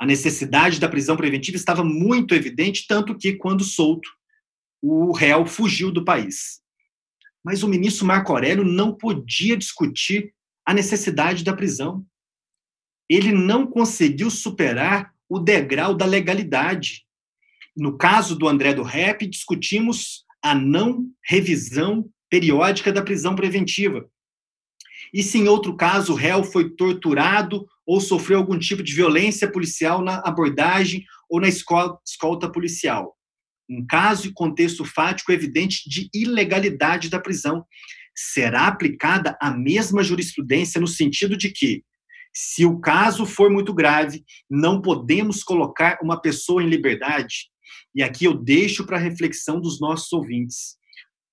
A 0.01 0.05
necessidade 0.07 0.79
da 0.79 0.89
prisão 0.89 1.15
preventiva 1.15 1.55
estava 1.55 1.83
muito 1.83 2.33
evidente, 2.33 2.87
tanto 2.87 3.15
que, 3.15 3.33
quando 3.33 3.63
solto, 3.63 4.09
o 4.81 5.11
réu 5.11 5.45
fugiu 5.45 5.91
do 5.91 6.03
país. 6.03 6.59
Mas 7.43 7.61
o 7.61 7.67
ministro 7.67 8.07
Marco 8.07 8.31
Aurélio 8.31 8.63
não 8.63 8.95
podia 8.95 9.55
discutir 9.55 10.33
a 10.65 10.73
necessidade 10.73 11.43
da 11.43 11.53
prisão. 11.53 12.03
Ele 13.07 13.31
não 13.31 13.67
conseguiu 13.67 14.31
superar 14.31 15.13
o 15.29 15.37
degrau 15.37 15.93
da 15.93 16.07
legalidade. 16.07 17.05
No 17.77 17.95
caso 17.95 18.35
do 18.35 18.47
André 18.47 18.73
do 18.73 18.81
Rep, 18.81 19.27
discutimos 19.27 20.25
a 20.41 20.55
não 20.55 21.05
revisão 21.23 22.09
periódica 22.27 22.91
da 22.91 23.03
prisão 23.03 23.35
preventiva. 23.35 24.09
E 25.13 25.21
se 25.21 25.37
em 25.37 25.47
outro 25.47 25.77
caso 25.77 26.13
o 26.13 26.15
réu 26.15 26.43
foi 26.43 26.71
torturado 26.71 27.67
ou 27.91 27.99
sofreu 27.99 28.37
algum 28.37 28.57
tipo 28.57 28.83
de 28.83 28.93
violência 28.93 29.51
policial 29.51 30.01
na 30.01 30.19
abordagem 30.19 31.03
ou 31.29 31.41
na 31.41 31.47
escolta 31.47 32.51
policial 32.51 33.15
um 33.71 33.85
caso 33.87 34.27
e 34.27 34.33
contexto 34.33 34.83
fático 34.83 35.31
evidente 35.31 35.89
de 35.89 36.09
ilegalidade 36.13 37.09
da 37.09 37.19
prisão, 37.19 37.65
será 38.13 38.67
aplicada 38.67 39.37
a 39.41 39.49
mesma 39.49 40.03
jurisprudência 40.03 40.81
no 40.81 40.87
sentido 40.87 41.37
de 41.37 41.49
que, 41.49 41.83
se 42.33 42.65
o 42.65 42.79
caso 42.79 43.25
for 43.25 43.49
muito 43.49 43.73
grave, 43.73 44.23
não 44.49 44.81
podemos 44.81 45.41
colocar 45.43 45.97
uma 46.03 46.21
pessoa 46.21 46.61
em 46.61 46.67
liberdade. 46.69 47.49
E 47.95 48.03
aqui 48.03 48.25
eu 48.25 48.33
deixo 48.33 48.85
para 48.85 48.97
reflexão 48.97 49.59
dos 49.59 49.79
nossos 49.79 50.11
ouvintes. 50.11 50.75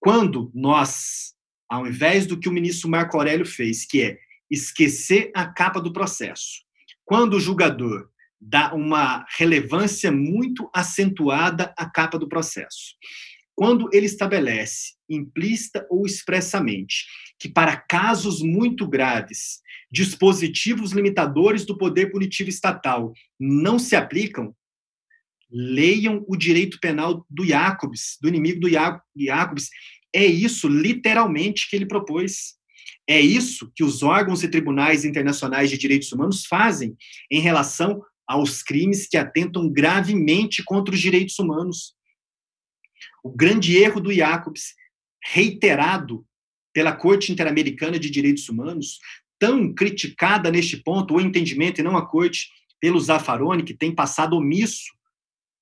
Quando 0.00 0.50
nós, 0.54 1.34
ao 1.68 1.86
invés 1.86 2.26
do 2.26 2.38
que 2.38 2.48
o 2.48 2.52
ministro 2.52 2.88
Marco 2.88 3.16
Aurélio 3.16 3.46
fez, 3.46 3.84
que 3.84 4.02
é 4.02 4.18
esquecer 4.50 5.30
a 5.34 5.46
capa 5.46 5.80
do 5.80 5.92
processo, 5.92 6.62
quando 7.04 7.34
o 7.34 7.40
julgador 7.40 8.08
dá 8.40 8.72
uma 8.74 9.24
relevância 9.36 10.12
muito 10.12 10.70
acentuada 10.72 11.74
à 11.76 11.88
capa 11.88 12.18
do 12.18 12.28
processo. 12.28 12.94
Quando 13.54 13.88
ele 13.92 14.06
estabelece, 14.06 14.94
implícita 15.08 15.84
ou 15.90 16.06
expressamente, 16.06 17.06
que 17.38 17.48
para 17.48 17.76
casos 17.76 18.40
muito 18.40 18.86
graves, 18.86 19.60
dispositivos 19.90 20.92
limitadores 20.92 21.64
do 21.64 21.76
poder 21.76 22.10
punitivo 22.10 22.48
estatal 22.48 23.12
não 23.38 23.78
se 23.78 23.96
aplicam, 23.96 24.54
leiam 25.50 26.24
o 26.28 26.36
direito 26.36 26.78
penal 26.78 27.26
do 27.28 27.44
Jacobs, 27.44 28.18
do 28.20 28.28
inimigo 28.28 28.60
do 28.60 28.68
Jacobs. 28.70 29.70
É 30.14 30.24
isso, 30.24 30.68
literalmente, 30.68 31.68
que 31.68 31.76
ele 31.76 31.86
propôs. 31.86 32.57
É 33.08 33.18
isso 33.18 33.72
que 33.74 33.82
os 33.82 34.02
órgãos 34.02 34.42
e 34.42 34.48
tribunais 34.48 35.04
internacionais 35.04 35.70
de 35.70 35.78
direitos 35.78 36.12
humanos 36.12 36.44
fazem 36.44 36.94
em 37.30 37.40
relação 37.40 38.02
aos 38.26 38.62
crimes 38.62 39.08
que 39.08 39.16
atentam 39.16 39.70
gravemente 39.70 40.62
contra 40.62 40.94
os 40.94 41.00
direitos 41.00 41.38
humanos. 41.38 41.94
O 43.24 43.30
grande 43.30 43.78
erro 43.78 43.98
do 43.98 44.12
Jacobs, 44.12 44.74
reiterado 45.24 46.26
pela 46.74 46.92
Corte 46.92 47.32
Interamericana 47.32 47.98
de 47.98 48.10
Direitos 48.10 48.46
Humanos, 48.50 48.98
tão 49.38 49.72
criticada 49.72 50.50
neste 50.50 50.76
ponto, 50.76 51.14
o 51.14 51.20
entendimento 51.20 51.80
e 51.80 51.84
não 51.84 51.96
a 51.96 52.06
Corte, 52.06 52.50
pelo 52.78 53.00
Zaffaroni, 53.00 53.62
que 53.62 53.74
tem 53.74 53.94
passado 53.94 54.36
omisso 54.36 54.92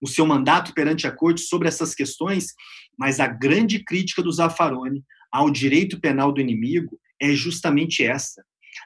o 0.01 0.09
seu 0.09 0.27
mandato 0.27 0.75
perante 0.75 1.07
a 1.07 1.13
Corte 1.13 1.41
sobre 1.41 1.69
essas 1.69 1.95
questões, 1.95 2.53
mas 2.99 3.21
a 3.21 3.27
grande 3.27 3.83
crítica 3.85 4.23
do 4.23 4.33
Zaffaroni 4.33 5.05
ao 5.31 5.51
direito 5.51 6.01
penal 6.01 6.33
do 6.33 6.41
inimigo 6.41 6.99
é 7.21 7.33
justamente 7.33 8.05
essa. 8.05 8.45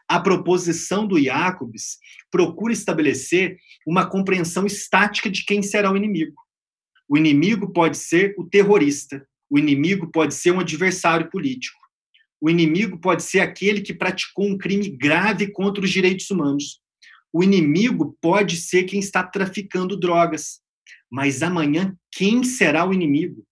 A 0.08 0.20
proposição 0.20 1.06
do 1.06 1.20
Jacobs 1.20 1.98
procura 2.30 2.72
estabelecer 2.72 3.56
uma 3.86 4.08
compreensão 4.08 4.66
estática 4.66 5.30
de 5.30 5.44
quem 5.44 5.62
será 5.62 5.90
o 5.92 5.96
inimigo. 5.96 6.40
O 7.08 7.16
inimigo 7.16 7.72
pode 7.72 7.96
ser 7.96 8.34
o 8.38 8.44
terrorista, 8.44 9.26
o 9.48 9.58
inimigo 9.58 10.10
pode 10.12 10.34
ser 10.34 10.52
um 10.52 10.60
adversário 10.60 11.28
político, 11.28 11.80
o 12.40 12.48
inimigo 12.48 12.98
pode 12.98 13.22
ser 13.22 13.40
aquele 13.40 13.80
que 13.80 13.92
praticou 13.92 14.46
um 14.46 14.56
crime 14.56 14.88
grave 14.88 15.50
contra 15.50 15.84
os 15.84 15.90
direitos 15.90 16.30
humanos. 16.30 16.80
O 17.32 17.44
inimigo 17.44 18.16
pode 18.20 18.56
ser 18.56 18.84
quem 18.84 18.98
está 18.98 19.22
traficando 19.22 19.96
drogas. 19.96 20.60
Mas 21.10 21.42
amanhã, 21.42 21.96
quem 22.10 22.42
será 22.44 22.88
o 22.88 22.94
inimigo? 22.94 23.44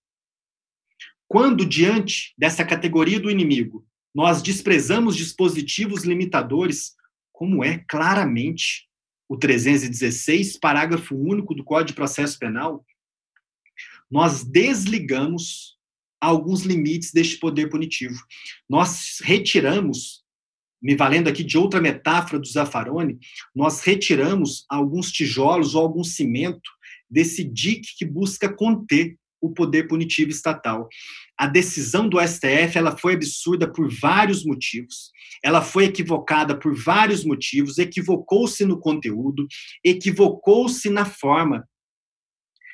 Quando, 1.27 1.67
diante 1.67 2.33
dessa 2.39 2.65
categoria 2.65 3.21
do 3.21 3.31
inimigo, 3.31 3.85
nós 4.19 4.43
desprezamos 4.43 5.15
dispositivos 5.15 6.03
limitadores, 6.03 6.97
como 7.33 7.63
é 7.63 7.85
claramente 7.89 8.89
o 9.29 9.37
316, 9.37 10.59
parágrafo 10.59 11.15
único 11.15 11.55
do 11.55 11.63
Código 11.63 11.91
de 11.91 11.95
Processo 11.95 12.37
Penal, 12.37 12.85
nós 14.11 14.43
desligamos 14.43 15.79
alguns 16.21 16.63
limites 16.63 17.13
deste 17.13 17.37
poder 17.37 17.69
punitivo. 17.69 18.21
Nós 18.69 19.21
retiramos, 19.23 20.25
me 20.83 20.97
valendo 20.97 21.29
aqui 21.29 21.45
de 21.45 21.57
outra 21.57 21.81
metáfora 21.81 22.41
do 22.41 22.49
Zaffaroni, 22.49 23.21
nós 23.55 23.83
retiramos 23.83 24.67
alguns 24.69 25.13
tijolos 25.13 25.77
ou 25.77 25.83
algum 25.83 26.03
cimento 26.03 26.69
desse 27.09 27.45
dique 27.45 27.95
que 27.97 28.05
busca 28.05 28.53
conter 28.53 29.17
o 29.41 29.51
poder 29.51 29.89
punitivo 29.89 30.31
estatal. 30.31 30.89
A 31.37 31.47
decisão 31.47 32.09
do 32.09 32.21
STF 32.21 32.77
ela 32.77 32.97
foi 32.97 33.15
absurda 33.15 33.71
por 33.71 33.89
vários 34.01 34.45
motivos. 34.45 35.11
Ela 35.43 35.63
foi 35.63 35.85
equivocada 35.85 36.59
por 36.59 36.75
vários 36.75 37.25
motivos, 37.25 37.79
equivocou-se 37.79 38.65
no 38.65 38.79
conteúdo, 38.79 39.47
equivocou-se 39.85 40.91
na 40.91 41.05
forma. 41.05 41.69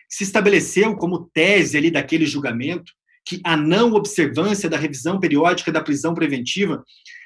Se 0.09 0.25
estabeleceu 0.25 0.97
como 0.97 1.29
tese 1.33 1.77
ali 1.77 1.91
daquele 1.91 2.27
julgamento 2.27 2.93
que 3.27 3.41
a 3.45 3.57
não 3.57 3.95
observância 3.95 4.69
da 4.69 4.77
revisão 4.77 5.19
periódica 5.19 5.73
da 5.73 5.83
prisão 5.83 6.15
preventiva 6.15 6.85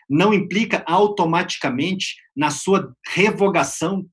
não 0.09 0.33
implica 0.33 0.83
automaticamente 0.87 2.17
na 2.35 2.51
sua 2.51 2.95
revogação 3.07 4.09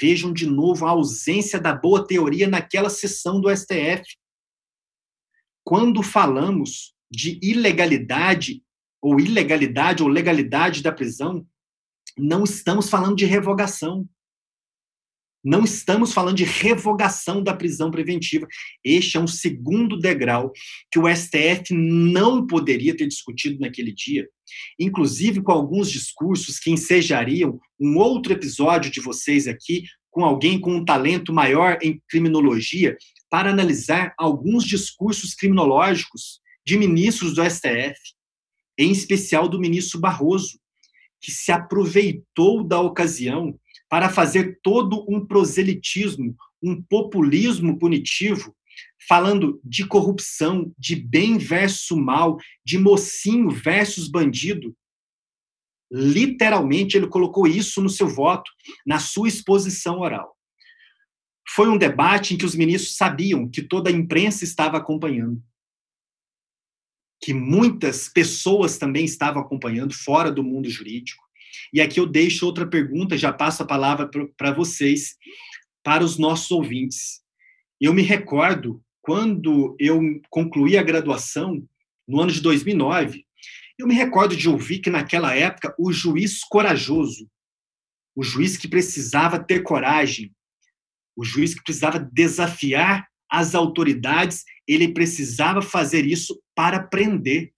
Vejam 0.00 0.32
de 0.32 0.46
novo 0.46 0.84
a 0.84 0.90
ausência 0.90 1.60
da 1.60 1.74
boa 1.74 2.06
teoria 2.06 2.48
naquela 2.48 2.90
sessão 2.90 3.40
do 3.40 3.54
STF. 3.54 4.02
Quando 5.66 6.00
falamos 6.00 6.94
de 7.10 7.40
ilegalidade, 7.42 8.62
ou 9.02 9.18
ilegalidade 9.18 10.00
ou 10.00 10.08
legalidade 10.08 10.80
da 10.80 10.92
prisão, 10.92 11.44
não 12.16 12.44
estamos 12.44 12.88
falando 12.88 13.16
de 13.16 13.24
revogação. 13.24 14.08
Não 15.44 15.64
estamos 15.64 16.12
falando 16.12 16.36
de 16.36 16.44
revogação 16.44 17.42
da 17.42 17.52
prisão 17.52 17.90
preventiva. 17.90 18.46
Este 18.84 19.16
é 19.16 19.20
um 19.20 19.26
segundo 19.26 19.98
degrau 19.98 20.52
que 20.88 21.00
o 21.00 21.12
STF 21.12 21.74
não 21.74 22.46
poderia 22.46 22.96
ter 22.96 23.08
discutido 23.08 23.58
naquele 23.58 23.92
dia, 23.92 24.28
inclusive 24.78 25.42
com 25.42 25.50
alguns 25.50 25.90
discursos 25.90 26.60
que 26.60 26.70
ensejariam 26.70 27.58
um 27.78 27.96
outro 27.96 28.32
episódio 28.32 28.88
de 28.88 29.00
vocês 29.00 29.48
aqui, 29.48 29.82
com 30.12 30.24
alguém 30.24 30.60
com 30.60 30.76
um 30.76 30.84
talento 30.84 31.32
maior 31.32 31.76
em 31.82 32.00
criminologia, 32.08 32.96
para 33.30 33.50
analisar 33.50 34.14
alguns 34.18 34.64
discursos 34.64 35.34
criminológicos 35.34 36.40
de 36.64 36.76
ministros 36.76 37.34
do 37.34 37.42
STF, 37.48 37.98
em 38.78 38.90
especial 38.90 39.48
do 39.48 39.58
ministro 39.58 40.00
Barroso, 40.00 40.58
que 41.20 41.30
se 41.30 41.50
aproveitou 41.50 42.62
da 42.62 42.80
ocasião 42.80 43.58
para 43.88 44.08
fazer 44.08 44.58
todo 44.62 45.04
um 45.08 45.24
proselitismo, 45.24 46.36
um 46.62 46.80
populismo 46.82 47.78
punitivo, 47.78 48.54
falando 49.08 49.60
de 49.64 49.86
corrupção, 49.86 50.72
de 50.78 50.96
bem 50.96 51.38
versus 51.38 51.96
mal, 51.96 52.36
de 52.64 52.78
mocinho 52.78 53.50
versus 53.50 54.08
bandido. 54.08 54.76
Literalmente, 55.90 56.96
ele 56.96 57.06
colocou 57.06 57.46
isso 57.46 57.80
no 57.80 57.88
seu 57.88 58.08
voto, 58.08 58.50
na 58.84 58.98
sua 58.98 59.28
exposição 59.28 60.00
oral. 60.00 60.35
Foi 61.48 61.68
um 61.68 61.78
debate 61.78 62.34
em 62.34 62.36
que 62.36 62.44
os 62.44 62.54
ministros 62.54 62.96
sabiam 62.96 63.48
que 63.48 63.62
toda 63.62 63.88
a 63.90 63.92
imprensa 63.92 64.44
estava 64.44 64.76
acompanhando, 64.76 65.42
que 67.22 67.32
muitas 67.32 68.08
pessoas 68.08 68.78
também 68.78 69.04
estavam 69.04 69.42
acompanhando 69.42 69.94
fora 69.94 70.30
do 70.30 70.42
mundo 70.42 70.68
jurídico, 70.68 71.24
e 71.72 71.80
aqui 71.80 71.98
eu 71.98 72.06
deixo 72.06 72.46
outra 72.46 72.66
pergunta, 72.66 73.16
já 73.16 73.32
passo 73.32 73.62
a 73.62 73.66
palavra 73.66 74.10
para 74.36 74.52
vocês, 74.52 75.16
para 75.82 76.04
os 76.04 76.18
nossos 76.18 76.50
ouvintes. 76.50 77.22
Eu 77.80 77.92
me 77.92 78.02
recordo 78.02 78.82
quando 79.00 79.76
eu 79.78 80.00
concluí 80.28 80.76
a 80.76 80.82
graduação, 80.82 81.64
no 82.06 82.20
ano 82.20 82.32
de 82.32 82.40
2009, 82.40 83.24
eu 83.78 83.86
me 83.86 83.94
recordo 83.94 84.36
de 84.36 84.48
ouvir 84.48 84.78
que 84.78 84.90
naquela 84.90 85.34
época 85.34 85.74
o 85.78 85.92
juiz 85.92 86.42
corajoso, 86.42 87.28
o 88.14 88.22
juiz 88.22 88.56
que 88.56 88.66
precisava 88.66 89.38
ter 89.38 89.62
coragem, 89.62 90.32
o 91.16 91.24
juiz 91.24 91.54
que 91.54 91.62
precisava 91.62 91.98
desafiar 91.98 93.06
as 93.30 93.54
autoridades, 93.54 94.44
ele 94.68 94.92
precisava 94.92 95.62
fazer 95.62 96.04
isso 96.04 96.40
para 96.54 96.80
prender. 96.80 97.52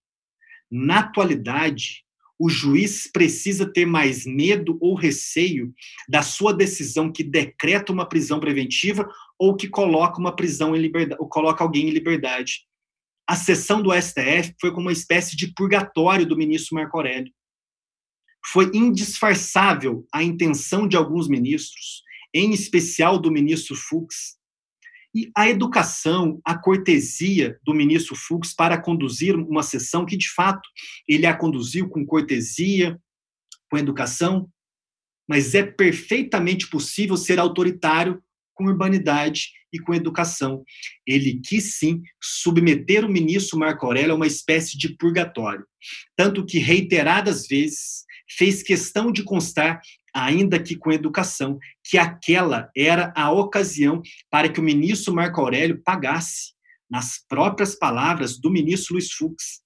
Na 0.71 1.01
atualidade, 1.01 2.05
o 2.39 2.49
juiz 2.49 3.11
precisa 3.11 3.71
ter 3.71 3.85
mais 3.85 4.25
medo 4.25 4.79
ou 4.81 4.95
receio 4.95 5.75
da 6.09 6.23
sua 6.23 6.55
decisão 6.55 7.11
que 7.11 7.25
decreta 7.25 7.93
uma 7.93 8.09
prisão 8.09 8.39
preventiva 8.39 9.09
ou 9.39 9.57
que 9.57 9.69
coloca 9.69 10.21
uma 10.21 10.35
prisão 10.35 10.75
em 10.77 10.79
liberdade, 10.79 11.21
ou 11.21 11.29
coloca 11.29 11.65
alguém 11.65 11.89
em 11.89 11.93
liberdade. 11.93 12.67
A 13.27 13.35
sessão 13.35 13.83
do 13.83 13.93
STF 13.93 14.55
foi 14.61 14.71
como 14.71 14.87
uma 14.87 14.93
espécie 14.93 15.37
de 15.37 15.53
purgatório 15.53 16.25
do 16.25 16.37
ministro 16.37 16.77
Marco 16.77 16.97
Aurélio. 16.97 17.33
Foi 18.47 18.71
indisfarçável 18.73 20.07
a 20.15 20.23
intenção 20.23 20.87
de 20.89 20.97
alguns 20.97 21.29
ministros, 21.29 22.03
em 22.35 22.53
especial 22.53 23.19
do 23.19 23.31
ministro 23.31 23.75
Fux, 23.75 24.39
e 25.15 25.31
a 25.35 25.49
educação, 25.49 26.41
a 26.45 26.57
cortesia 26.57 27.59
do 27.65 27.75
ministro 27.75 28.15
Fux 28.15 28.55
para 28.55 28.81
conduzir 28.81 29.35
uma 29.35 29.63
sessão 29.63 30.05
que, 30.05 30.17
de 30.17 30.31
fato, 30.31 30.69
ele 31.09 31.27
a 31.27 31.35
conduziu 31.35 31.89
com 31.89 32.05
cortesia, 32.05 32.99
com 33.71 33.79
educação, 33.79 34.49
mas 35.29 35.55
é 35.55 35.63
perfeitamente 35.63 36.69
possível 36.69 37.17
ser 37.17 37.39
autoritário 37.39 38.23
com 38.55 38.67
urbanidade 38.67 39.51
e 39.73 39.79
com 39.79 39.95
educação. 39.95 40.65
Ele 41.07 41.41
quis 41.45 41.77
sim 41.79 42.03
submeter 42.21 43.05
o 43.05 43.09
ministro 43.09 43.59
Marco 43.59 43.87
Aurélio 43.87 44.13
a 44.13 44.17
uma 44.17 44.27
espécie 44.27 44.77
de 44.77 44.97
purgatório, 44.97 45.65
tanto 46.17 46.45
que 46.45 46.59
reiteradas 46.59 47.47
vezes 47.47 48.05
fez 48.37 48.63
questão 48.63 49.13
de 49.13 49.23
constar 49.23 49.81
ainda 50.15 50.59
que 50.59 50.77
com 50.77 50.93
educação, 50.93 51.59
que 51.85 51.99
aquela 51.99 52.71
era 52.77 53.13
a 53.17 53.31
ocasião 53.31 54.03
para 54.31 54.49
que 54.49 54.61
o 54.61 54.63
ministro 54.63 55.15
Marco 55.15 55.41
Aurélio 55.41 55.83
pagasse, 55.85 56.57
nas 56.91 57.19
próprias 57.29 57.75
palavras 57.75 58.39
do 58.39 58.51
ministro 58.51 58.95
Luiz 58.95 59.13
Fux, 59.13 59.61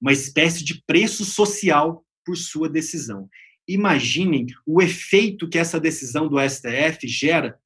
uma 0.00 0.12
espécie 0.12 0.64
de 0.64 0.82
preço 0.86 1.24
social 1.24 2.04
por 2.24 2.36
sua 2.36 2.68
decisão. 2.68 3.28
Imaginem 3.68 4.46
o 4.66 4.82
efeito 4.82 5.48
que 5.48 5.58
essa 5.58 5.80
decisão 5.80 6.28
do 6.28 6.38
STF 6.40 7.06
gera. 7.06 7.58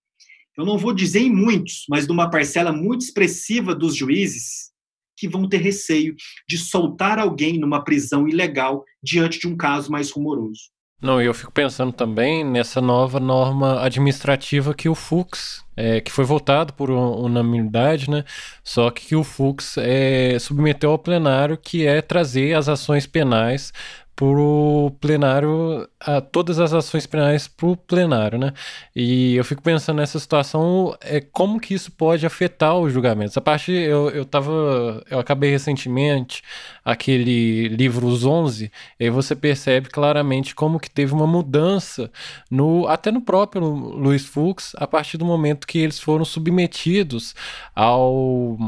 Eu 0.57 0.65
não 0.65 0.79
vou 0.79 0.93
dizer 0.93 1.21
em 1.21 1.35
muitos, 1.35 1.85
mas 1.89 2.07
de 2.07 2.13
uma 2.13 2.31
parcela 2.31 2.73
muito 2.73 3.03
expressiva 3.03 3.75
dos 3.75 3.97
juízes 3.97 4.71
que 5.17 5.29
vão 5.29 5.49
ter 5.49 5.59
receio 5.59 6.15
de 6.49 6.57
soltar 6.57 7.19
alguém 7.19 7.59
numa 7.59 7.85
prisão 7.85 8.27
ilegal 8.27 8.85
diante 9.03 9.39
de 9.39 9.47
um 9.47 9.57
caso 9.57 9.91
mais 9.91 10.11
rumoroso. 10.11 10.71
Não, 11.01 11.21
eu 11.21 11.33
fico 11.33 11.51
pensando 11.51 11.93
também 11.93 12.45
nessa 12.45 12.79
nova 12.79 13.19
norma 13.19 13.83
administrativa 13.83 14.75
que 14.75 14.87
o 14.87 14.95
Fux, 14.95 15.65
é, 15.75 15.99
que 15.99 16.13
foi 16.13 16.27
votado 16.27 16.75
por 16.75 16.91
unanimidade, 16.91 18.11
né? 18.11 18.23
Só 18.63 18.91
que 18.91 19.17
o 19.17 19.25
Fux 19.25 19.79
é, 19.79 20.39
submeteu 20.39 20.91
ao 20.91 20.99
plenário 20.99 21.57
que 21.57 21.87
é 21.87 22.03
trazer 22.03 22.55
as 22.55 22.69
ações 22.69 23.07
penais 23.07 23.73
para 24.21 24.39
o 24.39 24.91
plenário, 25.01 25.89
a, 25.99 26.21
todas 26.21 26.59
as 26.59 26.75
ações 26.75 27.07
penais 27.07 27.49
para 27.49 27.69
o 27.69 27.75
plenário, 27.75 28.39
né? 28.39 28.53
E 28.95 29.35
eu 29.35 29.43
fico 29.43 29.63
pensando 29.63 29.97
nessa 29.97 30.19
situação, 30.19 30.95
é 31.01 31.23
como 31.23 31.59
que 31.59 31.73
isso 31.73 31.91
pode 31.91 32.27
afetar 32.27 32.77
os 32.77 32.93
julgamentos. 32.93 33.35
A 33.39 33.41
parte, 33.41 33.73
eu, 33.73 34.11
eu 34.11 34.27
tava, 34.27 35.03
eu 35.11 35.19
acabei 35.19 35.51
recentemente 35.51 36.43
aquele 36.85 37.69
livro 37.69 38.07
Os 38.07 38.27
11, 38.27 38.71
e 38.99 39.05
aí 39.05 39.09
você 39.09 39.35
percebe 39.35 39.89
claramente 39.89 40.55
como 40.55 40.79
que 40.79 40.91
teve 40.91 41.15
uma 41.15 41.27
mudança, 41.27 42.11
no 42.51 42.87
até 42.89 43.11
no 43.11 43.23
próprio 43.23 43.65
Luiz 43.65 44.27
Fux, 44.27 44.75
a 44.77 44.87
partir 44.87 45.17
do 45.17 45.25
momento 45.25 45.67
que 45.67 45.79
eles 45.79 45.99
foram 45.99 46.27
submetidos 46.27 47.35
ao 47.75 48.59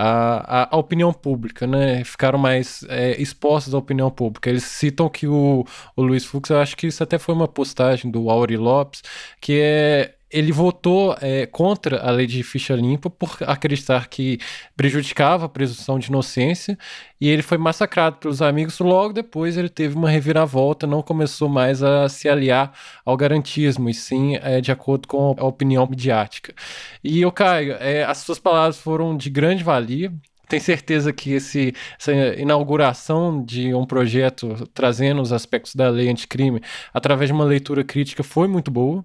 a, 0.00 0.68
a, 0.76 0.78
opinião 0.78 1.12
pública, 1.12 1.66
né? 1.66 2.04
Ficaram 2.04 2.38
mais 2.38 2.84
é, 2.88 3.20
expostos 3.20 3.74
à 3.74 3.78
opinião 3.78 4.08
pública. 4.12 4.48
Eles 4.48 4.62
citam 4.62 5.08
que 5.08 5.26
o, 5.26 5.64
o 5.96 6.02
Luiz 6.02 6.24
Fux, 6.24 6.50
eu 6.50 6.58
acho 6.60 6.76
que 6.76 6.86
isso 6.86 7.02
até 7.02 7.18
foi 7.18 7.34
uma 7.34 7.48
postagem 7.48 8.08
do 8.08 8.30
Auri 8.30 8.56
Lopes, 8.56 9.02
que 9.40 9.58
é 9.60 10.14
ele 10.30 10.52
votou 10.52 11.16
é, 11.20 11.46
contra 11.46 12.00
a 12.00 12.10
lei 12.10 12.26
de 12.26 12.42
ficha 12.42 12.74
limpa 12.74 13.08
por 13.08 13.36
acreditar 13.46 14.08
que 14.08 14.38
prejudicava 14.76 15.46
a 15.46 15.48
presunção 15.48 15.98
de 15.98 16.08
inocência 16.08 16.78
e 17.20 17.28
ele 17.28 17.42
foi 17.42 17.56
massacrado 17.56 18.16
pelos 18.16 18.42
amigos. 18.42 18.78
Logo 18.78 19.12
depois 19.12 19.56
ele 19.56 19.68
teve 19.68 19.96
uma 19.96 20.10
reviravolta, 20.10 20.86
não 20.86 21.02
começou 21.02 21.48
mais 21.48 21.82
a 21.82 22.08
se 22.08 22.28
aliar 22.28 22.72
ao 23.04 23.16
garantismo 23.16 23.88
e 23.88 23.94
sim 23.94 24.36
é, 24.36 24.60
de 24.60 24.70
acordo 24.70 25.08
com 25.08 25.34
a 25.38 25.44
opinião 25.44 25.86
midiática. 25.86 26.54
E 27.02 27.20
eu 27.20 27.32
Caio, 27.32 27.74
é, 27.80 28.04
as 28.04 28.18
suas 28.18 28.38
palavras 28.38 28.78
foram 28.78 29.16
de 29.16 29.30
grande 29.30 29.64
valia 29.64 30.12
tenho 30.48 30.62
certeza 30.62 31.12
que 31.12 31.32
esse, 31.32 31.74
essa 31.98 32.12
inauguração 32.12 33.44
de 33.44 33.74
um 33.74 33.86
projeto 33.86 34.68
trazendo 34.74 35.20
os 35.22 35.32
aspectos 35.32 35.74
da 35.74 35.88
lei 35.90 36.08
anticrime 36.08 36.60
através 36.92 37.28
de 37.28 37.34
uma 37.34 37.44
leitura 37.44 37.84
crítica 37.84 38.22
foi 38.22 38.48
muito 38.48 38.70
boa. 38.70 39.04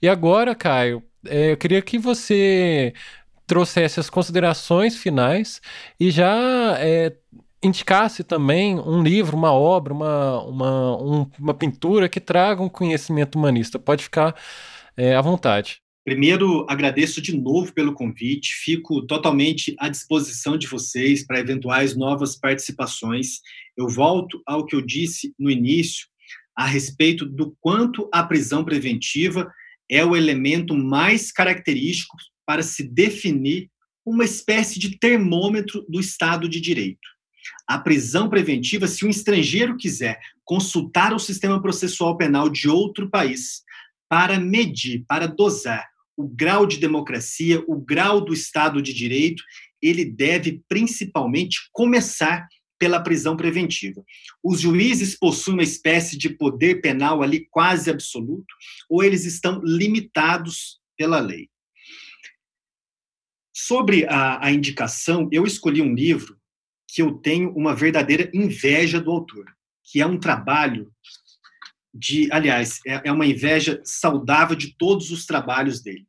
E 0.00 0.08
agora, 0.08 0.54
Caio, 0.54 1.02
é, 1.26 1.52
eu 1.52 1.56
queria 1.56 1.82
que 1.82 1.98
você 1.98 2.92
trouxesse 3.46 4.00
as 4.00 4.08
considerações 4.10 4.96
finais 4.96 5.60
e 5.98 6.10
já 6.10 6.76
é, 6.78 7.14
indicasse 7.62 8.24
também 8.24 8.78
um 8.80 9.02
livro, 9.02 9.36
uma 9.36 9.52
obra, 9.52 9.92
uma, 9.92 10.42
uma, 10.42 11.02
um, 11.02 11.30
uma 11.38 11.54
pintura 11.54 12.08
que 12.08 12.20
traga 12.20 12.62
um 12.62 12.68
conhecimento 12.68 13.36
humanista. 13.38 13.78
Pode 13.78 14.04
ficar 14.04 14.34
é, 14.96 15.14
à 15.14 15.20
vontade. 15.20 15.81
Primeiro, 16.04 16.66
agradeço 16.68 17.22
de 17.22 17.36
novo 17.36 17.72
pelo 17.72 17.94
convite, 17.94 18.54
fico 18.54 19.06
totalmente 19.06 19.72
à 19.78 19.88
disposição 19.88 20.58
de 20.58 20.66
vocês 20.66 21.24
para 21.24 21.38
eventuais 21.38 21.96
novas 21.96 22.34
participações. 22.34 23.38
Eu 23.76 23.88
volto 23.88 24.42
ao 24.44 24.66
que 24.66 24.74
eu 24.74 24.80
disse 24.80 25.32
no 25.38 25.48
início 25.48 26.08
a 26.56 26.66
respeito 26.66 27.24
do 27.24 27.56
quanto 27.60 28.10
a 28.12 28.24
prisão 28.24 28.64
preventiva 28.64 29.48
é 29.88 30.04
o 30.04 30.16
elemento 30.16 30.74
mais 30.76 31.30
característico 31.30 32.16
para 32.44 32.64
se 32.64 32.82
definir 32.82 33.70
uma 34.04 34.24
espécie 34.24 34.80
de 34.80 34.98
termômetro 34.98 35.86
do 35.88 36.00
Estado 36.00 36.48
de 36.48 36.60
Direito. 36.60 37.08
A 37.64 37.78
prisão 37.78 38.28
preventiva, 38.28 38.88
se 38.88 39.06
um 39.06 39.08
estrangeiro 39.08 39.76
quiser 39.76 40.18
consultar 40.44 41.14
o 41.14 41.18
sistema 41.20 41.62
processual 41.62 42.16
penal 42.16 42.48
de 42.48 42.68
outro 42.68 43.08
país 43.08 43.62
para 44.08 44.40
medir, 44.40 45.04
para 45.06 45.28
dosar 45.28 45.91
o 46.16 46.28
grau 46.28 46.66
de 46.66 46.78
democracia, 46.78 47.62
o 47.66 47.76
grau 47.76 48.20
do 48.20 48.32
Estado 48.32 48.82
de 48.82 48.92
Direito, 48.92 49.42
ele 49.80 50.04
deve 50.04 50.62
principalmente 50.68 51.68
começar 51.72 52.46
pela 52.78 53.00
prisão 53.00 53.36
preventiva. 53.36 54.04
Os 54.42 54.60
juízes 54.60 55.16
possuem 55.16 55.58
uma 55.58 55.62
espécie 55.62 56.18
de 56.18 56.28
poder 56.28 56.80
penal 56.80 57.22
ali 57.22 57.46
quase 57.48 57.90
absoluto, 57.90 58.52
ou 58.90 59.04
eles 59.04 59.24
estão 59.24 59.60
limitados 59.62 60.80
pela 60.96 61.20
lei. 61.20 61.48
Sobre 63.54 64.04
a, 64.06 64.44
a 64.44 64.50
indicação, 64.50 65.28
eu 65.30 65.44
escolhi 65.44 65.80
um 65.80 65.94
livro 65.94 66.36
que 66.88 67.00
eu 67.00 67.12
tenho 67.12 67.50
uma 67.54 67.74
verdadeira 67.74 68.28
inveja 68.34 69.00
do 69.00 69.10
autor, 69.10 69.46
que 69.84 70.00
é 70.00 70.06
um 70.06 70.18
trabalho 70.18 70.92
de, 71.92 72.28
aliás, 72.32 72.80
é, 72.86 73.02
é 73.04 73.12
uma 73.12 73.26
inveja 73.26 73.80
saudável 73.84 74.56
de 74.56 74.76
todos 74.76 75.10
os 75.10 75.26
trabalhos 75.26 75.82
dele. 75.82 76.06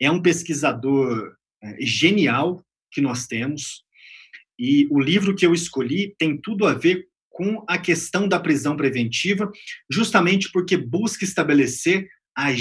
É 0.00 0.10
um 0.10 0.22
pesquisador 0.22 1.34
é, 1.62 1.76
genial 1.80 2.64
que 2.90 3.00
nós 3.00 3.26
temos, 3.26 3.84
e 4.58 4.88
o 4.90 4.98
livro 4.98 5.36
que 5.36 5.46
eu 5.46 5.54
escolhi 5.54 6.14
tem 6.18 6.36
tudo 6.36 6.66
a 6.66 6.74
ver 6.74 7.06
com 7.30 7.64
a 7.68 7.78
questão 7.78 8.26
da 8.26 8.40
prisão 8.40 8.76
preventiva, 8.76 9.48
justamente 9.90 10.50
porque 10.50 10.76
busca 10.76 11.24
estabelecer 11.24 12.08
a 12.36 12.52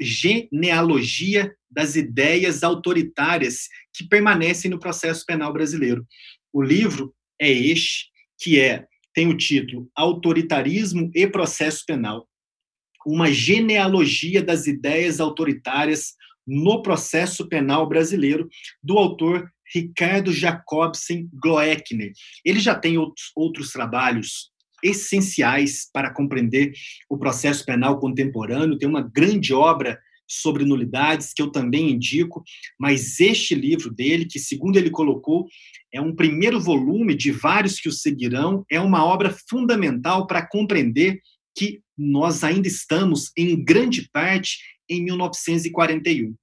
das 1.70 1.96
ideias 1.96 2.62
autoritárias 2.62 3.68
que 3.92 4.06
permanecem 4.06 4.70
no 4.70 4.78
processo 4.78 5.24
penal 5.26 5.52
brasileiro. 5.52 6.06
O 6.52 6.62
livro 6.62 7.12
é 7.40 7.50
este, 7.50 8.06
que 8.38 8.60
é 8.60 8.86
tem 9.18 9.26
o 9.26 9.36
título 9.36 9.90
Autoritarismo 9.96 11.10
e 11.12 11.26
Processo 11.26 11.82
Penal, 11.84 12.24
uma 13.04 13.32
genealogia 13.32 14.40
das 14.40 14.68
ideias 14.68 15.18
autoritárias 15.18 16.12
no 16.46 16.82
processo 16.82 17.48
penal 17.48 17.88
brasileiro, 17.88 18.48
do 18.80 18.96
autor 18.96 19.50
Ricardo 19.74 20.32
Jacobsen 20.32 21.28
Gloeckner. 21.32 22.12
Ele 22.44 22.60
já 22.60 22.76
tem 22.76 22.96
outros, 22.96 23.32
outros 23.34 23.72
trabalhos 23.72 24.52
essenciais 24.84 25.90
para 25.92 26.14
compreender 26.14 26.70
o 27.10 27.18
processo 27.18 27.64
penal 27.64 27.98
contemporâneo, 27.98 28.78
tem 28.78 28.88
uma 28.88 29.02
grande 29.02 29.52
obra 29.52 29.98
sobre 30.28 30.64
nulidades 30.64 31.32
que 31.32 31.42
eu 31.42 31.50
também 31.50 31.90
indico, 31.90 32.44
mas 32.78 33.18
este 33.18 33.56
livro 33.56 33.92
dele, 33.92 34.26
que 34.26 34.38
segundo 34.38 34.76
ele 34.76 34.90
colocou, 34.90 35.48
é 35.92 36.00
um 36.00 36.14
primeiro 36.14 36.60
volume 36.60 37.14
de 37.14 37.30
vários 37.30 37.80
que 37.80 37.88
o 37.88 37.92
seguirão, 37.92 38.64
é 38.70 38.80
uma 38.80 39.04
obra 39.04 39.34
fundamental 39.48 40.26
para 40.26 40.46
compreender 40.46 41.20
que 41.56 41.80
nós 41.96 42.44
ainda 42.44 42.68
estamos, 42.68 43.30
em 43.36 43.62
grande 43.62 44.08
parte, 44.12 44.58
em 44.88 45.02
1941. 45.02 46.34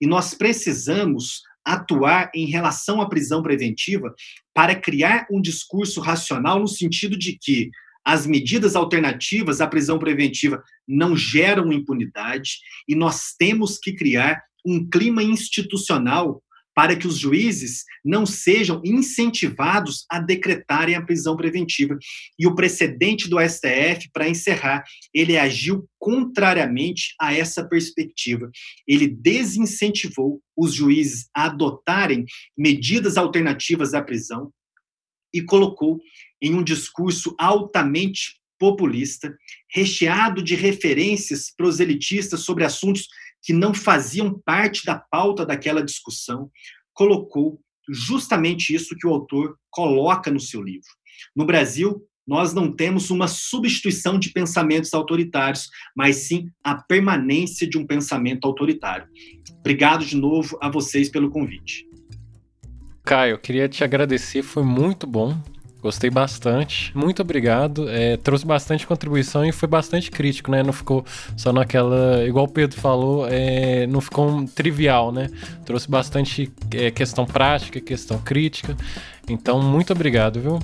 E 0.00 0.06
nós 0.06 0.34
precisamos 0.34 1.42
atuar 1.64 2.30
em 2.34 2.46
relação 2.46 3.00
à 3.00 3.08
prisão 3.08 3.42
preventiva 3.42 4.14
para 4.54 4.74
criar 4.74 5.26
um 5.30 5.40
discurso 5.40 6.00
racional 6.00 6.60
no 6.60 6.68
sentido 6.68 7.18
de 7.18 7.38
que 7.40 7.70
as 8.04 8.26
medidas 8.26 8.74
alternativas 8.74 9.60
à 9.60 9.66
prisão 9.66 9.98
preventiva 9.98 10.62
não 10.88 11.14
geram 11.14 11.72
impunidade 11.72 12.58
e 12.88 12.94
nós 12.94 13.34
temos 13.38 13.78
que 13.78 13.92
criar 13.92 14.42
um 14.64 14.88
clima 14.88 15.22
institucional 15.22 16.42
para 16.80 16.96
que 16.96 17.06
os 17.06 17.18
juízes 17.18 17.84
não 18.02 18.24
sejam 18.24 18.80
incentivados 18.82 20.06
a 20.08 20.18
decretarem 20.18 20.94
a 20.94 21.04
prisão 21.04 21.36
preventiva. 21.36 21.98
E 22.38 22.46
o 22.46 22.54
precedente 22.54 23.28
do 23.28 23.36
STF, 23.38 24.08
para 24.14 24.26
encerrar, 24.26 24.82
ele 25.12 25.36
agiu 25.36 25.86
contrariamente 25.98 27.14
a 27.20 27.34
essa 27.34 27.62
perspectiva. 27.68 28.50
Ele 28.88 29.06
desincentivou 29.06 30.40
os 30.56 30.72
juízes 30.72 31.28
a 31.36 31.44
adotarem 31.44 32.24
medidas 32.56 33.18
alternativas 33.18 33.92
à 33.92 34.00
prisão 34.00 34.50
e 35.34 35.42
colocou 35.42 36.00
em 36.40 36.54
um 36.54 36.64
discurso 36.64 37.34
altamente 37.38 38.40
populista, 38.58 39.36
recheado 39.70 40.42
de 40.42 40.54
referências 40.54 41.52
proselitistas 41.54 42.40
sobre 42.40 42.64
assuntos 42.64 43.06
que 43.42 43.52
não 43.52 43.72
faziam 43.72 44.38
parte 44.44 44.84
da 44.84 44.96
pauta 44.98 45.44
daquela 45.44 45.82
discussão, 45.82 46.50
colocou 46.92 47.60
justamente 47.88 48.74
isso 48.74 48.96
que 48.96 49.06
o 49.06 49.12
autor 49.12 49.56
coloca 49.70 50.30
no 50.30 50.40
seu 50.40 50.62
livro. 50.62 50.88
No 51.34 51.44
Brasil, 51.44 52.06
nós 52.26 52.54
não 52.54 52.70
temos 52.70 53.10
uma 53.10 53.26
substituição 53.26 54.18
de 54.18 54.30
pensamentos 54.30 54.94
autoritários, 54.94 55.68
mas 55.96 56.16
sim 56.28 56.48
a 56.62 56.76
permanência 56.76 57.68
de 57.68 57.76
um 57.76 57.86
pensamento 57.86 58.46
autoritário. 58.46 59.08
Obrigado 59.58 60.04
de 60.04 60.16
novo 60.16 60.56
a 60.60 60.68
vocês 60.68 61.08
pelo 61.08 61.30
convite. 61.30 61.88
Caio, 63.02 63.38
queria 63.38 63.68
te 63.68 63.82
agradecer, 63.82 64.42
foi 64.42 64.62
muito 64.62 65.06
bom 65.06 65.36
Gostei 65.82 66.10
bastante. 66.10 66.96
Muito 66.96 67.22
obrigado. 67.22 67.88
É, 67.88 68.16
trouxe 68.18 68.44
bastante 68.44 68.86
contribuição 68.86 69.44
e 69.44 69.52
foi 69.52 69.68
bastante 69.68 70.10
crítico, 70.10 70.50
né? 70.50 70.62
Não 70.62 70.72
ficou 70.72 71.04
só 71.36 71.52
naquela. 71.52 72.24
Igual 72.26 72.44
o 72.44 72.48
Pedro 72.48 72.78
falou, 72.78 73.26
é, 73.26 73.86
não 73.86 74.00
ficou 74.00 74.28
um 74.28 74.46
trivial, 74.46 75.10
né? 75.10 75.30
Trouxe 75.64 75.90
bastante 75.90 76.52
é, 76.74 76.90
questão 76.90 77.24
prática, 77.24 77.80
questão 77.80 78.18
crítica. 78.18 78.76
Então, 79.28 79.62
muito 79.62 79.92
obrigado, 79.92 80.40
viu? 80.40 80.58